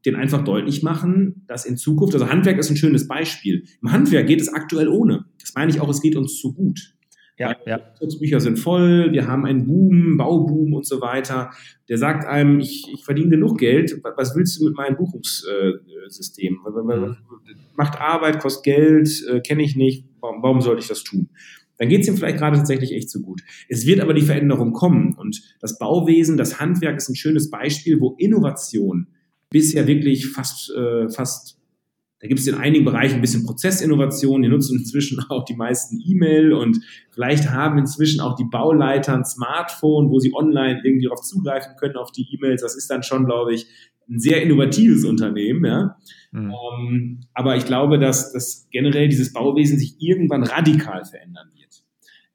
den 0.06 0.16
einfach 0.16 0.44
deutlich 0.44 0.84
machen, 0.84 1.44
dass 1.48 1.66
in 1.66 1.78
Zukunft, 1.78 2.14
also 2.14 2.30
Handwerk 2.30 2.58
ist 2.58 2.70
ein 2.70 2.78
schönes 2.78 3.08
Beispiel. 3.08 3.66
Im 3.82 3.92
Handwerk 3.92 4.28
geht 4.28 4.42
es 4.42 4.48
aktuell 4.48 4.88
ohne. 4.88 5.26
Das 5.40 5.54
meine 5.56 5.72
ich 5.72 5.82
auch, 5.82 5.90
es 5.90 6.02
geht 6.02 6.16
uns 6.16 6.40
zu 6.40 6.54
gut. 6.54 6.94
Ja, 7.38 7.56
ja. 7.68 7.80
Bücher 8.20 8.40
sind 8.40 8.58
voll, 8.58 9.12
wir 9.12 9.28
haben 9.28 9.46
einen 9.46 9.66
Boom, 9.66 10.18
Bauboom 10.18 10.74
und 10.74 10.88
so 10.88 11.02
weiter. 11.02 11.52
Der 11.88 12.00
sagt 12.00 12.26
einem, 12.26 12.60
ich, 12.60 12.92
ich 12.92 13.06
verdiene 13.06 13.30
genug 13.30 13.60
Geld, 13.60 14.02
was 14.16 14.36
willst 14.36 14.60
du 14.60 14.66
mit 14.66 14.76
meinem 14.76 14.98
Buchungssystem? 14.98 16.58
Mhm. 16.66 17.18
Macht 17.76 18.02
Arbeit, 18.02 18.40
kostet 18.40 18.64
Geld, 18.64 19.24
äh, 19.30 19.40
kenne 19.42 19.62
ich 19.62 19.76
nicht, 19.76 20.06
warum, 20.20 20.42
warum 20.42 20.62
sollte 20.62 20.82
ich 20.82 20.88
das 20.88 21.04
tun? 21.04 21.30
Dann 21.78 21.90
geht 21.90 22.02
es 22.02 22.08
ihm 22.08 22.18
vielleicht 22.18 22.40
gerade 22.40 22.58
tatsächlich 22.58 22.92
echt 22.92 23.12
so 23.12 23.22
gut. 23.22 23.42
Es 23.70 23.86
wird 23.86 24.00
aber 24.00 24.16
die 24.16 24.24
Veränderung 24.24 24.74
kommen 24.74 25.14
und 25.14 25.42
das 25.62 25.78
Bauwesen, 25.78 26.38
das 26.38 26.60
Handwerk 26.60 26.98
ist 26.98 27.10
ein 27.10 27.16
schönes 27.16 27.52
Beispiel, 27.52 28.00
wo 28.00 28.16
Innovation 28.18 29.08
bisher 29.52 29.86
wirklich 29.86 30.28
fast, 30.28 30.72
äh, 30.76 31.08
fast 31.10 31.57
da 32.20 32.28
gibt 32.28 32.40
es 32.40 32.48
in 32.48 32.56
einigen 32.56 32.84
Bereichen 32.84 33.16
ein 33.16 33.22
bisschen 33.22 33.46
Prozessinnovation. 33.46 34.42
Die 34.42 34.50
nutzen 34.50 34.80
inzwischen 34.80 35.20
auch 35.30 35.46
die 35.46 35.56
meisten 35.56 36.00
E-Mail 36.04 36.54
und 36.54 36.80
vielleicht 37.12 37.52
haben 37.52 37.78
inzwischen 37.78 38.22
auch 38.22 38.36
die 38.36 38.46
Bauleiter 38.46 39.14
ein 39.14 39.26
Smartphone, 39.26 40.10
wo 40.10 40.20
sie 40.20 40.34
online 40.34 40.82
irgendwie 40.84 41.06
darauf 41.06 41.22
zugreifen 41.22 41.74
können, 41.80 41.96
auf 41.96 42.12
die 42.12 42.28
E-Mails. 42.34 42.62
Das 42.62 42.76
ist 42.76 42.90
dann 42.90 43.04
schon, 43.04 43.26
glaube 43.26 43.54
ich, 43.54 43.68
ein 44.10 44.20
sehr 44.20 44.42
innovatives 44.42 45.04
Unternehmen. 45.04 45.66
Ja? 45.66 45.98
Mhm. 46.32 46.52
Ähm, 46.52 47.20
aber 47.34 47.56
ich 47.56 47.66
glaube, 47.66 48.00
dass, 48.00 48.32
dass 48.32 48.68
generell 48.72 49.10
dieses 49.10 49.34
Bauwesen 49.34 49.78
sich 49.78 49.96
irgendwann 50.00 50.44
radikal 50.44 51.06
verändern 51.06 51.50
wird. 51.56 51.84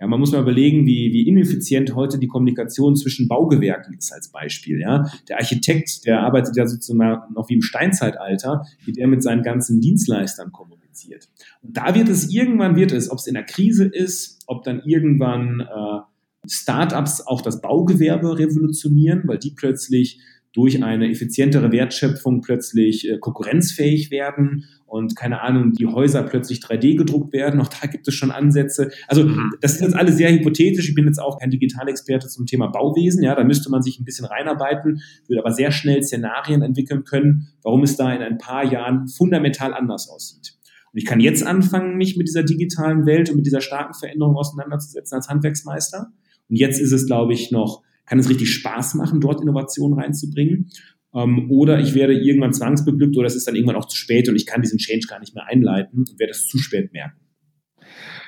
Ja, 0.03 0.09
man 0.09 0.19
muss 0.19 0.33
mal 0.33 0.43
überlegen, 0.43 0.85
wie, 0.85 1.13
wie 1.13 1.29
ineffizient 1.29 1.95
heute 1.95 2.19
die 2.19 2.27
Kommunikation 2.27 2.97
zwischen 2.97 3.29
Baugewerken 3.29 3.95
ist 3.95 4.13
als 4.13 4.33
Beispiel. 4.33 4.81
Ja, 4.81 5.09
der 5.29 5.39
Architekt, 5.39 6.05
der 6.07 6.23
arbeitet 6.23 6.57
ja 6.57 6.67
sozusagen 6.67 7.33
noch 7.33 7.49
wie 7.49 7.55
im 7.55 7.63
Steinzeitalter, 7.63 8.67
wie 8.85 8.91
der 8.91 9.07
mit 9.07 9.23
seinen 9.23 9.45
ganzen 9.45 9.81
Dienstleistern 9.81 10.51
kommuniziert. 10.51 11.29
Und 11.63 11.77
da 11.77 11.95
wird 11.95 12.09
es 12.09 12.35
irgendwann 12.35 12.75
wird 12.75 12.91
es, 12.91 13.13
ob 13.13 13.19
es 13.19 13.29
in 13.29 13.35
der 13.35 13.45
Krise 13.45 13.85
ist, 13.85 14.43
ob 14.49 14.65
dann 14.65 14.83
irgendwann 14.85 15.61
äh, 15.61 16.01
Startups 16.49 17.21
auch 17.21 17.41
das 17.41 17.61
Baugewerbe 17.61 18.41
revolutionieren, 18.41 19.23
weil 19.27 19.39
die 19.39 19.53
plötzlich 19.53 20.19
durch 20.53 20.83
eine 20.83 21.11
effizientere 21.11 21.73
Wertschöpfung 21.73 22.41
plötzlich 22.43 23.09
äh, 23.09 23.19
konkurrenzfähig 23.19 24.11
werden 24.11 24.65
und 24.93 25.17
keine 25.17 25.41
Ahnung, 25.41 25.73
die 25.73 25.87
Häuser 25.87 26.23
plötzlich 26.23 26.59
3D 26.59 26.99
gedruckt 26.99 27.33
werden. 27.33 27.61
Auch 27.63 27.69
da 27.69 27.87
gibt 27.87 28.07
es 28.07 28.15
schon 28.15 28.31
Ansätze. 28.31 28.91
Also 29.09 29.25
mhm. 29.25 29.55
das 29.63 29.77
ist 29.77 29.81
jetzt 29.81 29.97
alles 29.97 30.19
sehr 30.19 30.31
hypothetisch. 30.31 30.87
Ich 30.87 30.95
bin 30.95 31.07
jetzt 31.07 31.19
auch 31.19 31.39
kein 31.39 31.51
Digitalexperte 31.51 32.29
zum 32.29 32.45
Thema 32.45 32.67
Bauwesen. 32.67 33.23
Ja, 33.23 33.35
da 33.35 33.43
müsste 33.43 33.71
man 33.71 33.81
sich 33.81 33.99
ein 33.99 34.05
bisschen 34.05 34.27
reinarbeiten, 34.27 35.01
würde 35.27 35.41
aber 35.41 35.53
sehr 35.53 35.71
schnell 35.71 36.03
Szenarien 36.03 36.61
entwickeln 36.61 37.05
können, 37.05 37.49
warum 37.63 37.83
es 37.85 37.97
da 37.97 38.13
in 38.13 38.21
ein 38.21 38.37
paar 38.37 38.71
Jahren 38.71 39.09
fundamental 39.09 39.73
anders 39.73 40.11
aussieht. 40.11 40.59
Und 40.93 40.99
ich 40.99 41.07
kann 41.07 41.21
jetzt 41.21 41.47
anfangen, 41.47 41.97
mich 41.97 42.19
mit 42.19 42.29
dieser 42.29 42.43
digitalen 42.43 43.07
Welt 43.07 43.31
und 43.31 43.37
mit 43.37 43.47
dieser 43.47 43.63
starken 43.63 43.95
Veränderung 43.95 44.37
auseinanderzusetzen 44.37 45.17
als 45.17 45.31
Handwerksmeister. 45.31 46.13
Und 46.51 46.57
jetzt 46.57 46.79
ist 46.79 46.93
es, 46.93 47.07
glaube 47.07 47.33
ich, 47.33 47.51
noch 47.51 47.83
kann 48.07 48.19
es 48.19 48.29
richtig 48.29 48.53
Spaß 48.53 48.95
machen, 48.95 49.21
dort 49.21 49.41
Innovationen 49.41 49.99
reinzubringen. 49.99 50.71
Ähm, 51.15 51.51
oder 51.51 51.81
ich 51.81 51.95
werde 51.95 52.15
irgendwann 52.15 52.53
zwangsbeglückt 52.53 53.17
oder 53.17 53.27
es 53.27 53.35
ist 53.35 53.47
dann 53.47 53.55
irgendwann 53.55 53.77
auch 53.77 53.87
zu 53.87 53.97
spät 53.97 54.29
und 54.29 54.37
ich 54.37 54.47
kann 54.47 54.63
diesen 54.63 54.79
Change 54.79 55.07
gar 55.09 55.21
nicht 55.21 55.35
mehr 55.35 55.47
einleiten 55.47 55.99
und 55.99 56.19
werde 56.19 56.33
es 56.33 56.47
zu 56.47 56.59
spät 56.59 56.93
merken. 56.93 57.21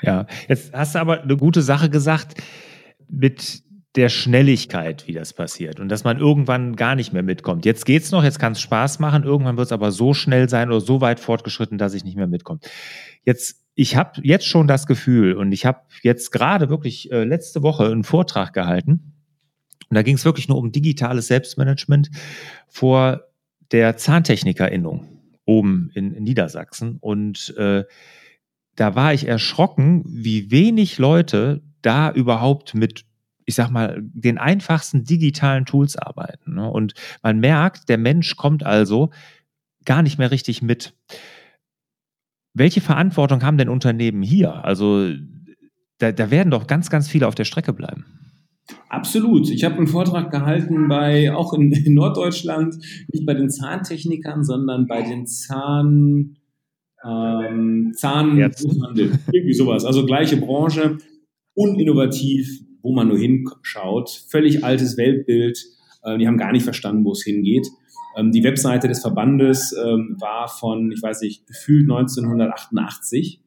Ja, 0.03 0.27
jetzt 0.49 0.73
hast 0.73 0.95
du 0.95 0.99
aber 0.99 1.23
eine 1.23 1.37
gute 1.37 1.63
Sache 1.63 1.89
gesagt 1.89 2.35
mit 3.09 3.63
der 3.97 4.09
Schnelligkeit, 4.09 5.07
wie 5.07 5.13
das 5.13 5.33
passiert 5.33 5.79
und 5.79 5.89
dass 5.89 6.03
man 6.03 6.19
irgendwann 6.19 6.75
gar 6.75 6.97
nicht 6.97 7.13
mehr 7.13 7.23
mitkommt. 7.23 7.65
Jetzt 7.65 7.87
geht's 7.87 8.11
noch, 8.11 8.25
jetzt 8.25 8.41
kann 8.41 8.53
es 8.53 8.61
Spaß 8.61 8.99
machen, 8.99 9.23
irgendwann 9.23 9.57
wird 9.57 9.67
es 9.67 9.73
aber 9.73 9.93
so 9.93 10.15
schnell 10.15 10.49
sein 10.49 10.69
oder 10.69 10.81
so 10.81 11.01
weit 11.01 11.21
fortgeschritten, 11.21 11.79
dass 11.79 11.95
ich 11.95 12.05
nicht 12.05 12.17
mehr 12.17 12.27
mitkomme. 12.27 12.61
Jetzt 13.25 13.63
ich 13.77 13.97
habe 13.97 14.21
jetzt 14.23 14.47
schon 14.47 14.69
das 14.69 14.87
Gefühl 14.87 15.35
und 15.35 15.53
ich 15.53 15.67
habe 15.67 15.81
jetzt 16.03 16.31
gerade 16.31 16.69
wirklich 16.69 17.11
äh, 17.11 17.25
letzte 17.25 17.63
Woche 17.63 17.87
einen 17.87 18.05
Vortrag 18.05 18.53
gehalten 18.53 19.14
und 19.89 19.95
da 19.95 20.03
ging 20.03 20.17
es 20.17 20.25
wirklich 20.25 20.49
nur 20.49 20.59
um 20.59 20.73
digitales 20.73 21.27
Selbstmanagement 21.27 22.11
vor 22.69 23.23
der 23.73 23.97
Zahntechnikerinnung 23.97 25.09
oben 25.47 25.91
in, 25.95 26.13
in 26.13 26.25
Niedersachsen. 26.25 26.99
Und 27.01 27.55
äh, 27.57 27.85
da 28.77 28.95
war 28.95 29.15
ich 29.15 29.29
erschrocken, 29.29 30.03
wie 30.07 30.51
wenig 30.51 30.99
Leute 30.99 31.63
da 31.83 32.11
überhaupt 32.11 32.75
mit, 32.75 33.05
ich 33.45 33.55
sag 33.55 33.71
mal, 33.71 33.99
den 34.01 34.39
einfachsten 34.39 35.05
digitalen 35.05 35.65
Tools 35.65 35.97
arbeiten. 35.97 36.55
Ne? 36.55 36.69
Und 36.69 36.95
man 37.23 37.41
merkt, 37.41 37.89
der 37.89 37.99
Mensch 37.99 38.37
kommt 38.37 38.65
also 38.65 39.11
gar 39.85 40.03
nicht 40.03 40.19
mehr 40.19 40.31
richtig 40.31 40.63
mit. 40.63 40.95
Welche 42.55 42.81
Verantwortung 42.81 43.43
haben 43.43 43.59
denn 43.59 43.69
Unternehmen 43.69 44.23
hier? 44.23 44.65
Also 44.65 45.11
da, 45.99 46.13
da 46.13 46.31
werden 46.31 46.51
doch 46.51 46.67
ganz, 46.67 46.91
ganz 46.91 47.09
viele 47.09 47.29
auf 47.29 47.35
der 47.35 47.45
Strecke 47.45 47.73
bleiben. 47.73 48.24
Absolut. 48.95 49.51
Ich 49.51 49.65
habe 49.65 49.75
einen 49.75 49.89
Vortrag 49.89 50.31
gehalten 50.31 50.87
bei, 50.87 51.35
auch 51.35 51.53
in, 51.53 51.73
in, 51.73 51.95
Norddeutschland, 51.95 52.77
nicht 53.13 53.27
bei 53.27 53.35
den 53.35 53.51
Zahntechnikern, 53.51 54.45
sondern 54.45 54.87
bei 54.87 55.03
den 55.03 55.27
Zahn, 55.27 56.37
ähm, 57.05 57.93
Zahnhandel. 57.97 59.19
Irgendwie 59.33 59.53
sowas. 59.53 59.85
Also 59.85 60.07
gleiche 60.07 60.37
Branche, 60.37 60.99
uninnovativ, 61.55 62.49
wo 62.83 62.93
man 62.93 63.09
nur 63.09 63.19
hinschaut. 63.19 64.11
Völlig 64.31 64.63
altes 64.63 64.97
Weltbild. 64.97 65.59
Äh, 66.05 66.19
die 66.19 66.29
haben 66.29 66.39
gar 66.39 66.53
nicht 66.53 66.63
verstanden, 66.63 67.05
wo 67.05 67.13
es 67.13 67.25
hingeht. 67.25 67.67
Ähm, 68.17 68.31
die 68.31 68.45
Webseite 68.45 68.87
des 68.87 69.01
Verbandes 69.01 69.75
ähm, 69.85 70.17
war 70.21 70.47
von, 70.47 70.93
ich 70.93 71.03
weiß 71.03 71.21
nicht, 71.23 71.49
gefühlt 71.49 71.91
1988. 71.91 73.41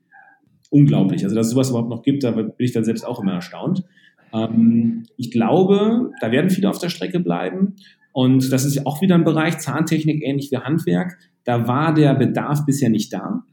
Unglaublich. 0.71 1.23
Also, 1.23 1.37
dass 1.37 1.47
es 1.47 1.53
sowas 1.53 1.69
überhaupt 1.69 1.89
noch 1.89 2.03
gibt, 2.03 2.25
da 2.25 2.31
bin 2.31 2.51
ich 2.57 2.73
dann 2.73 2.83
selbst 2.83 3.05
auch 3.05 3.21
immer 3.21 3.31
erstaunt. 3.31 3.85
Ähm, 4.33 5.03
ich 5.17 5.31
glaube, 5.31 6.11
da 6.21 6.31
werden 6.31 6.49
viele 6.49 6.69
auf 6.69 6.79
der 6.79 6.89
Strecke 6.89 7.19
bleiben. 7.19 7.75
Und 8.13 8.51
das 8.51 8.65
ist 8.65 8.85
auch 8.85 9.01
wieder 9.01 9.15
ein 9.15 9.23
Bereich 9.23 9.59
Zahntechnik, 9.59 10.23
ähnlich 10.23 10.51
wie 10.51 10.57
Handwerk. 10.57 11.17
Da 11.43 11.67
war 11.67 11.93
der 11.93 12.15
Bedarf 12.15 12.65
bisher 12.65 12.89
nicht 12.89 13.13
da. 13.13 13.43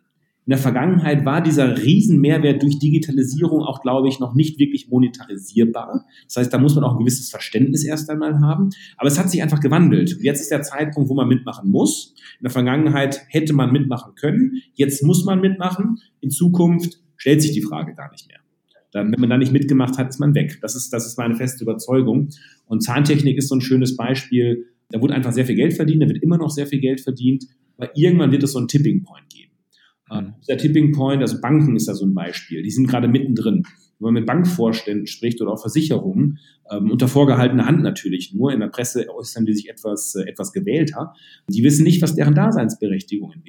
In 0.46 0.50
der 0.50 0.58
Vergangenheit 0.58 1.24
war 1.24 1.40
dieser 1.40 1.82
Riesenmehrwert 1.82 2.62
durch 2.62 2.78
Digitalisierung 2.78 3.62
auch, 3.62 3.80
glaube 3.80 4.08
ich, 4.08 4.20
noch 4.20 4.34
nicht 4.34 4.58
wirklich 4.58 4.90
monetarisierbar. 4.90 6.04
Das 6.26 6.36
heißt, 6.36 6.52
da 6.52 6.58
muss 6.58 6.74
man 6.74 6.84
auch 6.84 6.92
ein 6.92 6.98
gewisses 6.98 7.30
Verständnis 7.30 7.82
erst 7.82 8.10
einmal 8.10 8.40
haben. 8.40 8.68
Aber 8.98 9.08
es 9.08 9.18
hat 9.18 9.30
sich 9.30 9.42
einfach 9.42 9.60
gewandelt. 9.60 10.18
Jetzt 10.20 10.42
ist 10.42 10.50
der 10.50 10.60
Zeitpunkt, 10.60 11.08
wo 11.08 11.14
man 11.14 11.28
mitmachen 11.28 11.70
muss. 11.70 12.14
In 12.40 12.44
der 12.44 12.50
Vergangenheit 12.50 13.22
hätte 13.28 13.54
man 13.54 13.72
mitmachen 13.72 14.14
können. 14.16 14.60
Jetzt 14.74 15.02
muss 15.02 15.24
man 15.24 15.40
mitmachen. 15.40 15.98
In 16.20 16.30
Zukunft 16.30 17.00
stellt 17.16 17.40
sich 17.40 17.52
die 17.52 17.62
Frage 17.62 17.94
gar 17.94 18.10
nicht 18.10 18.28
mehr. 18.28 18.43
Dann, 18.94 19.12
wenn 19.12 19.20
man 19.20 19.28
da 19.28 19.36
nicht 19.36 19.52
mitgemacht 19.52 19.98
hat, 19.98 20.08
ist 20.08 20.20
man 20.20 20.34
weg. 20.36 20.58
Das 20.62 20.76
ist, 20.76 20.92
das 20.92 21.04
ist 21.04 21.18
meine 21.18 21.34
feste 21.34 21.64
Überzeugung. 21.64 22.28
Und 22.66 22.80
Zahntechnik 22.80 23.36
ist 23.36 23.48
so 23.48 23.56
ein 23.56 23.60
schönes 23.60 23.96
Beispiel. 23.96 24.66
Da 24.88 25.00
wurde 25.00 25.14
einfach 25.14 25.32
sehr 25.32 25.44
viel 25.44 25.56
Geld 25.56 25.74
verdient, 25.74 26.02
da 26.02 26.08
wird 26.08 26.22
immer 26.22 26.38
noch 26.38 26.50
sehr 26.50 26.68
viel 26.68 26.78
Geld 26.78 27.00
verdient, 27.00 27.44
aber 27.76 27.90
irgendwann 27.96 28.30
wird 28.30 28.44
es 28.44 28.52
so 28.52 28.58
einen 28.58 28.68
Tipping 28.68 29.02
Point 29.02 29.28
geben. 29.30 29.50
Mhm. 30.10 30.34
Der 30.48 30.58
Tipping 30.58 30.92
Point, 30.92 31.22
also 31.22 31.40
Banken 31.40 31.74
ist 31.74 31.88
da 31.88 31.94
so 31.94 32.06
ein 32.06 32.14
Beispiel, 32.14 32.62
die 32.62 32.70
sind 32.70 32.86
gerade 32.86 33.08
mittendrin. 33.08 33.64
Wenn 33.98 34.06
man 34.06 34.14
mit 34.14 34.26
Bankvorständen 34.26 35.06
spricht 35.08 35.40
oder 35.40 35.52
auch 35.52 35.60
Versicherungen, 35.60 36.38
ähm, 36.70 36.90
unter 36.90 37.08
vorgehaltener 37.08 37.66
Hand 37.66 37.82
natürlich 37.82 38.32
nur, 38.34 38.52
in 38.52 38.60
der 38.60 38.68
Presse 38.68 39.06
äußern 39.12 39.46
die 39.46 39.54
sich 39.54 39.68
etwas, 39.68 40.14
äh, 40.14 40.28
etwas 40.28 40.52
gewählter, 40.52 41.14
die 41.48 41.64
wissen 41.64 41.82
nicht, 41.82 42.00
was 42.02 42.14
deren 42.14 42.34
Daseinsberechtigung 42.34 43.32
in, 43.32 43.42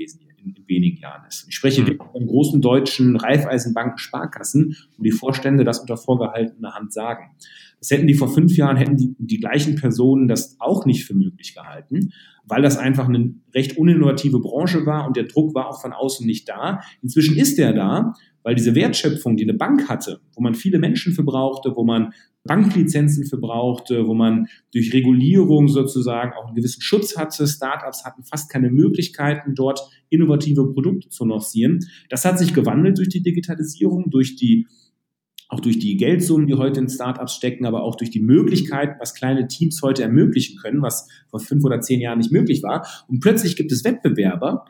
in, 0.46 0.54
in 0.54 0.68
wenigen 0.68 0.98
Jahren 0.98 1.26
ist. 1.28 1.46
Ich 1.50 1.56
spreche 1.56 1.82
mhm. 1.82 1.98
von 1.98 2.28
großen 2.28 2.62
deutschen 2.62 3.16
Raiffeisenbanken, 3.16 3.98
Sparkassen, 3.98 4.78
wo 4.98 5.04
die 5.04 5.12
Vorstände 5.12 5.64
das 5.64 5.80
unter 5.80 5.98
vorgehaltener 5.98 6.74
Hand 6.74 6.94
sagen. 6.94 7.32
Das 7.80 7.92
hätten 7.92 8.08
die 8.08 8.14
vor 8.14 8.34
fünf 8.34 8.56
Jahren, 8.56 8.78
hätten 8.78 8.98
die, 8.98 9.16
die 9.20 9.40
gleichen 9.40 9.76
Personen 9.76 10.28
das 10.28 10.56
auch 10.60 10.86
nicht 10.86 11.06
für 11.06 11.14
möglich 11.14 11.54
gehalten, 11.54 12.12
weil 12.46 12.62
das 12.62 12.78
einfach 12.78 13.08
eine 13.08 13.36
recht 13.54 13.78
uninnovative 13.78 14.40
Branche 14.40 14.86
war 14.86 15.06
und 15.08 15.18
der 15.18 15.26
Druck 15.26 15.54
war 15.54 15.68
auch 15.68 15.82
von 15.82 15.94
außen 15.94 16.26
nicht 16.26 16.48
da. 16.48 16.82
Inzwischen 17.02 17.36
ist 17.36 17.58
der 17.58 17.74
da, 17.74 18.14
weil 18.46 18.54
diese 18.54 18.76
Wertschöpfung, 18.76 19.38
die 19.38 19.44
eine 19.44 19.56
Bank 19.56 19.90
hatte, 19.90 20.22
wo 20.36 20.42
man 20.42 20.54
viele 20.54 20.78
Menschen 20.78 21.14
für 21.14 21.24
brauchte, 21.24 21.76
wo 21.76 21.84
man 21.84 22.14
Banklizenzen 22.44 23.26
für 23.26 23.40
brauchte, 23.40 24.06
wo 24.06 24.14
man 24.14 24.46
durch 24.72 24.94
Regulierung 24.94 25.68
sozusagen 25.68 26.32
auch 26.34 26.46
einen 26.46 26.56
gewissen 26.56 26.84
Schutz 26.84 27.18
hatte. 27.18 27.48
Startups 27.48 28.06
hatten 28.06 28.24
fast 28.24 28.52
keine 28.52 28.70
Möglichkeiten, 28.70 29.56
dort 29.56 29.82
innovative 30.10 30.72
Produkte 30.72 31.10
zu 31.10 31.26
lancieren. 31.26 31.80
Das 32.10 32.24
hat 32.24 32.38
sich 32.38 32.54
gewandelt 32.54 33.00
durch 33.00 33.10
die 33.10 33.24
Digitalisierung, 33.24 34.12
durch 34.12 34.36
die 34.36 34.68
auch 35.48 35.60
durch 35.60 35.80
die 35.80 35.98
Geldsummen, 35.98 36.48
die 36.48 36.56
heute 36.56 36.80
in 36.80 36.90
Startups 36.90 37.34
stecken, 37.34 37.66
aber 37.66 37.84
auch 37.84 37.96
durch 37.96 38.10
die 38.10 38.20
Möglichkeiten, 38.20 38.96
was 39.00 39.14
kleine 39.14 39.48
Teams 39.48 39.82
heute 39.82 40.04
ermöglichen 40.04 40.58
können, 40.58 40.82
was 40.82 41.08
vor 41.30 41.40
fünf 41.40 41.64
oder 41.64 41.82
zehn 41.82 42.02
Jahren 42.02 42.18
nicht 42.18 42.32
möglich 42.32 42.62
war. 42.64 42.86
Und 43.08 43.22
plötzlich 43.22 43.56
gibt 43.56 43.72
es 43.72 43.84
Wettbewerber, 43.84 44.66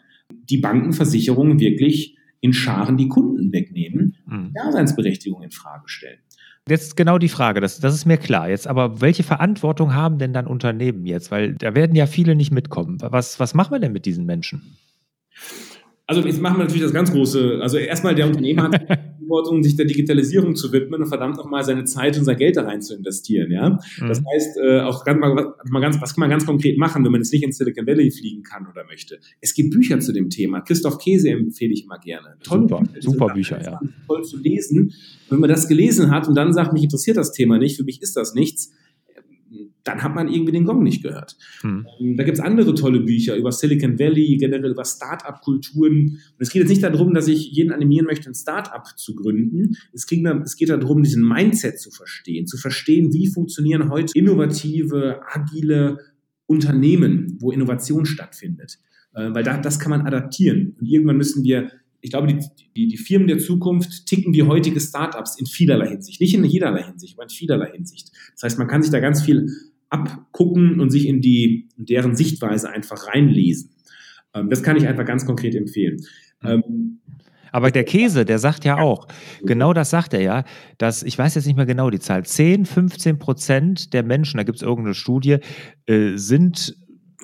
die 0.49 0.57
Bankenversicherungen 0.57 1.59
wirklich 1.59 2.14
in 2.45 2.53
Scharen 2.53 2.95
die 2.95 3.07
Kunden 3.07 3.51
wegnehmen, 3.51 4.15
mhm. 4.27 4.53
Daseinsberechtigung 4.53 5.41
in 5.41 5.49
Frage 5.51 5.89
stellen. 5.89 6.19
Jetzt 6.69 6.95
genau 6.95 7.17
die 7.17 7.29
Frage, 7.29 7.59
das, 7.59 7.79
das 7.79 7.93
ist 7.93 8.05
mir 8.05 8.17
klar. 8.17 8.49
Jetzt 8.49 8.67
aber, 8.67 9.01
welche 9.01 9.23
Verantwortung 9.23 9.93
haben 9.93 10.17
denn 10.17 10.33
dann 10.33 10.47
Unternehmen 10.47 11.05
jetzt? 11.05 11.31
Weil 11.31 11.55
da 11.55 11.75
werden 11.75 11.95
ja 11.95 12.07
viele 12.07 12.35
nicht 12.35 12.51
mitkommen. 12.51 12.97
Was, 13.01 13.39
was 13.39 13.53
machen 13.53 13.71
wir 13.71 13.79
denn 13.79 13.91
mit 13.91 14.05
diesen 14.05 14.25
Menschen? 14.25 14.77
Also 16.07 16.21
jetzt 16.21 16.41
machen 16.41 16.57
wir 16.57 16.63
natürlich 16.63 16.83
das 16.83 16.93
ganz 16.93 17.11
große, 17.11 17.59
also 17.61 17.77
erstmal 17.77 18.13
der 18.15 18.27
Unternehmer 18.27 18.63
hat 18.63 19.05
Verantwortung, 19.25 19.63
sich 19.63 19.75
der 19.75 19.85
Digitalisierung 19.85 20.55
zu 20.55 20.71
widmen 20.71 21.01
und 21.01 21.07
verdammt 21.07 21.37
nochmal 21.37 21.63
seine 21.63 21.85
Zeit 21.85 22.17
und 22.17 22.25
sein 22.25 22.37
Geld 22.37 22.57
da 22.57 22.63
rein 22.63 22.81
zu 22.81 22.95
investieren. 22.95 23.51
Ja? 23.51 23.79
Mhm. 23.99 24.07
Das 24.07 24.19
heißt, 24.19 24.57
äh, 24.63 24.79
auch 24.79 25.03
ganz 25.03 25.19
mal, 25.19 25.53
mal 25.69 25.79
ganz, 25.79 26.01
was 26.01 26.13
kann 26.13 26.21
man 26.21 26.29
ganz 26.29 26.45
konkret 26.45 26.77
machen, 26.77 27.03
wenn 27.03 27.11
man 27.11 27.21
jetzt 27.21 27.33
nicht 27.33 27.43
in 27.43 27.51
Silicon 27.51 27.85
Valley 27.85 28.11
fliegen 28.11 28.43
kann 28.43 28.67
oder 28.67 28.85
möchte? 28.85 29.19
Es 29.41 29.53
gibt 29.53 29.71
Bücher 29.71 29.99
zu 29.99 30.13
dem 30.13 30.29
Thema. 30.29 30.61
Christoph 30.61 30.97
Käse 30.97 31.29
empfehle 31.29 31.73
ich 31.73 31.83
immer 31.83 31.99
gerne. 31.99 32.35
Tolle 32.43 32.61
super, 32.61 32.79
Bücher, 32.79 33.01
super 33.01 33.33
Bücher, 33.33 33.63
ja. 33.63 33.79
Toll 34.07 34.23
zu 34.23 34.37
lesen. 34.37 34.93
wenn 35.29 35.39
man 35.39 35.49
das 35.49 35.67
gelesen 35.67 36.11
hat 36.11 36.27
und 36.27 36.35
dann 36.35 36.53
sagt, 36.53 36.73
mich 36.73 36.83
interessiert 36.83 37.17
das 37.17 37.31
Thema 37.31 37.57
nicht, 37.57 37.77
für 37.77 37.83
mich 37.83 38.01
ist 38.01 38.15
das 38.15 38.35
nichts, 38.35 38.71
dann 39.85 40.01
hat 40.01 40.15
man 40.15 40.27
irgendwie 40.27 40.51
den 40.51 40.65
Gong 40.65 40.83
nicht 40.83 41.03
gehört. 41.03 41.37
Hm. 41.61 41.87
Ähm, 41.99 42.17
da 42.17 42.23
gibt 42.23 42.37
es 42.37 42.43
andere 42.43 42.73
tolle 42.73 42.99
Bücher 42.99 43.37
über 43.37 43.51
Silicon 43.51 43.97
Valley, 43.97 44.37
generell 44.37 44.71
über 44.71 44.83
Start-up-Kulturen. 44.83 46.09
Und 46.09 46.39
es 46.39 46.49
geht 46.49 46.63
jetzt 46.63 46.69
nicht 46.69 46.83
darum, 46.83 47.13
dass 47.13 47.27
ich 47.27 47.51
jeden 47.51 47.71
animieren 47.71 48.07
möchte, 48.07 48.29
ein 48.29 48.33
Start-up 48.33 48.97
zu 48.97 49.15
gründen. 49.15 49.77
Es, 49.93 50.05
da, 50.05 50.41
es 50.43 50.55
geht 50.55 50.69
darum, 50.69 51.03
diesen 51.03 51.25
Mindset 51.25 51.79
zu 51.79 51.91
verstehen, 51.91 52.47
zu 52.47 52.57
verstehen, 52.57 53.13
wie 53.13 53.27
funktionieren 53.27 53.89
heute 53.89 54.11
innovative, 54.15 55.21
agile 55.31 55.99
Unternehmen, 56.47 57.37
wo 57.39 57.51
Innovation 57.51 58.05
stattfindet. 58.05 58.79
Äh, 59.13 59.33
weil 59.33 59.43
da, 59.43 59.57
das 59.57 59.79
kann 59.79 59.91
man 59.91 60.01
adaptieren. 60.01 60.75
Und 60.79 60.87
irgendwann 60.87 61.17
müssen 61.17 61.43
wir 61.43 61.69
ich 62.01 62.11
glaube, 62.11 62.27
die, 62.27 62.39
die, 62.75 62.87
die 62.87 62.97
Firmen 62.97 63.27
der 63.27 63.39
Zukunft 63.39 64.05
ticken 64.05 64.31
wie 64.31 64.43
heutige 64.43 64.79
Startups 64.79 65.39
in 65.39 65.47
vielerlei 65.47 65.87
Hinsicht. 65.87 66.21
Nicht 66.21 66.35
in 66.35 66.43
jederlei 66.43 66.83
Hinsicht, 66.83 67.15
aber 67.15 67.23
in 67.23 67.29
vielerlei 67.29 67.71
Hinsicht. 67.71 68.11
Das 68.33 68.43
heißt, 68.43 68.59
man 68.59 68.67
kann 68.67 68.83
sich 68.83 68.91
da 68.91 68.99
ganz 68.99 69.23
viel 69.23 69.49
abgucken 69.95 70.79
und 70.79 70.89
sich 70.89 71.07
in 71.07 71.21
die 71.21 71.69
in 71.77 71.85
deren 71.85 72.15
Sichtweise 72.15 72.69
einfach 72.69 73.07
reinlesen. 73.07 73.71
Ähm, 74.33 74.49
das 74.49 74.63
kann 74.63 74.77
ich 74.77 74.87
einfach 74.87 75.05
ganz 75.05 75.25
konkret 75.25 75.55
empfehlen. 75.55 76.01
Ähm, 76.43 76.99
aber 77.51 77.71
der 77.71 77.85
Käse, 77.85 78.25
der 78.25 78.37
sagt 78.37 78.65
ja 78.65 78.79
auch, 78.79 79.07
genau 79.43 79.71
das 79.71 79.89
sagt 79.89 80.13
er 80.13 80.21
ja, 80.21 80.43
dass, 80.77 81.03
ich 81.03 81.17
weiß 81.17 81.35
jetzt 81.35 81.45
nicht 81.45 81.55
mehr 81.55 81.65
genau 81.65 81.89
die 81.89 81.99
Zahl, 81.99 82.25
10, 82.25 82.65
15 82.65 83.17
Prozent 83.17 83.93
der 83.93 84.03
Menschen, 84.03 84.37
da 84.37 84.43
gibt 84.43 84.57
es 84.57 84.61
irgendeine 84.61 84.93
Studie, 84.93 85.37
äh, 85.85 86.17
sind 86.17 86.75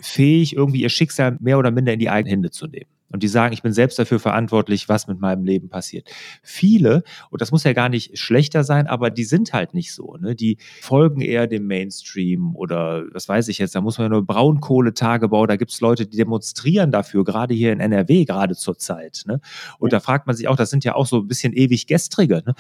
fähig, 0.01 0.55
irgendwie 0.55 0.84
ihr 0.84 0.89
Schicksal 0.89 1.38
mehr 1.41 1.60
oder 1.60 1.71
minder 1.71 1.91
in 1.91 1.99
die 1.99 2.10
eigenen 2.10 2.31
Hände 2.31 2.51
zu 2.51 2.67
nehmen. 2.67 2.89
Und 3.12 3.24
die 3.24 3.28
sagen, 3.28 3.54
ich 3.54 3.62
bin 3.62 3.74
selbst 3.74 4.00
dafür 4.00 4.19
verantwortlich, 4.19 4.89
was 4.89 5.08
mit 5.08 5.19
meinem 5.19 5.43
Leben 5.43 5.69
passiert. 5.69 6.10
Viele, 6.43 7.04
und 7.30 7.41
das 7.41 7.52
muss 7.52 7.63
ja 7.63 7.74
gar 7.74 7.89
nicht 7.89 8.17
schlechter 8.17 8.63
sein, 8.63 8.88
aber 8.88 9.10
die 9.10 9.24
sind 9.24 9.54
halt 9.54 9.74
nicht 9.74 9.93
so. 9.93 10.17
Ne? 10.17 10.36
Die 10.36 10.58
folgen 10.82 11.21
eher 11.21 11.47
dem 11.47 11.67
Mainstream 11.67 12.56
oder 12.56 13.04
was 13.12 13.28
weiß 13.28 13.47
ich 13.50 13.58
jetzt, 13.58 13.76
da 13.76 13.82
muss 13.82 13.97
man 13.97 14.06
ja 14.06 14.10
nur 14.10 14.26
Braunkohletagebau, 14.26 15.45
da 15.45 15.56
gibt 15.56 15.71
es 15.71 15.82
Leute, 15.82 16.08
die 16.08 16.17
demonstrieren 16.17 16.91
dafür, 16.91 17.24
gerade 17.24 17.54
hier 17.54 17.74
in 17.74 17.80
NRW, 17.80 18.26
gerade 18.26 18.56
zur 18.56 18.78
Zeit. 18.78 19.24
Ne? 19.26 19.41
Und 19.80 19.91
ja. 19.91 19.97
da 19.97 20.00
fragt 20.00 20.28
man 20.28 20.36
sich 20.36 20.47
auch, 20.47 20.56
das 20.56 20.69
sind 20.69 20.84
ja 20.84 20.95
auch 20.95 21.06
so 21.06 21.19
ein 21.19 21.28
bisschen 21.28 21.54
ewig 21.54 21.88
gestrige. 21.88 22.43
Ne? 22.45 22.56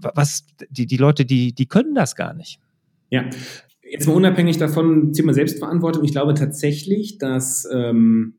Was, 0.00 0.44
die, 0.70 0.86
die 0.86 0.96
Leute, 0.96 1.24
die, 1.24 1.52
die 1.52 1.66
können 1.66 1.94
das 1.94 2.14
gar 2.14 2.34
nicht. 2.34 2.60
Ja, 3.10 3.24
jetzt 3.90 4.06
mal 4.06 4.14
unabhängig 4.14 4.58
davon, 4.58 5.12
Thema 5.12 5.32
Selbstverantwortung. 5.32 6.04
Ich 6.04 6.12
glaube 6.12 6.34
tatsächlich, 6.34 7.18
dass 7.18 7.66
ähm, 7.72 8.34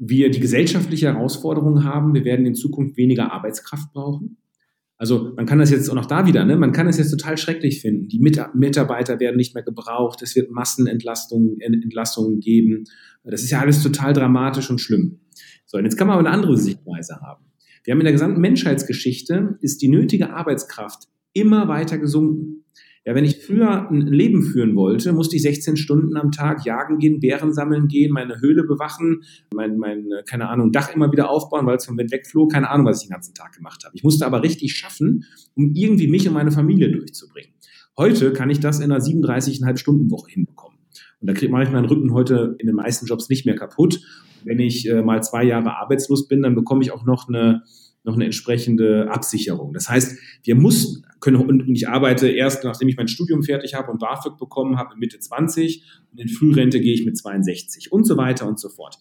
wir 0.00 0.30
die 0.30 0.40
gesellschaftliche 0.40 1.12
Herausforderung 1.12 1.84
haben, 1.84 2.14
wir 2.14 2.24
werden 2.24 2.46
in 2.46 2.54
Zukunft 2.54 2.96
weniger 2.96 3.32
Arbeitskraft 3.32 3.92
brauchen. 3.92 4.38
Also 4.96 5.32
man 5.36 5.46
kann 5.46 5.58
das 5.58 5.70
jetzt 5.70 5.88
auch 5.88 5.94
noch 5.94 6.06
da 6.06 6.26
wieder, 6.26 6.44
ne? 6.44 6.56
man 6.56 6.72
kann 6.72 6.88
es 6.88 6.98
jetzt 6.98 7.10
total 7.10 7.38
schrecklich 7.38 7.80
finden. 7.80 8.08
Die 8.08 8.18
Mitarbeiter 8.18 9.20
werden 9.20 9.36
nicht 9.36 9.54
mehr 9.54 9.64
gebraucht, 9.64 10.20
es 10.22 10.34
wird 10.36 10.50
Massenentlastungen 10.50 11.60
Entlastungen 11.60 12.40
geben. 12.40 12.84
Das 13.24 13.42
ist 13.42 13.50
ja 13.50 13.60
alles 13.60 13.82
total 13.82 14.12
dramatisch 14.12 14.70
und 14.70 14.80
schlimm. 14.80 15.20
So, 15.64 15.78
und 15.78 15.84
jetzt 15.84 15.96
kann 15.96 16.06
man 16.06 16.18
aber 16.18 16.26
eine 16.26 16.36
andere 16.36 16.56
Sichtweise 16.56 17.20
haben. 17.20 17.44
Wir 17.84 17.92
haben 17.92 18.00
in 18.00 18.04
der 18.04 18.12
gesamten 18.12 18.40
Menschheitsgeschichte 18.40 19.58
ist 19.60 19.80
die 19.80 19.88
nötige 19.88 20.30
Arbeitskraft 20.34 21.08
immer 21.32 21.68
weiter 21.68 21.98
gesunken. 21.98 22.59
Ja, 23.10 23.16
wenn 23.16 23.24
ich 23.24 23.38
früher 23.44 23.90
ein 23.90 24.02
Leben 24.02 24.44
führen 24.44 24.76
wollte, 24.76 25.12
musste 25.12 25.34
ich 25.34 25.42
16 25.42 25.76
Stunden 25.76 26.16
am 26.16 26.30
Tag 26.30 26.64
jagen 26.64 27.00
gehen, 27.00 27.18
Bären 27.18 27.52
sammeln 27.52 27.88
gehen, 27.88 28.12
meine 28.12 28.40
Höhle 28.40 28.62
bewachen, 28.62 29.24
mein, 29.52 29.78
mein 29.78 30.08
keine 30.28 30.48
Ahnung, 30.48 30.70
Dach 30.70 30.94
immer 30.94 31.10
wieder 31.10 31.28
aufbauen, 31.28 31.66
weil 31.66 31.78
es 31.78 31.86
vom 31.86 31.98
Wind 31.98 32.12
wegflog, 32.12 32.52
keine 32.52 32.70
Ahnung, 32.70 32.86
was 32.86 33.02
ich 33.02 33.08
den 33.08 33.14
ganzen 33.14 33.34
Tag 33.34 33.56
gemacht 33.56 33.82
habe. 33.84 33.96
Ich 33.96 34.04
musste 34.04 34.26
aber 34.26 34.44
richtig 34.44 34.74
schaffen, 34.74 35.24
um 35.56 35.72
irgendwie 35.74 36.06
mich 36.06 36.28
und 36.28 36.34
meine 36.34 36.52
Familie 36.52 36.92
durchzubringen. 36.92 37.50
Heute 37.98 38.32
kann 38.32 38.48
ich 38.48 38.60
das 38.60 38.78
in 38.78 38.92
einer 38.92 39.02
37,5 39.02 39.76
Stunden 39.76 40.12
Woche 40.12 40.30
hinbekommen. 40.30 40.78
Und 41.20 41.28
da 41.28 41.32
kriegt 41.32 41.50
mache 41.50 41.64
ich 41.64 41.70
meinen 41.72 41.86
Rücken 41.86 42.12
heute 42.12 42.54
in 42.60 42.68
den 42.68 42.76
meisten 42.76 43.06
Jobs 43.06 43.28
nicht 43.28 43.44
mehr 43.44 43.56
kaputt. 43.56 44.02
Wenn 44.44 44.60
ich 44.60 44.88
äh, 44.88 45.02
mal 45.02 45.20
zwei 45.20 45.42
Jahre 45.42 45.76
arbeitslos 45.78 46.28
bin, 46.28 46.42
dann 46.42 46.54
bekomme 46.54 46.82
ich 46.82 46.92
auch 46.92 47.04
noch 47.04 47.26
eine 47.26 47.64
noch 48.04 48.14
eine 48.14 48.24
entsprechende 48.24 49.10
Absicherung. 49.10 49.72
Das 49.72 49.88
heißt, 49.88 50.18
wir 50.42 50.54
mussten, 50.54 51.04
können, 51.20 51.36
und 51.36 51.68
ich 51.68 51.88
arbeite 51.88 52.28
erst, 52.28 52.64
nachdem 52.64 52.88
ich 52.88 52.96
mein 52.96 53.08
Studium 53.08 53.42
fertig 53.42 53.74
habe 53.74 53.90
und 53.90 53.98
BAföG 53.98 54.38
bekommen 54.38 54.78
habe, 54.78 54.96
Mitte 54.96 55.18
20 55.18 55.84
und 56.12 56.20
in 56.20 56.28
Frührente 56.28 56.80
gehe 56.80 56.94
ich 56.94 57.04
mit 57.04 57.18
62 57.18 57.92
und 57.92 58.04
so 58.06 58.16
weiter 58.16 58.48
und 58.48 58.58
so 58.58 58.70
fort. 58.70 58.96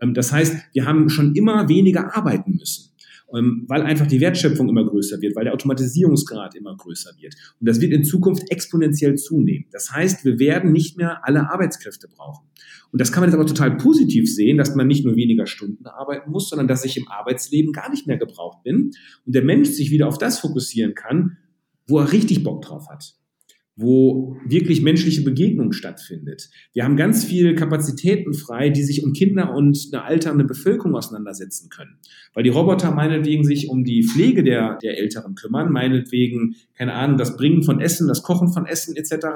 Ähm, 0.00 0.14
das 0.14 0.32
heißt, 0.32 0.56
wir 0.72 0.86
haben 0.86 1.08
schon 1.08 1.34
immer 1.34 1.68
weniger 1.68 2.16
arbeiten 2.16 2.56
müssen. 2.56 2.93
Ähm, 3.34 3.64
weil 3.68 3.82
einfach 3.82 4.06
die 4.06 4.20
Wertschöpfung 4.20 4.68
immer 4.68 4.84
größer 4.84 5.20
wird, 5.20 5.34
weil 5.34 5.44
der 5.44 5.54
Automatisierungsgrad 5.54 6.54
immer 6.54 6.76
größer 6.76 7.10
wird. 7.20 7.34
Und 7.60 7.68
das 7.68 7.80
wird 7.80 7.92
in 7.92 8.04
Zukunft 8.04 8.50
exponentiell 8.50 9.16
zunehmen. 9.16 9.66
Das 9.72 9.90
heißt, 9.90 10.24
wir 10.24 10.38
werden 10.38 10.72
nicht 10.72 10.96
mehr 10.96 11.26
alle 11.26 11.50
Arbeitskräfte 11.50 12.08
brauchen. 12.08 12.46
Und 12.92 13.00
das 13.00 13.10
kann 13.10 13.22
man 13.22 13.30
jetzt 13.30 13.34
aber 13.34 13.46
total 13.46 13.76
positiv 13.76 14.32
sehen, 14.32 14.56
dass 14.56 14.74
man 14.74 14.86
nicht 14.86 15.04
nur 15.04 15.16
weniger 15.16 15.46
Stunden 15.46 15.86
arbeiten 15.86 16.30
muss, 16.30 16.48
sondern 16.48 16.68
dass 16.68 16.84
ich 16.84 16.96
im 16.96 17.08
Arbeitsleben 17.08 17.72
gar 17.72 17.90
nicht 17.90 18.06
mehr 18.06 18.18
gebraucht 18.18 18.62
bin 18.62 18.92
und 19.26 19.34
der 19.34 19.42
Mensch 19.42 19.68
sich 19.70 19.90
wieder 19.90 20.06
auf 20.06 20.18
das 20.18 20.38
fokussieren 20.38 20.94
kann, 20.94 21.38
wo 21.86 21.98
er 21.98 22.12
richtig 22.12 22.44
Bock 22.44 22.62
drauf 22.62 22.88
hat 22.88 23.14
wo 23.76 24.36
wirklich 24.46 24.82
menschliche 24.82 25.22
Begegnung 25.22 25.72
stattfindet. 25.72 26.48
Wir 26.72 26.84
haben 26.84 26.96
ganz 26.96 27.24
viele 27.24 27.56
Kapazitäten 27.56 28.32
frei, 28.32 28.70
die 28.70 28.84
sich 28.84 29.02
um 29.02 29.12
Kinder 29.12 29.52
und 29.52 29.88
eine 29.92 30.04
alternde 30.04 30.44
Bevölkerung 30.44 30.94
auseinandersetzen 30.94 31.70
können. 31.70 31.98
Weil 32.34 32.44
die 32.44 32.50
Roboter 32.50 32.92
meinetwegen 32.92 33.44
sich 33.44 33.68
um 33.68 33.84
die 33.84 34.04
Pflege 34.04 34.44
der, 34.44 34.78
der 34.80 34.98
Älteren 34.98 35.34
kümmern, 35.34 35.72
meinetwegen, 35.72 36.54
keine 36.76 36.92
Ahnung, 36.92 37.18
das 37.18 37.36
Bringen 37.36 37.64
von 37.64 37.80
Essen, 37.80 38.06
das 38.06 38.22
Kochen 38.22 38.52
von 38.52 38.66
Essen 38.66 38.94
etc. 38.96 39.26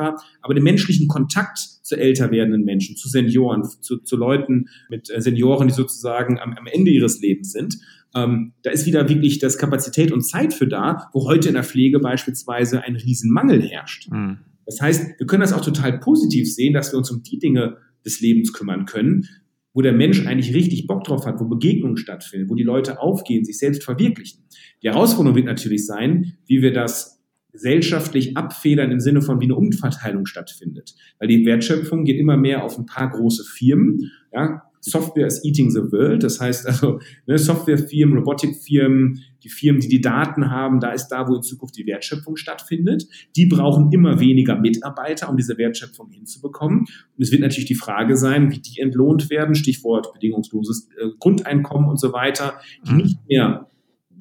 Aber 0.40 0.54
den 0.54 0.62
menschlichen 0.62 1.08
Kontakt 1.08 1.58
zu 1.58 1.96
älter 1.96 2.30
werdenden 2.30 2.64
Menschen, 2.64 2.96
zu 2.96 3.08
Senioren, 3.08 3.64
zu, 3.64 3.98
zu 3.98 4.16
Leuten 4.16 4.66
mit 4.88 5.10
äh, 5.10 5.20
Senioren, 5.20 5.68
die 5.68 5.74
sozusagen 5.74 6.38
am, 6.38 6.52
am 6.52 6.66
Ende 6.66 6.90
ihres 6.92 7.20
Lebens 7.20 7.50
sind, 7.50 7.78
ähm, 8.14 8.52
da 8.62 8.70
ist 8.70 8.86
wieder 8.86 9.08
wirklich 9.08 9.38
das 9.38 9.58
Kapazität 9.58 10.12
und 10.12 10.22
Zeit 10.22 10.54
für 10.54 10.66
da, 10.66 11.08
wo 11.12 11.26
heute 11.26 11.48
in 11.48 11.54
der 11.54 11.64
Pflege 11.64 12.00
beispielsweise 12.00 12.82
ein 12.82 12.96
Riesenmangel 12.96 13.62
herrscht. 13.62 14.10
Mhm. 14.10 14.38
Das 14.66 14.80
heißt, 14.80 15.18
wir 15.18 15.26
können 15.26 15.40
das 15.40 15.52
auch 15.52 15.64
total 15.64 15.98
positiv 15.98 16.52
sehen, 16.52 16.74
dass 16.74 16.92
wir 16.92 16.98
uns 16.98 17.10
um 17.10 17.22
die 17.22 17.38
Dinge 17.38 17.78
des 18.04 18.20
Lebens 18.20 18.52
kümmern 18.52 18.84
können, 18.84 19.26
wo 19.72 19.82
der 19.82 19.92
Mensch 19.92 20.26
eigentlich 20.26 20.54
richtig 20.54 20.86
Bock 20.86 21.04
drauf 21.04 21.26
hat, 21.26 21.40
wo 21.40 21.44
Begegnungen 21.44 21.96
stattfinden, 21.96 22.50
wo 22.50 22.54
die 22.54 22.64
Leute 22.64 23.00
aufgehen, 23.00 23.44
sich 23.44 23.58
selbst 23.58 23.84
verwirklichen. 23.84 24.44
Die 24.82 24.88
Herausforderung 24.88 25.36
wird 25.36 25.46
natürlich 25.46 25.86
sein, 25.86 26.34
wie 26.46 26.62
wir 26.62 26.72
das 26.72 27.18
gesellschaftlich 27.52 28.36
abfedern 28.36 28.90
im 28.90 29.00
Sinne 29.00 29.22
von 29.22 29.40
wie 29.40 29.44
eine 29.44 29.56
Umverteilung 29.56 30.26
stattfindet. 30.26 30.94
Weil 31.18 31.28
die 31.28 31.44
Wertschöpfung 31.46 32.04
geht 32.04 32.18
immer 32.18 32.36
mehr 32.36 32.62
auf 32.62 32.78
ein 32.78 32.86
paar 32.86 33.10
große 33.10 33.44
Firmen. 33.44 34.10
Ja, 34.32 34.62
Software 34.80 35.26
is 35.26 35.44
eating 35.44 35.70
the 35.70 35.80
world. 35.92 36.22
Das 36.22 36.40
heißt 36.40 36.66
also, 36.66 37.00
ne, 37.26 37.38
Softwarefirmen, 37.38 38.18
Robotikfirmen, 38.18 39.20
die 39.42 39.48
Firmen, 39.48 39.80
die 39.80 39.88
die 39.88 40.00
Daten 40.00 40.50
haben, 40.50 40.80
da 40.80 40.92
ist 40.92 41.08
da, 41.08 41.28
wo 41.28 41.34
in 41.34 41.42
Zukunft 41.42 41.76
die 41.76 41.86
Wertschöpfung 41.86 42.36
stattfindet. 42.36 43.06
Die 43.36 43.46
brauchen 43.46 43.92
immer 43.92 44.20
weniger 44.20 44.58
Mitarbeiter, 44.58 45.28
um 45.28 45.36
diese 45.36 45.58
Wertschöpfung 45.58 46.10
hinzubekommen. 46.10 46.80
Und 46.80 47.22
es 47.22 47.30
wird 47.30 47.42
natürlich 47.42 47.66
die 47.68 47.74
Frage 47.74 48.16
sein, 48.16 48.50
wie 48.50 48.60
die 48.60 48.80
entlohnt 48.80 49.30
werden, 49.30 49.54
Stichwort 49.54 50.12
bedingungsloses 50.12 50.88
äh, 50.98 51.08
Grundeinkommen 51.18 51.88
und 51.88 52.00
so 52.00 52.12
weiter, 52.12 52.60
die 52.86 52.92
mhm. 52.92 52.96
nicht 52.98 53.18
mehr 53.28 53.68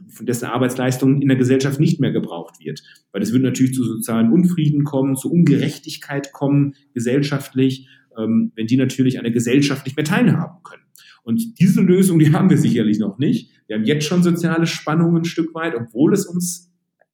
von 0.09 0.25
dessen 0.25 0.45
Arbeitsleistung 0.45 1.21
in 1.21 1.27
der 1.27 1.37
Gesellschaft 1.37 1.79
nicht 1.79 1.99
mehr 1.99 2.11
gebraucht 2.11 2.59
wird. 2.59 2.81
Weil 3.11 3.21
es 3.21 3.33
wird 3.33 3.43
natürlich 3.43 3.73
zu 3.73 3.83
sozialen 3.83 4.31
Unfrieden 4.31 4.83
kommen, 4.83 5.15
zu 5.15 5.31
Ungerechtigkeit 5.31 6.33
kommen, 6.33 6.75
gesellschaftlich 6.93 7.87
ähm, 8.17 8.51
wenn 8.55 8.67
die 8.67 8.77
natürlich 8.77 9.17
an 9.17 9.23
der 9.23 9.33
Gesellschaft 9.33 9.85
nicht 9.85 9.95
mehr 9.95 10.05
teilhaben 10.05 10.63
können. 10.63 10.83
Und 11.23 11.59
diese 11.59 11.81
Lösung, 11.81 12.19
die 12.19 12.31
haben 12.33 12.49
wir 12.49 12.57
sicherlich 12.57 12.99
noch 12.99 13.17
nicht. 13.17 13.51
Wir 13.67 13.75
haben 13.75 13.85
jetzt 13.85 14.05
schon 14.05 14.23
soziale 14.23 14.65
Spannungen 14.65 15.21
ein 15.21 15.25
Stück 15.25 15.53
weit, 15.53 15.75
obwohl 15.75 16.13
es 16.13 16.25
uns 16.25 16.71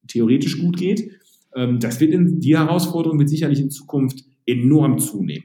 theoretisch 0.08 0.58
gut 0.60 0.76
geht. 0.76 1.10
Ähm, 1.54 1.80
das 1.80 2.00
wird 2.00 2.12
in, 2.12 2.40
die 2.40 2.56
Herausforderung 2.56 3.18
wird 3.18 3.28
sicherlich 3.28 3.60
in 3.60 3.70
Zukunft 3.70 4.24
enorm 4.46 4.98
zunehmen. 4.98 5.44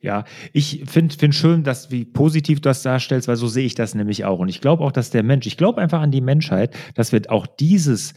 Ja, 0.00 0.24
ich 0.52 0.82
finde 0.86 1.16
find 1.16 1.32
schön, 1.32 1.62
dass 1.62 1.92
wie 1.92 2.04
positiv 2.04 2.60
du 2.60 2.68
das 2.68 2.82
darstellst, 2.82 3.28
weil 3.28 3.36
so 3.36 3.46
sehe 3.46 3.64
ich 3.64 3.76
das 3.76 3.94
nämlich 3.94 4.24
auch. 4.24 4.40
Und 4.40 4.48
ich 4.48 4.60
glaube 4.60 4.82
auch, 4.82 4.90
dass 4.90 5.10
der 5.10 5.22
Mensch, 5.22 5.46
ich 5.46 5.56
glaube 5.56 5.80
einfach 5.80 6.00
an 6.00 6.10
die 6.10 6.20
Menschheit, 6.20 6.74
dass 6.96 7.12
wir 7.12 7.22
auch 7.28 7.46
dieses 7.46 8.14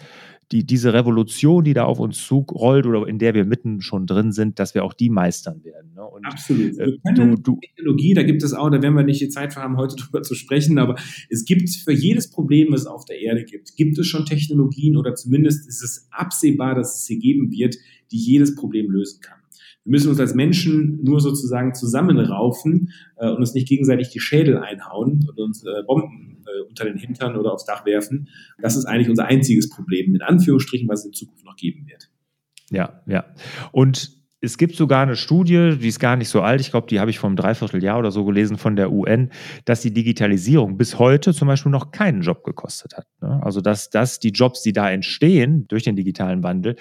die, 0.51 0.65
diese 0.65 0.93
Revolution, 0.93 1.63
die 1.63 1.73
da 1.73 1.85
auf 1.85 1.99
uns 1.99 2.25
zurollt 2.25 2.85
oder 2.85 3.07
in 3.07 3.17
der 3.17 3.33
wir 3.33 3.45
mitten 3.45 3.81
schon 3.81 4.05
drin 4.05 4.31
sind, 4.31 4.59
dass 4.59 4.75
wir 4.75 4.83
auch 4.83 4.93
die 4.93 5.09
meistern 5.09 5.63
werden. 5.63 5.93
Ne? 5.95 6.03
Und, 6.03 6.25
Absolut. 6.25 6.77
Äh, 6.77 6.97
du, 7.15 7.35
du, 7.35 7.59
Technologie, 7.59 8.13
da 8.13 8.23
gibt 8.23 8.43
es 8.43 8.53
auch, 8.53 8.69
da 8.69 8.81
werden 8.81 8.95
wir 8.95 9.03
nicht 9.03 9.21
die 9.21 9.29
Zeit 9.29 9.55
haben, 9.55 9.77
heute 9.77 9.95
drüber 9.97 10.21
zu 10.21 10.35
sprechen, 10.35 10.77
aber 10.77 10.95
es 11.29 11.45
gibt 11.45 11.69
für 11.69 11.93
jedes 11.93 12.29
Problem, 12.29 12.71
was 12.71 12.81
es 12.81 12.87
auf 12.87 13.05
der 13.05 13.19
Erde 13.19 13.43
gibt, 13.43 13.75
gibt 13.75 13.97
es 13.97 14.07
schon 14.07 14.25
Technologien 14.25 14.97
oder 14.97 15.15
zumindest 15.15 15.67
ist 15.67 15.81
es 15.81 16.07
absehbar, 16.11 16.75
dass 16.75 16.95
es 16.95 17.05
sie 17.05 17.19
geben 17.19 17.51
wird, 17.51 17.75
die 18.11 18.17
jedes 18.17 18.55
Problem 18.55 18.91
lösen 18.91 19.21
kann. 19.21 19.39
Wir 19.85 19.91
müssen 19.91 20.09
uns 20.09 20.19
als 20.19 20.33
Menschen 20.33 21.03
nur 21.03 21.19
sozusagen 21.21 21.75
zusammenraufen 21.75 22.91
äh, 23.17 23.29
und 23.29 23.37
uns 23.37 23.53
nicht 23.53 23.67
gegenseitig 23.67 24.09
die 24.09 24.19
Schädel 24.19 24.57
einhauen 24.57 25.27
und 25.29 25.39
uns 25.39 25.63
äh, 25.63 25.83
Bomben 25.85 26.43
äh, 26.45 26.67
unter 26.67 26.85
den 26.85 26.97
Hintern 26.97 27.37
oder 27.37 27.53
aufs 27.53 27.65
Dach 27.65 27.85
werfen. 27.85 28.27
Das 28.59 28.75
ist 28.75 28.85
eigentlich 28.85 29.09
unser 29.09 29.25
einziges 29.25 29.69
Problem, 29.69 30.15
in 30.15 30.21
Anführungsstrichen, 30.21 30.89
was 30.89 31.01
es 31.01 31.05
in 31.05 31.13
Zukunft 31.13 31.45
noch 31.45 31.55
geben 31.55 31.87
wird. 31.87 32.09
Ja, 32.71 33.01
ja. 33.05 33.25
Und 33.71 34.11
es 34.41 34.57
gibt 34.57 34.75
sogar 34.75 35.03
eine 35.03 35.15
Studie, 35.15 35.77
die 35.79 35.87
ist 35.87 35.99
gar 35.99 36.15
nicht 36.15 36.29
so 36.29 36.41
alt, 36.41 36.61
ich 36.61 36.71
glaube, 36.71 36.87
die 36.87 36.99
habe 36.99 37.09
ich 37.09 37.19
vom 37.19 37.35
Dreivierteljahr 37.35 37.97
oder 37.97 38.11
so 38.11 38.25
gelesen 38.25 38.57
von 38.57 38.75
der 38.75 38.91
UN, 38.91 39.31
dass 39.65 39.81
die 39.81 39.93
Digitalisierung 39.93 40.77
bis 40.77 40.99
heute 40.99 41.33
zum 41.33 41.47
Beispiel 41.47 41.71
noch 41.71 41.91
keinen 41.91 42.21
Job 42.21 42.43
gekostet 42.43 42.95
hat. 42.95 43.07
Ne? 43.21 43.41
Also 43.43 43.61
dass, 43.61 43.89
dass 43.89 44.19
die 44.19 44.29
Jobs, 44.29 44.61
die 44.61 44.73
da 44.73 44.89
entstehen 44.89 45.67
durch 45.67 45.83
den 45.83 45.95
digitalen 45.95 46.43
Wandel, 46.43 46.75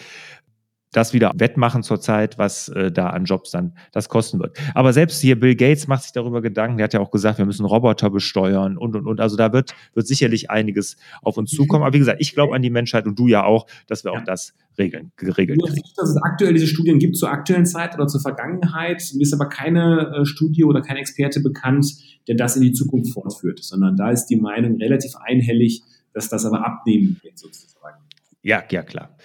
das 0.97 1.13
wieder 1.13 1.33
wettmachen 1.35 1.83
zurzeit, 1.83 2.39
was 2.39 2.69
äh, 2.69 2.91
da 2.93 3.11
an 3.11 3.25
Jobs 3.25 3.51
dann 3.51 3.77
das 3.93 4.09
kosten 4.09 4.39
wird. 4.39 4.57
Aber 4.75 4.93
selbst 4.93 5.21
hier 5.21 5.39
Bill 5.39 5.57
Gates 5.57 5.89
macht 5.89 6.05
sich 6.05 6.13
darüber 6.13 6.41
Gedanken. 6.41 6.79
Der 6.79 6.85
hat 6.85 6.95
ja 6.95 7.01
auch 7.01 7.11
gesagt, 7.11 7.39
wir 7.39 7.47
müssen 7.47 7.67
Roboter 7.67 8.11
besteuern 8.11 8.77
und 8.79 8.95
und 8.95 9.07
und. 9.07 9.21
Also 9.21 9.37
da 9.37 9.53
wird 9.53 9.75
wird 9.95 10.07
sicherlich 10.07 10.51
einiges 10.51 10.97
auf 11.23 11.37
uns 11.37 11.51
zukommen. 11.51 11.83
Aber 11.83 11.95
wie 11.95 11.99
gesagt, 11.99 12.21
ich 12.21 12.35
glaube 12.35 12.55
an 12.55 12.63
die 12.63 12.71
Menschheit 12.71 13.07
und 13.07 13.19
du 13.19 13.27
ja 13.27 13.45
auch, 13.45 13.67
dass 13.87 14.05
wir 14.05 14.13
ja. 14.13 14.21
auch 14.21 14.25
das 14.25 14.55
regeln, 14.79 15.13
geregelt 15.17 15.61
kriegen. 15.63 15.83
Dass 15.97 16.11
es 16.11 16.23
aktuell 16.23 16.53
diese 16.53 16.67
Studien 16.67 16.99
gibt 16.99 17.17
zur 17.17 17.31
aktuellen 17.31 17.67
Zeit 17.67 17.95
oder 17.95 18.07
zur 18.07 18.21
Vergangenheit. 18.21 19.03
Mir 19.15 19.23
ist 19.23 19.35
aber 19.35 19.49
keine 19.49 20.21
äh, 20.21 20.25
Studie 20.25 20.65
oder 20.65 20.81
kein 20.83 20.97
Experte 20.97 21.41
bekannt, 21.41 21.87
der 22.29 22.37
das 22.37 22.57
in 22.57 22.63
die 22.63 22.73
Zukunft 22.73 23.13
fortführt, 23.13 23.63
sondern 23.63 23.97
da 23.97 24.11
ist 24.11 24.27
die 24.27 24.37
Meinung 24.37 24.77
relativ 24.77 25.17
einhellig, 25.17 25.83
dass 26.13 26.29
das 26.29 26.45
aber 26.45 26.65
abnehmen 26.65 27.21
wird 27.23 27.39
sozusagen. 27.39 27.99
Ja, 28.43 28.63
ja, 28.71 28.83
klar. 28.83 29.17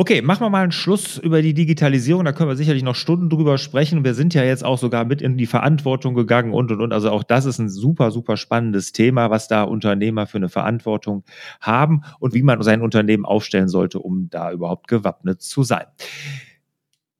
Okay, 0.00 0.22
machen 0.22 0.40
wir 0.40 0.48
mal 0.48 0.62
einen 0.62 0.72
Schluss 0.72 1.18
über 1.18 1.42
die 1.42 1.52
Digitalisierung. 1.52 2.24
Da 2.24 2.32
können 2.32 2.48
wir 2.48 2.56
sicherlich 2.56 2.82
noch 2.82 2.94
Stunden 2.94 3.28
drüber 3.28 3.58
sprechen. 3.58 4.02
Wir 4.02 4.14
sind 4.14 4.32
ja 4.32 4.42
jetzt 4.42 4.64
auch 4.64 4.78
sogar 4.78 5.04
mit 5.04 5.20
in 5.20 5.36
die 5.36 5.44
Verantwortung 5.44 6.14
gegangen 6.14 6.54
und 6.54 6.72
und 6.72 6.80
und. 6.80 6.94
Also 6.94 7.10
auch 7.10 7.22
das 7.22 7.44
ist 7.44 7.58
ein 7.58 7.68
super, 7.68 8.10
super 8.10 8.38
spannendes 8.38 8.92
Thema, 8.92 9.28
was 9.28 9.46
da 9.46 9.62
Unternehmer 9.62 10.26
für 10.26 10.38
eine 10.38 10.48
Verantwortung 10.48 11.22
haben 11.60 12.00
und 12.18 12.32
wie 12.32 12.42
man 12.42 12.62
sein 12.62 12.80
Unternehmen 12.80 13.26
aufstellen 13.26 13.68
sollte, 13.68 13.98
um 13.98 14.30
da 14.30 14.50
überhaupt 14.52 14.88
gewappnet 14.88 15.42
zu 15.42 15.64
sein. 15.64 15.84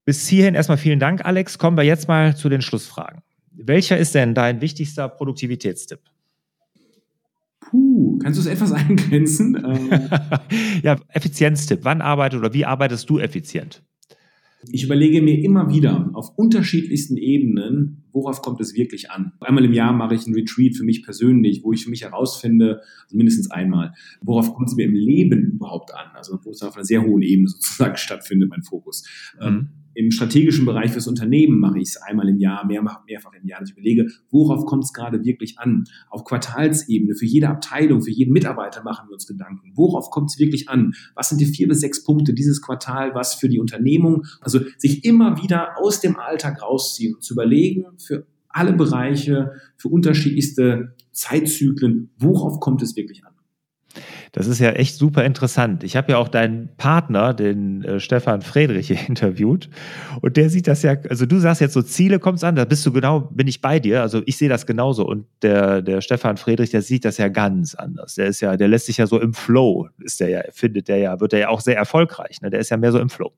Bis 0.06 0.26
hierhin 0.26 0.54
erstmal 0.54 0.78
vielen 0.78 1.00
Dank, 1.00 1.22
Alex. 1.26 1.58
Kommen 1.58 1.76
wir 1.76 1.84
jetzt 1.84 2.08
mal 2.08 2.34
zu 2.34 2.48
den 2.48 2.62
Schlussfragen. 2.62 3.20
Welcher 3.50 3.98
ist 3.98 4.14
denn 4.14 4.34
dein 4.34 4.62
wichtigster 4.62 5.06
Produktivitätstipp? 5.06 6.00
Kannst 8.22 8.38
du 8.38 8.42
es 8.42 8.46
etwas 8.46 8.72
eingrenzen? 8.72 9.56
Ja, 10.82 10.96
Effizienztipp. 11.08 11.80
Wann 11.82 12.00
arbeitet 12.00 12.38
oder 12.40 12.54
wie 12.54 12.64
arbeitest 12.64 13.08
du 13.10 13.18
effizient? 13.18 13.82
Ich 14.70 14.84
überlege 14.84 15.22
mir 15.22 15.42
immer 15.42 15.70
wieder 15.70 16.10
auf 16.12 16.36
unterschiedlichsten 16.36 17.16
Ebenen, 17.16 18.04
worauf 18.12 18.42
kommt 18.42 18.60
es 18.60 18.74
wirklich 18.74 19.10
an. 19.10 19.32
Einmal 19.40 19.64
im 19.64 19.72
Jahr 19.72 19.92
mache 19.92 20.14
ich 20.14 20.26
einen 20.26 20.34
Retreat 20.34 20.76
für 20.76 20.84
mich 20.84 21.02
persönlich, 21.02 21.62
wo 21.62 21.72
ich 21.72 21.84
für 21.84 21.90
mich 21.90 22.02
herausfinde, 22.02 22.80
also 23.04 23.16
mindestens 23.16 23.50
einmal, 23.50 23.94
worauf 24.20 24.52
kommt 24.54 24.68
es 24.68 24.76
mir 24.76 24.84
im 24.84 24.94
Leben 24.94 25.52
überhaupt 25.52 25.94
an? 25.94 26.10
Also 26.14 26.38
wo 26.42 26.50
es 26.50 26.62
auf 26.62 26.76
einer 26.76 26.84
sehr 26.84 27.02
hohen 27.02 27.22
Ebene 27.22 27.48
sozusagen 27.48 27.96
stattfindet, 27.98 28.50
mein 28.50 28.62
Fokus. 28.62 29.04
Ähm, 29.40 29.54
mhm 29.54 29.68
im 30.00 30.10
strategischen 30.10 30.64
Bereich 30.64 30.92
fürs 30.92 31.06
Unternehmen 31.06 31.60
mache 31.60 31.78
ich 31.78 31.90
es 31.90 31.96
einmal 31.98 32.28
im 32.28 32.38
Jahr, 32.38 32.66
mehr, 32.66 32.82
mehrfach 33.06 33.32
im 33.34 33.46
Jahr. 33.46 33.60
ich 33.62 33.72
überlege, 33.72 34.10
worauf 34.30 34.64
kommt 34.64 34.84
es 34.84 34.92
gerade 34.92 35.24
wirklich 35.24 35.58
an? 35.58 35.84
Auf 36.08 36.24
Quartalsebene, 36.24 37.14
für 37.14 37.26
jede 37.26 37.48
Abteilung, 37.48 38.00
für 38.00 38.10
jeden 38.10 38.32
Mitarbeiter 38.32 38.82
machen 38.82 39.08
wir 39.08 39.14
uns 39.14 39.26
Gedanken. 39.26 39.72
Worauf 39.74 40.10
kommt 40.10 40.30
es 40.30 40.38
wirklich 40.38 40.68
an? 40.68 40.94
Was 41.14 41.28
sind 41.28 41.40
die 41.40 41.46
vier 41.46 41.68
bis 41.68 41.80
sechs 41.80 42.02
Punkte 42.02 42.32
dieses 42.32 42.62
Quartal, 42.62 43.14
was 43.14 43.34
für 43.34 43.48
die 43.48 43.60
Unternehmung? 43.60 44.24
Also 44.40 44.60
sich 44.78 45.04
immer 45.04 45.42
wieder 45.42 45.78
aus 45.78 46.00
dem 46.00 46.18
Alltag 46.18 46.62
rausziehen 46.62 47.14
und 47.14 47.22
zu 47.22 47.34
überlegen, 47.34 47.84
für 47.98 48.26
alle 48.48 48.72
Bereiche, 48.72 49.52
für 49.76 49.88
unterschiedlichste 49.88 50.94
Zeitzyklen, 51.12 52.10
worauf 52.18 52.58
kommt 52.60 52.82
es 52.82 52.96
wirklich 52.96 53.24
an? 53.24 53.29
Das 54.32 54.46
ist 54.46 54.60
ja 54.60 54.70
echt 54.70 54.96
super 54.96 55.24
interessant. 55.24 55.82
Ich 55.82 55.96
habe 55.96 56.12
ja 56.12 56.18
auch 56.18 56.28
deinen 56.28 56.68
Partner, 56.76 57.34
den 57.34 57.82
äh, 57.84 58.00
Stefan 58.00 58.42
Friedrich, 58.42 58.88
hier 58.88 58.98
interviewt. 59.08 59.68
Und 60.20 60.36
der 60.36 60.50
sieht 60.50 60.68
das 60.68 60.82
ja, 60.82 60.96
also 61.08 61.26
du 61.26 61.38
sagst 61.38 61.60
jetzt 61.60 61.74
so, 61.74 61.82
Ziele 61.82 62.18
kommt 62.18 62.38
es 62.38 62.44
an, 62.44 62.54
da 62.54 62.64
bist 62.64 62.86
du 62.86 62.92
genau, 62.92 63.20
bin 63.20 63.48
ich 63.48 63.60
bei 63.60 63.80
dir. 63.80 64.02
Also 64.02 64.22
ich 64.26 64.36
sehe 64.36 64.48
das 64.48 64.66
genauso. 64.66 65.06
Und 65.06 65.26
der, 65.42 65.82
der 65.82 66.00
Stefan 66.00 66.36
Friedrich, 66.36 66.70
der 66.70 66.82
sieht 66.82 67.04
das 67.04 67.18
ja 67.18 67.28
ganz 67.28 67.74
anders. 67.74 68.14
Der 68.14 68.26
ist 68.26 68.40
ja, 68.40 68.56
der 68.56 68.68
lässt 68.68 68.86
sich 68.86 68.98
ja 68.98 69.06
so 69.06 69.20
im 69.20 69.34
Flow, 69.34 69.88
ist 69.98 70.20
der 70.20 70.28
ja, 70.28 70.42
findet 70.52 70.88
der 70.88 70.98
ja, 70.98 71.20
wird 71.20 71.32
der 71.32 71.40
ja 71.40 71.48
auch 71.48 71.60
sehr 71.60 71.76
erfolgreich. 71.76 72.40
Ne? 72.40 72.50
Der 72.50 72.60
ist 72.60 72.70
ja 72.70 72.76
mehr 72.76 72.92
so 72.92 72.98
im 72.98 73.10
Flow. 73.10 73.32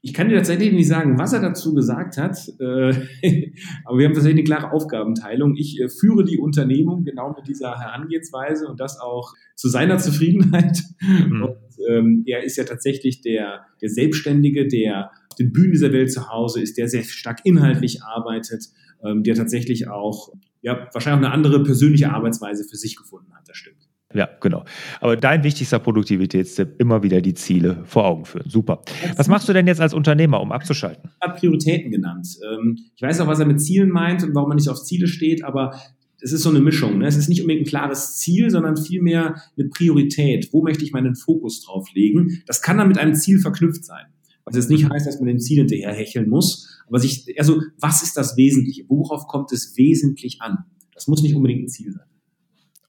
Ich 0.00 0.14
kann 0.14 0.28
dir 0.28 0.36
tatsächlich 0.36 0.72
nicht 0.72 0.86
sagen, 0.86 1.18
was 1.18 1.32
er 1.32 1.40
dazu 1.40 1.74
gesagt 1.74 2.18
hat, 2.18 2.38
äh, 2.60 2.90
aber 3.84 3.98
wir 3.98 4.06
haben 4.06 4.14
tatsächlich 4.14 4.40
eine 4.40 4.44
klare 4.44 4.72
Aufgabenteilung. 4.72 5.56
Ich 5.56 5.80
äh, 5.80 5.88
führe 5.88 6.24
die 6.24 6.38
Unternehmung 6.38 7.04
genau 7.04 7.34
mit 7.36 7.48
dieser 7.48 7.78
Herangehensweise 7.78 8.68
und 8.68 8.78
das 8.78 9.00
auch 9.00 9.34
zu 9.56 9.68
seiner 9.68 9.98
Zufriedenheit. 9.98 10.78
Mhm. 11.00 11.42
Und 11.42 11.56
ähm, 11.88 12.22
er 12.26 12.44
ist 12.44 12.56
ja 12.56 12.64
tatsächlich 12.64 13.22
der, 13.22 13.66
der 13.82 13.88
Selbstständige, 13.88 14.68
der 14.68 15.10
auf 15.30 15.36
den 15.36 15.52
Bühnen 15.52 15.72
dieser 15.72 15.92
Welt 15.92 16.12
zu 16.12 16.28
Hause 16.28 16.62
ist, 16.62 16.78
der 16.78 16.88
sehr 16.88 17.02
stark 17.02 17.40
inhaltlich 17.44 18.04
arbeitet, 18.04 18.66
ähm, 19.04 19.24
der 19.24 19.34
tatsächlich 19.34 19.88
auch 19.88 20.32
ja, 20.62 20.88
wahrscheinlich 20.92 21.24
auch 21.24 21.26
eine 21.26 21.34
andere 21.34 21.62
persönliche 21.62 22.10
Arbeitsweise 22.10 22.64
für 22.64 22.76
sich 22.76 22.96
gefunden 22.96 23.32
hat. 23.34 23.48
Das 23.48 23.56
stimmt. 23.56 23.87
Ja, 24.14 24.28
genau. 24.40 24.64
Aber 25.00 25.16
dein 25.16 25.44
wichtigster 25.44 25.78
Produktivitätstipp, 25.78 26.80
immer 26.80 27.02
wieder 27.02 27.20
die 27.20 27.34
Ziele 27.34 27.82
vor 27.84 28.06
Augen 28.06 28.24
führen. 28.24 28.48
Super. 28.48 28.80
Was 29.16 29.28
machst 29.28 29.48
du 29.48 29.52
denn 29.52 29.66
jetzt 29.66 29.82
als 29.82 29.92
Unternehmer, 29.92 30.40
um 30.40 30.50
abzuschalten? 30.50 31.10
Er 31.20 31.28
hat 31.28 31.38
Prioritäten 31.38 31.90
genannt. 31.90 32.26
Ähm, 32.50 32.78
ich 32.96 33.02
weiß 33.02 33.20
auch, 33.20 33.26
was 33.26 33.38
er 33.38 33.46
mit 33.46 33.60
Zielen 33.60 33.90
meint 33.90 34.22
und 34.22 34.34
warum 34.34 34.48
man 34.48 34.56
nicht 34.56 34.70
auf 34.70 34.82
Ziele 34.82 35.08
steht, 35.08 35.44
aber 35.44 35.78
es 36.20 36.32
ist 36.32 36.42
so 36.42 36.50
eine 36.50 36.60
Mischung. 36.60 36.98
Ne? 36.98 37.06
Es 37.06 37.16
ist 37.16 37.28
nicht 37.28 37.42
unbedingt 37.42 37.66
ein 37.66 37.68
klares 37.68 38.16
Ziel, 38.16 38.50
sondern 38.50 38.76
vielmehr 38.76 39.42
eine 39.56 39.68
Priorität. 39.68 40.52
Wo 40.52 40.62
möchte 40.62 40.84
ich 40.84 40.92
meinen 40.92 41.14
Fokus 41.14 41.60
drauf 41.60 41.88
legen? 41.92 42.42
Das 42.46 42.62
kann 42.62 42.78
dann 42.78 42.88
mit 42.88 42.98
einem 42.98 43.14
Ziel 43.14 43.38
verknüpft 43.38 43.84
sein. 43.84 44.06
Was 44.44 44.56
jetzt 44.56 44.70
nicht 44.70 44.88
heißt, 44.88 45.06
dass 45.06 45.20
man 45.20 45.26
dem 45.28 45.38
Ziel 45.38 45.58
hinterher 45.58 45.92
hecheln 45.92 46.30
muss, 46.30 46.82
aber 46.86 46.98
sich, 46.98 47.38
also, 47.38 47.60
was 47.78 48.02
ist 48.02 48.16
das 48.16 48.38
Wesentliche? 48.38 48.84
Worauf 48.88 49.26
kommt 49.26 49.52
es 49.52 49.76
wesentlich 49.76 50.40
an? 50.40 50.64
Das 50.94 51.06
muss 51.06 51.22
nicht 51.22 51.34
unbedingt 51.34 51.64
ein 51.64 51.68
Ziel 51.68 51.92
sein. 51.92 52.06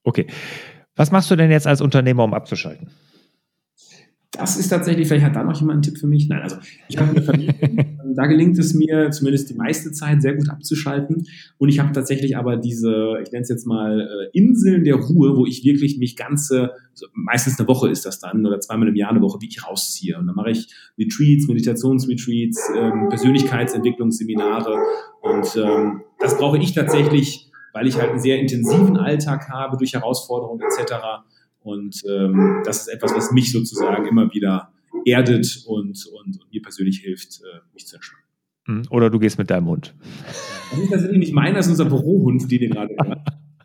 Okay. 0.02 0.26
Was 1.00 1.10
machst 1.10 1.30
du 1.30 1.36
denn 1.36 1.50
jetzt 1.50 1.66
als 1.66 1.80
Unternehmer, 1.80 2.24
um 2.24 2.34
abzuschalten? 2.34 2.88
Das 4.32 4.58
ist 4.58 4.68
tatsächlich, 4.68 5.08
vielleicht 5.08 5.24
hat 5.24 5.34
da 5.34 5.42
noch 5.42 5.58
jemand 5.58 5.76
einen 5.76 5.82
Tipp 5.82 5.96
für 5.96 6.06
mich. 6.06 6.28
Nein, 6.28 6.42
also 6.42 6.56
ich 6.88 6.98
habe 6.98 7.12
eine 7.12 7.22
Familie, 7.22 7.54
da 8.14 8.26
gelingt 8.26 8.58
es 8.58 8.74
mir 8.74 9.10
zumindest 9.10 9.48
die 9.48 9.54
meiste 9.54 9.92
Zeit 9.92 10.20
sehr 10.20 10.34
gut 10.34 10.50
abzuschalten. 10.50 11.26
Und 11.56 11.70
ich 11.70 11.78
habe 11.78 11.92
tatsächlich 11.92 12.36
aber 12.36 12.58
diese, 12.58 13.14
ich 13.22 13.32
nenne 13.32 13.44
es 13.44 13.48
jetzt 13.48 13.66
mal 13.66 13.98
äh, 13.98 14.38
Inseln 14.38 14.84
der 14.84 14.96
Ruhe, 14.96 15.38
wo 15.38 15.46
ich 15.46 15.64
wirklich 15.64 15.96
mich 15.96 16.16
ganze, 16.16 16.72
also 16.90 17.06
meistens 17.14 17.58
eine 17.58 17.66
Woche 17.66 17.88
ist 17.88 18.04
das 18.04 18.18
dann 18.18 18.44
oder 18.44 18.60
zweimal 18.60 18.88
im 18.88 18.94
Jahr 18.94 19.08
eine 19.10 19.22
Woche, 19.22 19.38
wie 19.40 19.48
ich 19.48 19.66
rausziehe. 19.66 20.18
Und 20.18 20.26
dann 20.26 20.36
mache 20.36 20.50
ich 20.50 20.68
Retreats, 20.98 21.48
Meditationsretreats, 21.48 22.72
ähm, 22.76 23.08
Persönlichkeitsentwicklungsseminare. 23.08 24.76
Und 25.22 25.56
ähm, 25.56 26.02
das 26.18 26.36
brauche 26.36 26.58
ich 26.58 26.74
tatsächlich 26.74 27.49
weil 27.72 27.86
ich 27.86 27.98
halt 27.98 28.10
einen 28.10 28.20
sehr 28.20 28.38
intensiven 28.38 28.96
Alltag 28.96 29.48
habe 29.48 29.76
durch 29.76 29.92
Herausforderungen 29.94 30.62
etc. 30.62 30.94
Und 31.60 32.02
ähm, 32.08 32.62
das 32.64 32.82
ist 32.82 32.88
etwas, 32.88 33.14
was 33.14 33.32
mich 33.32 33.52
sozusagen 33.52 34.06
immer 34.06 34.32
wieder 34.32 34.72
erdet 35.04 35.64
und, 35.66 36.06
und, 36.06 36.38
und 36.40 36.52
mir 36.52 36.62
persönlich 36.62 37.00
hilft, 37.00 37.40
äh, 37.40 37.60
mich 37.72 37.86
zu 37.86 37.96
entspannen. 37.96 38.24
Hm, 38.66 38.82
oder 38.90 39.10
du 39.10 39.18
gehst 39.18 39.38
mit 39.38 39.50
deinem 39.50 39.66
Hund. 39.66 39.94
Das 40.70 40.78
ist 40.78 40.90
tatsächlich 40.90 41.18
nicht 41.18 41.32
meiner, 41.32 41.56
das 41.56 41.66
ist 41.66 41.72
unser 41.72 41.86
Bürohund, 41.86 42.50
den 42.50 42.60
ihr 42.60 42.70
gerade 42.70 42.94
hört. 42.94 43.20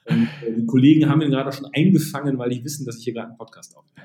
Und 0.07 0.29
äh, 0.45 0.53
die 0.55 0.65
Kollegen 0.65 1.09
haben 1.09 1.21
ihn 1.21 1.31
gerade 1.31 1.51
schon 1.51 1.67
eingefangen, 1.73 2.37
weil 2.37 2.49
die 2.49 2.63
wissen, 2.63 2.85
dass 2.85 2.97
ich 2.97 3.05
hier 3.05 3.13
gerade 3.13 3.29
einen 3.29 3.37
Podcast 3.37 3.75
aufnehme. 3.75 3.95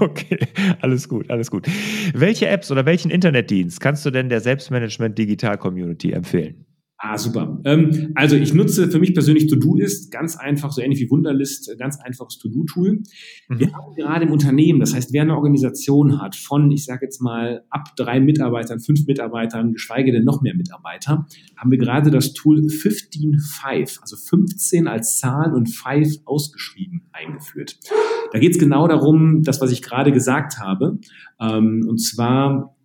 Okay, 0.00 0.38
alles 0.80 1.08
gut, 1.08 1.30
alles 1.30 1.50
gut. 1.50 1.66
Welche 2.14 2.46
Apps 2.48 2.70
oder 2.70 2.84
welchen 2.86 3.10
Internetdienst 3.10 3.80
kannst 3.80 4.04
du 4.04 4.10
denn 4.10 4.28
der 4.28 4.40
Selbstmanagement 4.40 5.16
Digital 5.16 5.56
Community 5.56 6.12
empfehlen? 6.12 6.65
Ah, 6.98 7.18
super. 7.18 7.60
Ähm, 7.64 8.12
also 8.14 8.36
ich 8.36 8.54
nutze 8.54 8.90
für 8.90 8.98
mich 8.98 9.12
persönlich 9.12 9.48
To-Do-Ist, 9.48 10.10
ganz 10.10 10.36
einfach, 10.36 10.72
so 10.72 10.80
ähnlich 10.80 10.98
wie 11.00 11.10
Wunderlist, 11.10 11.70
ganz 11.78 12.00
einfaches 12.00 12.38
To-Do-Tool. 12.38 13.02
Mhm. 13.48 13.58
Wir 13.58 13.72
haben 13.74 13.94
gerade 13.94 14.24
im 14.24 14.32
Unternehmen, 14.32 14.80
das 14.80 14.94
heißt, 14.94 15.12
wer 15.12 15.22
eine 15.22 15.36
Organisation 15.36 16.22
hat 16.22 16.36
von, 16.36 16.70
ich 16.70 16.86
sage 16.86 17.04
jetzt 17.04 17.20
mal, 17.20 17.64
ab 17.68 17.94
drei 17.96 18.18
Mitarbeitern, 18.18 18.80
fünf 18.80 19.06
Mitarbeitern, 19.06 19.72
geschweige 19.72 20.10
denn 20.10 20.24
noch 20.24 20.40
mehr 20.40 20.54
Mitarbeiter, 20.54 21.26
haben 21.56 21.70
wir 21.70 21.78
gerade 21.78 22.10
das 22.10 22.32
Tool 22.32 22.60
15.5, 22.60 24.00
also 24.00 24.16
15 24.16 24.88
als 24.88 25.18
Zahl 25.18 25.52
und 25.52 25.68
5 25.68 26.22
ausgeschrieben, 26.24 27.02
eingeführt. 27.12 27.78
Da 28.32 28.38
geht 28.38 28.52
es 28.52 28.58
genau 28.58 28.88
darum, 28.88 29.42
das, 29.42 29.60
was 29.60 29.70
ich 29.70 29.82
gerade 29.82 30.12
gesagt 30.12 30.58
habe. 30.60 30.98
Ähm, 31.38 31.84
und 31.86 31.98
zwar 31.98 32.75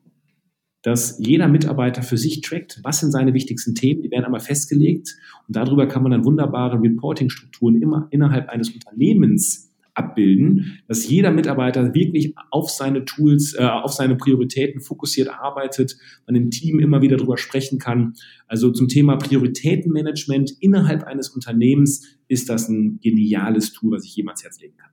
dass 0.82 1.18
jeder 1.20 1.48
Mitarbeiter 1.48 2.02
für 2.02 2.18
sich 2.18 2.42
trackt, 2.42 2.80
was 2.84 3.00
sind 3.00 3.12
seine 3.12 3.34
wichtigsten 3.34 3.76
Themen, 3.76 4.02
die 4.02 4.12
werden 4.12 4.26
einmal 4.26 4.40
festgelegt 4.40 5.16
und 5.48 5.56
darüber 5.56 5.88
kann 5.88 6.04
man 6.04 6.12
dann 6.12 6.26
wunderbare 6.26 6.82
Reporting-Strukturen 6.82 7.82
immer 7.82 8.08
innerhalb 8.12 8.50
eines 8.50 8.70
Unternehmens 8.70 9.72
abbilden, 9.94 10.80
dass 10.88 11.08
jeder 11.08 11.32
Mitarbeiter 11.32 11.94
wirklich 11.94 12.34
auf 12.50 12.70
seine 12.70 13.06
Tools, 13.06 13.54
äh, 13.54 13.64
auf 13.64 13.92
seine 13.92 14.16
Prioritäten 14.16 14.82
fokussiert 14.82 15.30
arbeitet, 15.30 15.98
man 16.26 16.36
im 16.36 16.50
Team 16.50 16.80
immer 16.80 17.02
wieder 17.02 17.18
drüber 17.18 17.38
sprechen 17.38 17.80
kann. 17.80 18.14
Also 18.48 18.72
zum 18.72 18.88
Thema 18.88 19.18
Prioritätenmanagement 19.18 20.52
innerhalb 20.60 21.04
eines 21.04 21.30
Unternehmens 21.30 22.08
ist 22.28 22.50
das 22.50 22.70
ein 22.70 23.00
geniales 23.02 23.74
Tool, 23.74 23.92
was 23.92 24.06
ich 24.06 24.16
jemals 24.16 24.44
Herz 24.44 24.62
legen 24.62 24.78
kann. 24.78 24.90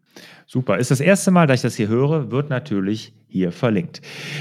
Super. 0.46 0.78
Ist 0.78 0.90
das 0.90 1.00
erste 1.00 1.30
Mal, 1.30 1.46
dass 1.46 1.56
ich 1.56 1.62
das 1.62 1.76
hier 1.76 1.88
höre, 1.88 2.30
wird 2.32 2.50
natürlich 2.50 3.12
hier 3.28 3.52
verlinkt. 3.52 4.00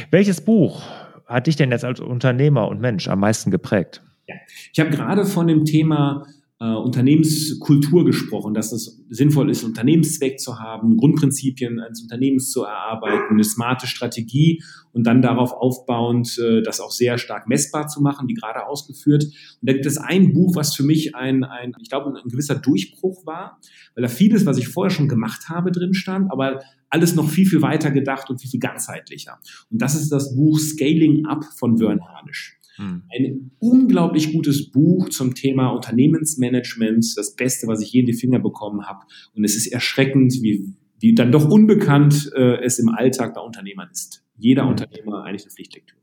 Welches 0.10 0.42
Buch 0.42 0.82
hat 1.28 1.48
dich 1.48 1.56
denn 1.56 1.72
jetzt 1.72 1.86
als 1.86 2.00
Unternehmer 2.00 2.68
und 2.68 2.80
Mensch 2.80 3.08
am 3.08 3.20
meisten 3.20 3.52
geprägt? 3.52 4.02
Ja. 4.28 4.36
Ich 4.74 4.80
habe 4.80 4.90
gerade 4.90 5.26
von 5.26 5.48
dem 5.48 5.66
Thema 5.66 6.26
äh, 6.60 6.66
Unternehmenskultur 6.66 8.04
gesprochen, 8.04 8.56
dass 8.56 8.72
es 8.72 9.04
sinnvoll 9.10 9.52
ist, 9.52 9.64
Unternehmenszweck 9.64 10.40
zu 10.40 10.60
haben, 10.60 10.98
Grundprinzipien 10.98 11.80
eines 11.80 12.02
Unternehmens 12.02 12.50
zu 12.52 12.64
erarbeiten, 12.64 13.34
eine 13.34 13.44
smarte 13.44 13.86
Strategie 13.86 14.64
und 14.92 15.06
dann 15.06 15.22
darauf 15.22 15.54
aufbauend 15.54 16.40
äh, 16.40 16.64
das 16.64 16.80
auch 16.80 16.90
sehr 16.90 17.20
stark 17.20 17.48
messbar 17.48 17.88
zu 17.88 18.02
machen, 18.02 18.28
wie 18.28 18.34
gerade 18.34 18.66
ausgeführt. 18.66 19.26
Und 19.26 19.70
da 19.70 19.74
gibt 19.74 19.86
es 19.86 20.00
ein 20.00 20.34
Buch, 20.34 20.56
was 20.56 20.76
für 20.76 20.84
mich 20.84 21.16
ein, 21.16 21.44
ein 21.44 21.74
ich 21.80 21.90
glaube, 21.90 22.10
ein 22.10 22.30
gewisser 22.30 22.56
Durchbruch 22.56 23.26
war, 23.28 23.60
weil 23.94 24.02
da 24.02 24.08
vieles, 24.08 24.48
was 24.48 24.58
ich 24.58 24.68
vorher 24.68 24.90
schon 24.90 25.08
gemacht 25.08 25.50
habe, 25.50 25.72
drin 25.72 25.94
stand, 25.94 26.32
aber 26.32 26.62
alles 26.90 27.16
noch 27.16 27.30
viel, 27.30 27.46
viel 27.46 27.62
weiter 27.62 27.92
gedacht 27.92 28.30
und 28.32 28.42
viel, 28.42 28.50
viel 28.50 28.60
ganzheitlicher. 28.60 29.40
Und 29.70 29.82
das 29.82 29.94
ist 29.94 30.10
das 30.10 30.36
Buch 30.36 30.58
Scaling 30.58 31.26
Up 31.28 31.44
von 31.58 31.80
Wern 31.80 32.02
Harnisch. 32.02 32.57
Hm. 32.78 33.04
Ein 33.14 33.52
unglaublich 33.60 34.34
gutes 34.34 34.72
Buch 34.72 35.10
zum 35.10 35.36
Thema 35.36 35.70
Unternehmensmanagement, 35.70 37.18
das 37.18 37.36
Beste, 37.36 37.68
was 37.68 37.82
ich 37.82 37.92
je 37.92 38.02
in 38.02 38.06
die 38.06 38.14
Finger 38.14 38.40
bekommen 38.40 38.86
habe. 38.86 39.00
Und 39.36 39.44
es 39.44 39.56
ist 39.56 39.68
erschreckend, 39.68 40.34
wie, 40.42 40.74
wie 41.00 41.16
dann 41.16 41.32
doch 41.32 41.50
unbekannt 41.50 42.32
äh, 42.36 42.62
es 42.64 42.80
im 42.80 42.90
Alltag 42.90 43.34
bei 43.34 43.42
Unternehmern 43.42 43.90
ist. 43.92 44.24
Jeder 44.38 44.64
mhm. 44.64 44.70
Unternehmer 44.70 45.24
eigentlich 45.24 45.44
eine 45.44 45.52
Pflichtlektüre. 45.52 45.98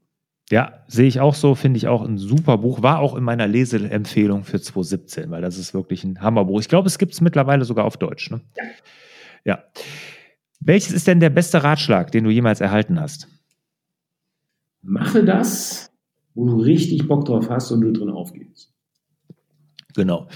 Ja, 0.51 0.85
sehe 0.89 1.07
ich 1.07 1.20
auch 1.20 1.35
so, 1.35 1.55
finde 1.55 1.79
ich 1.79 1.89
auch 1.89 2.03
ein 2.03 2.18
super 2.18 2.59
Buch. 2.59 2.83
War 2.83 2.99
auch 2.99 3.16
in 3.16 3.25
meiner 3.25 3.47
Leseempfehlung 3.47 4.45
für 4.45 4.61
2017, 4.61 5.31
weil 5.31 5.41
das 5.41 5.57
ist 5.57 5.72
wirklich 5.72 6.05
ein 6.05 6.20
Hammerbuch. 6.20 6.61
Ich 6.61 6.68
glaube, 6.68 6.87
es 6.87 6.99
gibt 6.99 7.14
es 7.14 7.22
mittlerweile 7.22 7.64
sogar 7.64 7.87
auf 7.87 7.97
Deutsch. 7.97 8.31
Ne? 8.31 8.43
Ja. 8.57 8.64
ja. 9.45 9.64
Welches 10.61 10.93
ist 10.93 11.07
denn 11.07 11.20
der 11.20 11.31
beste 11.31 11.62
Ratschlag, 11.62 12.12
den 12.12 12.25
du 12.25 12.31
jemals 12.31 12.61
erhalten 12.61 13.01
hast? 13.01 13.29
Mache 14.83 15.25
das, 15.25 15.93
wo 16.35 16.47
du 16.47 16.57
richtig 16.57 17.07
Bock 17.09 17.24
drauf 17.24 17.49
hast 17.49 17.70
und 17.70 17.80
du 17.80 17.93
drin 17.93 18.11
aufgehst. 18.11 18.72
Genau. 19.95 20.26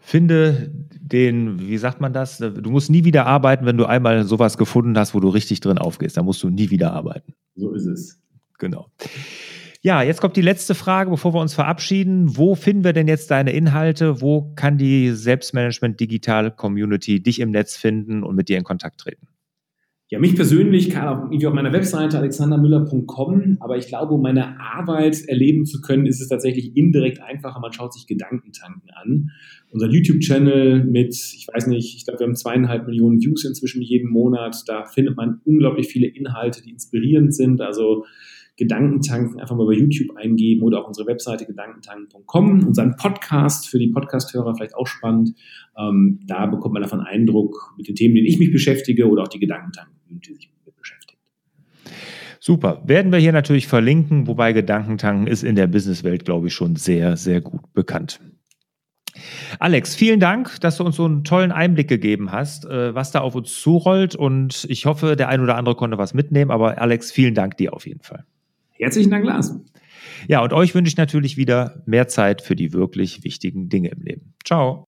Finde 0.00 0.70
den, 1.00 1.58
wie 1.60 1.78
sagt 1.78 2.00
man 2.00 2.12
das? 2.12 2.38
Du 2.38 2.70
musst 2.70 2.90
nie 2.90 3.04
wieder 3.04 3.26
arbeiten, 3.26 3.66
wenn 3.66 3.76
du 3.76 3.84
einmal 3.84 4.24
sowas 4.24 4.58
gefunden 4.58 4.96
hast, 4.96 5.14
wo 5.14 5.20
du 5.20 5.28
richtig 5.28 5.60
drin 5.60 5.78
aufgehst. 5.78 6.16
Da 6.16 6.22
musst 6.22 6.42
du 6.42 6.50
nie 6.50 6.70
wieder 6.70 6.92
arbeiten. 6.92 7.34
So 7.56 7.72
ist 7.72 7.86
es. 7.86 8.20
Genau. 8.58 8.86
Ja, 9.80 10.02
jetzt 10.02 10.20
kommt 10.20 10.36
die 10.36 10.42
letzte 10.42 10.74
Frage, 10.74 11.10
bevor 11.10 11.34
wir 11.34 11.40
uns 11.40 11.54
verabschieden. 11.54 12.36
Wo 12.36 12.54
finden 12.54 12.84
wir 12.84 12.92
denn 12.92 13.08
jetzt 13.08 13.30
deine 13.30 13.52
Inhalte? 13.52 14.20
Wo 14.20 14.52
kann 14.54 14.76
die 14.76 15.10
Selbstmanagement 15.10 15.98
Digital 16.00 16.50
Community 16.50 17.22
dich 17.22 17.40
im 17.40 17.50
Netz 17.50 17.76
finden 17.76 18.22
und 18.24 18.34
mit 18.34 18.48
dir 18.48 18.58
in 18.58 18.64
Kontakt 18.64 19.00
treten? 19.00 19.28
Ja, 20.10 20.18
mich 20.18 20.34
persönlich 20.34 20.88
kann 20.88 21.06
auch 21.06 21.24
irgendwie 21.24 21.46
auf 21.46 21.52
meiner 21.52 21.72
Webseite 21.72 22.16
alexandermüller.com, 22.16 23.58
aber 23.60 23.76
ich 23.76 23.88
glaube, 23.88 24.14
um 24.14 24.22
meine 24.22 24.58
Arbeit 24.58 25.28
erleben 25.28 25.66
zu 25.66 25.82
können, 25.82 26.06
ist 26.06 26.22
es 26.22 26.28
tatsächlich 26.28 26.74
indirekt 26.78 27.20
einfacher. 27.20 27.60
Man 27.60 27.74
schaut 27.74 27.92
sich 27.92 28.06
Gedankentanken 28.06 28.88
an. 28.94 29.30
Unser 29.70 29.90
YouTube-Channel 29.90 30.84
mit, 30.84 31.14
ich 31.14 31.46
weiß 31.52 31.66
nicht, 31.66 31.94
ich 31.94 32.06
glaube, 32.06 32.20
wir 32.20 32.26
haben 32.26 32.36
zweieinhalb 32.36 32.86
Millionen 32.86 33.20
Views 33.20 33.44
inzwischen 33.44 33.82
jeden 33.82 34.08
Monat. 34.08 34.62
Da 34.66 34.86
findet 34.86 35.14
man 35.14 35.42
unglaublich 35.44 35.88
viele 35.88 36.06
Inhalte, 36.06 36.62
die 36.62 36.70
inspirierend 36.70 37.34
sind. 37.34 37.60
Also 37.60 38.06
Gedankentanken 38.58 39.40
einfach 39.40 39.56
mal 39.56 39.66
bei 39.66 39.74
YouTube 39.74 40.16
eingeben 40.16 40.62
oder 40.62 40.82
auch 40.82 40.88
unsere 40.88 41.06
Webseite 41.06 41.46
gedankentanken.com. 41.46 42.66
Unseren 42.66 42.96
Podcast 42.96 43.68
für 43.68 43.78
die 43.78 43.88
Podcasthörer 43.88 44.54
vielleicht 44.54 44.74
auch 44.74 44.86
spannend. 44.86 45.34
Ähm, 45.78 46.20
da 46.26 46.46
bekommt 46.46 46.74
man 46.74 46.82
davon 46.82 47.00
Eindruck 47.00 47.74
mit 47.76 47.86
den 47.86 47.94
Themen, 47.94 48.16
denen 48.16 48.26
ich 48.26 48.38
mich 48.38 48.50
beschäftige 48.50 49.08
oder 49.08 49.22
auch 49.22 49.28
die 49.28 49.38
Gedankentanken, 49.38 49.94
die 50.10 50.34
sich 50.34 50.50
mit 50.64 50.76
beschäftigt. 50.76 51.18
Super. 52.40 52.82
Werden 52.84 53.12
wir 53.12 53.18
hier 53.18 53.32
natürlich 53.32 53.66
verlinken, 53.66 54.26
wobei 54.26 54.52
Gedankentanken 54.52 55.26
ist 55.26 55.42
in 55.42 55.56
der 55.56 55.66
Businesswelt, 55.66 56.24
glaube 56.24 56.48
ich, 56.48 56.54
schon 56.54 56.76
sehr, 56.76 57.16
sehr 57.16 57.40
gut 57.40 57.72
bekannt. 57.72 58.20
Alex, 59.58 59.94
vielen 59.94 60.20
Dank, 60.20 60.60
dass 60.60 60.76
du 60.76 60.84
uns 60.84 60.96
so 60.96 61.04
einen 61.04 61.24
tollen 61.24 61.50
Einblick 61.50 61.88
gegeben 61.88 62.30
hast, 62.30 62.64
äh, 62.66 62.94
was 62.94 63.10
da 63.10 63.20
auf 63.20 63.34
uns 63.34 63.60
zurollt. 63.60 64.14
Und 64.14 64.66
ich 64.68 64.86
hoffe, 64.86 65.16
der 65.16 65.28
ein 65.28 65.40
oder 65.40 65.56
andere 65.56 65.74
konnte 65.74 65.98
was 65.98 66.14
mitnehmen. 66.14 66.50
Aber 66.50 66.80
Alex, 66.80 67.10
vielen 67.10 67.34
Dank 67.34 67.56
dir 67.56 67.72
auf 67.72 67.86
jeden 67.86 68.02
Fall. 68.02 68.24
Herzlichen 68.72 69.10
Dank, 69.10 69.24
Lars. 69.24 69.58
Ja, 70.28 70.42
und 70.42 70.52
euch 70.52 70.74
wünsche 70.74 70.88
ich 70.88 70.96
natürlich 70.96 71.36
wieder 71.36 71.82
mehr 71.86 72.08
Zeit 72.08 72.42
für 72.42 72.56
die 72.56 72.72
wirklich 72.72 73.24
wichtigen 73.24 73.68
Dinge 73.68 73.88
im 73.88 74.02
Leben. 74.02 74.34
Ciao. 74.44 74.87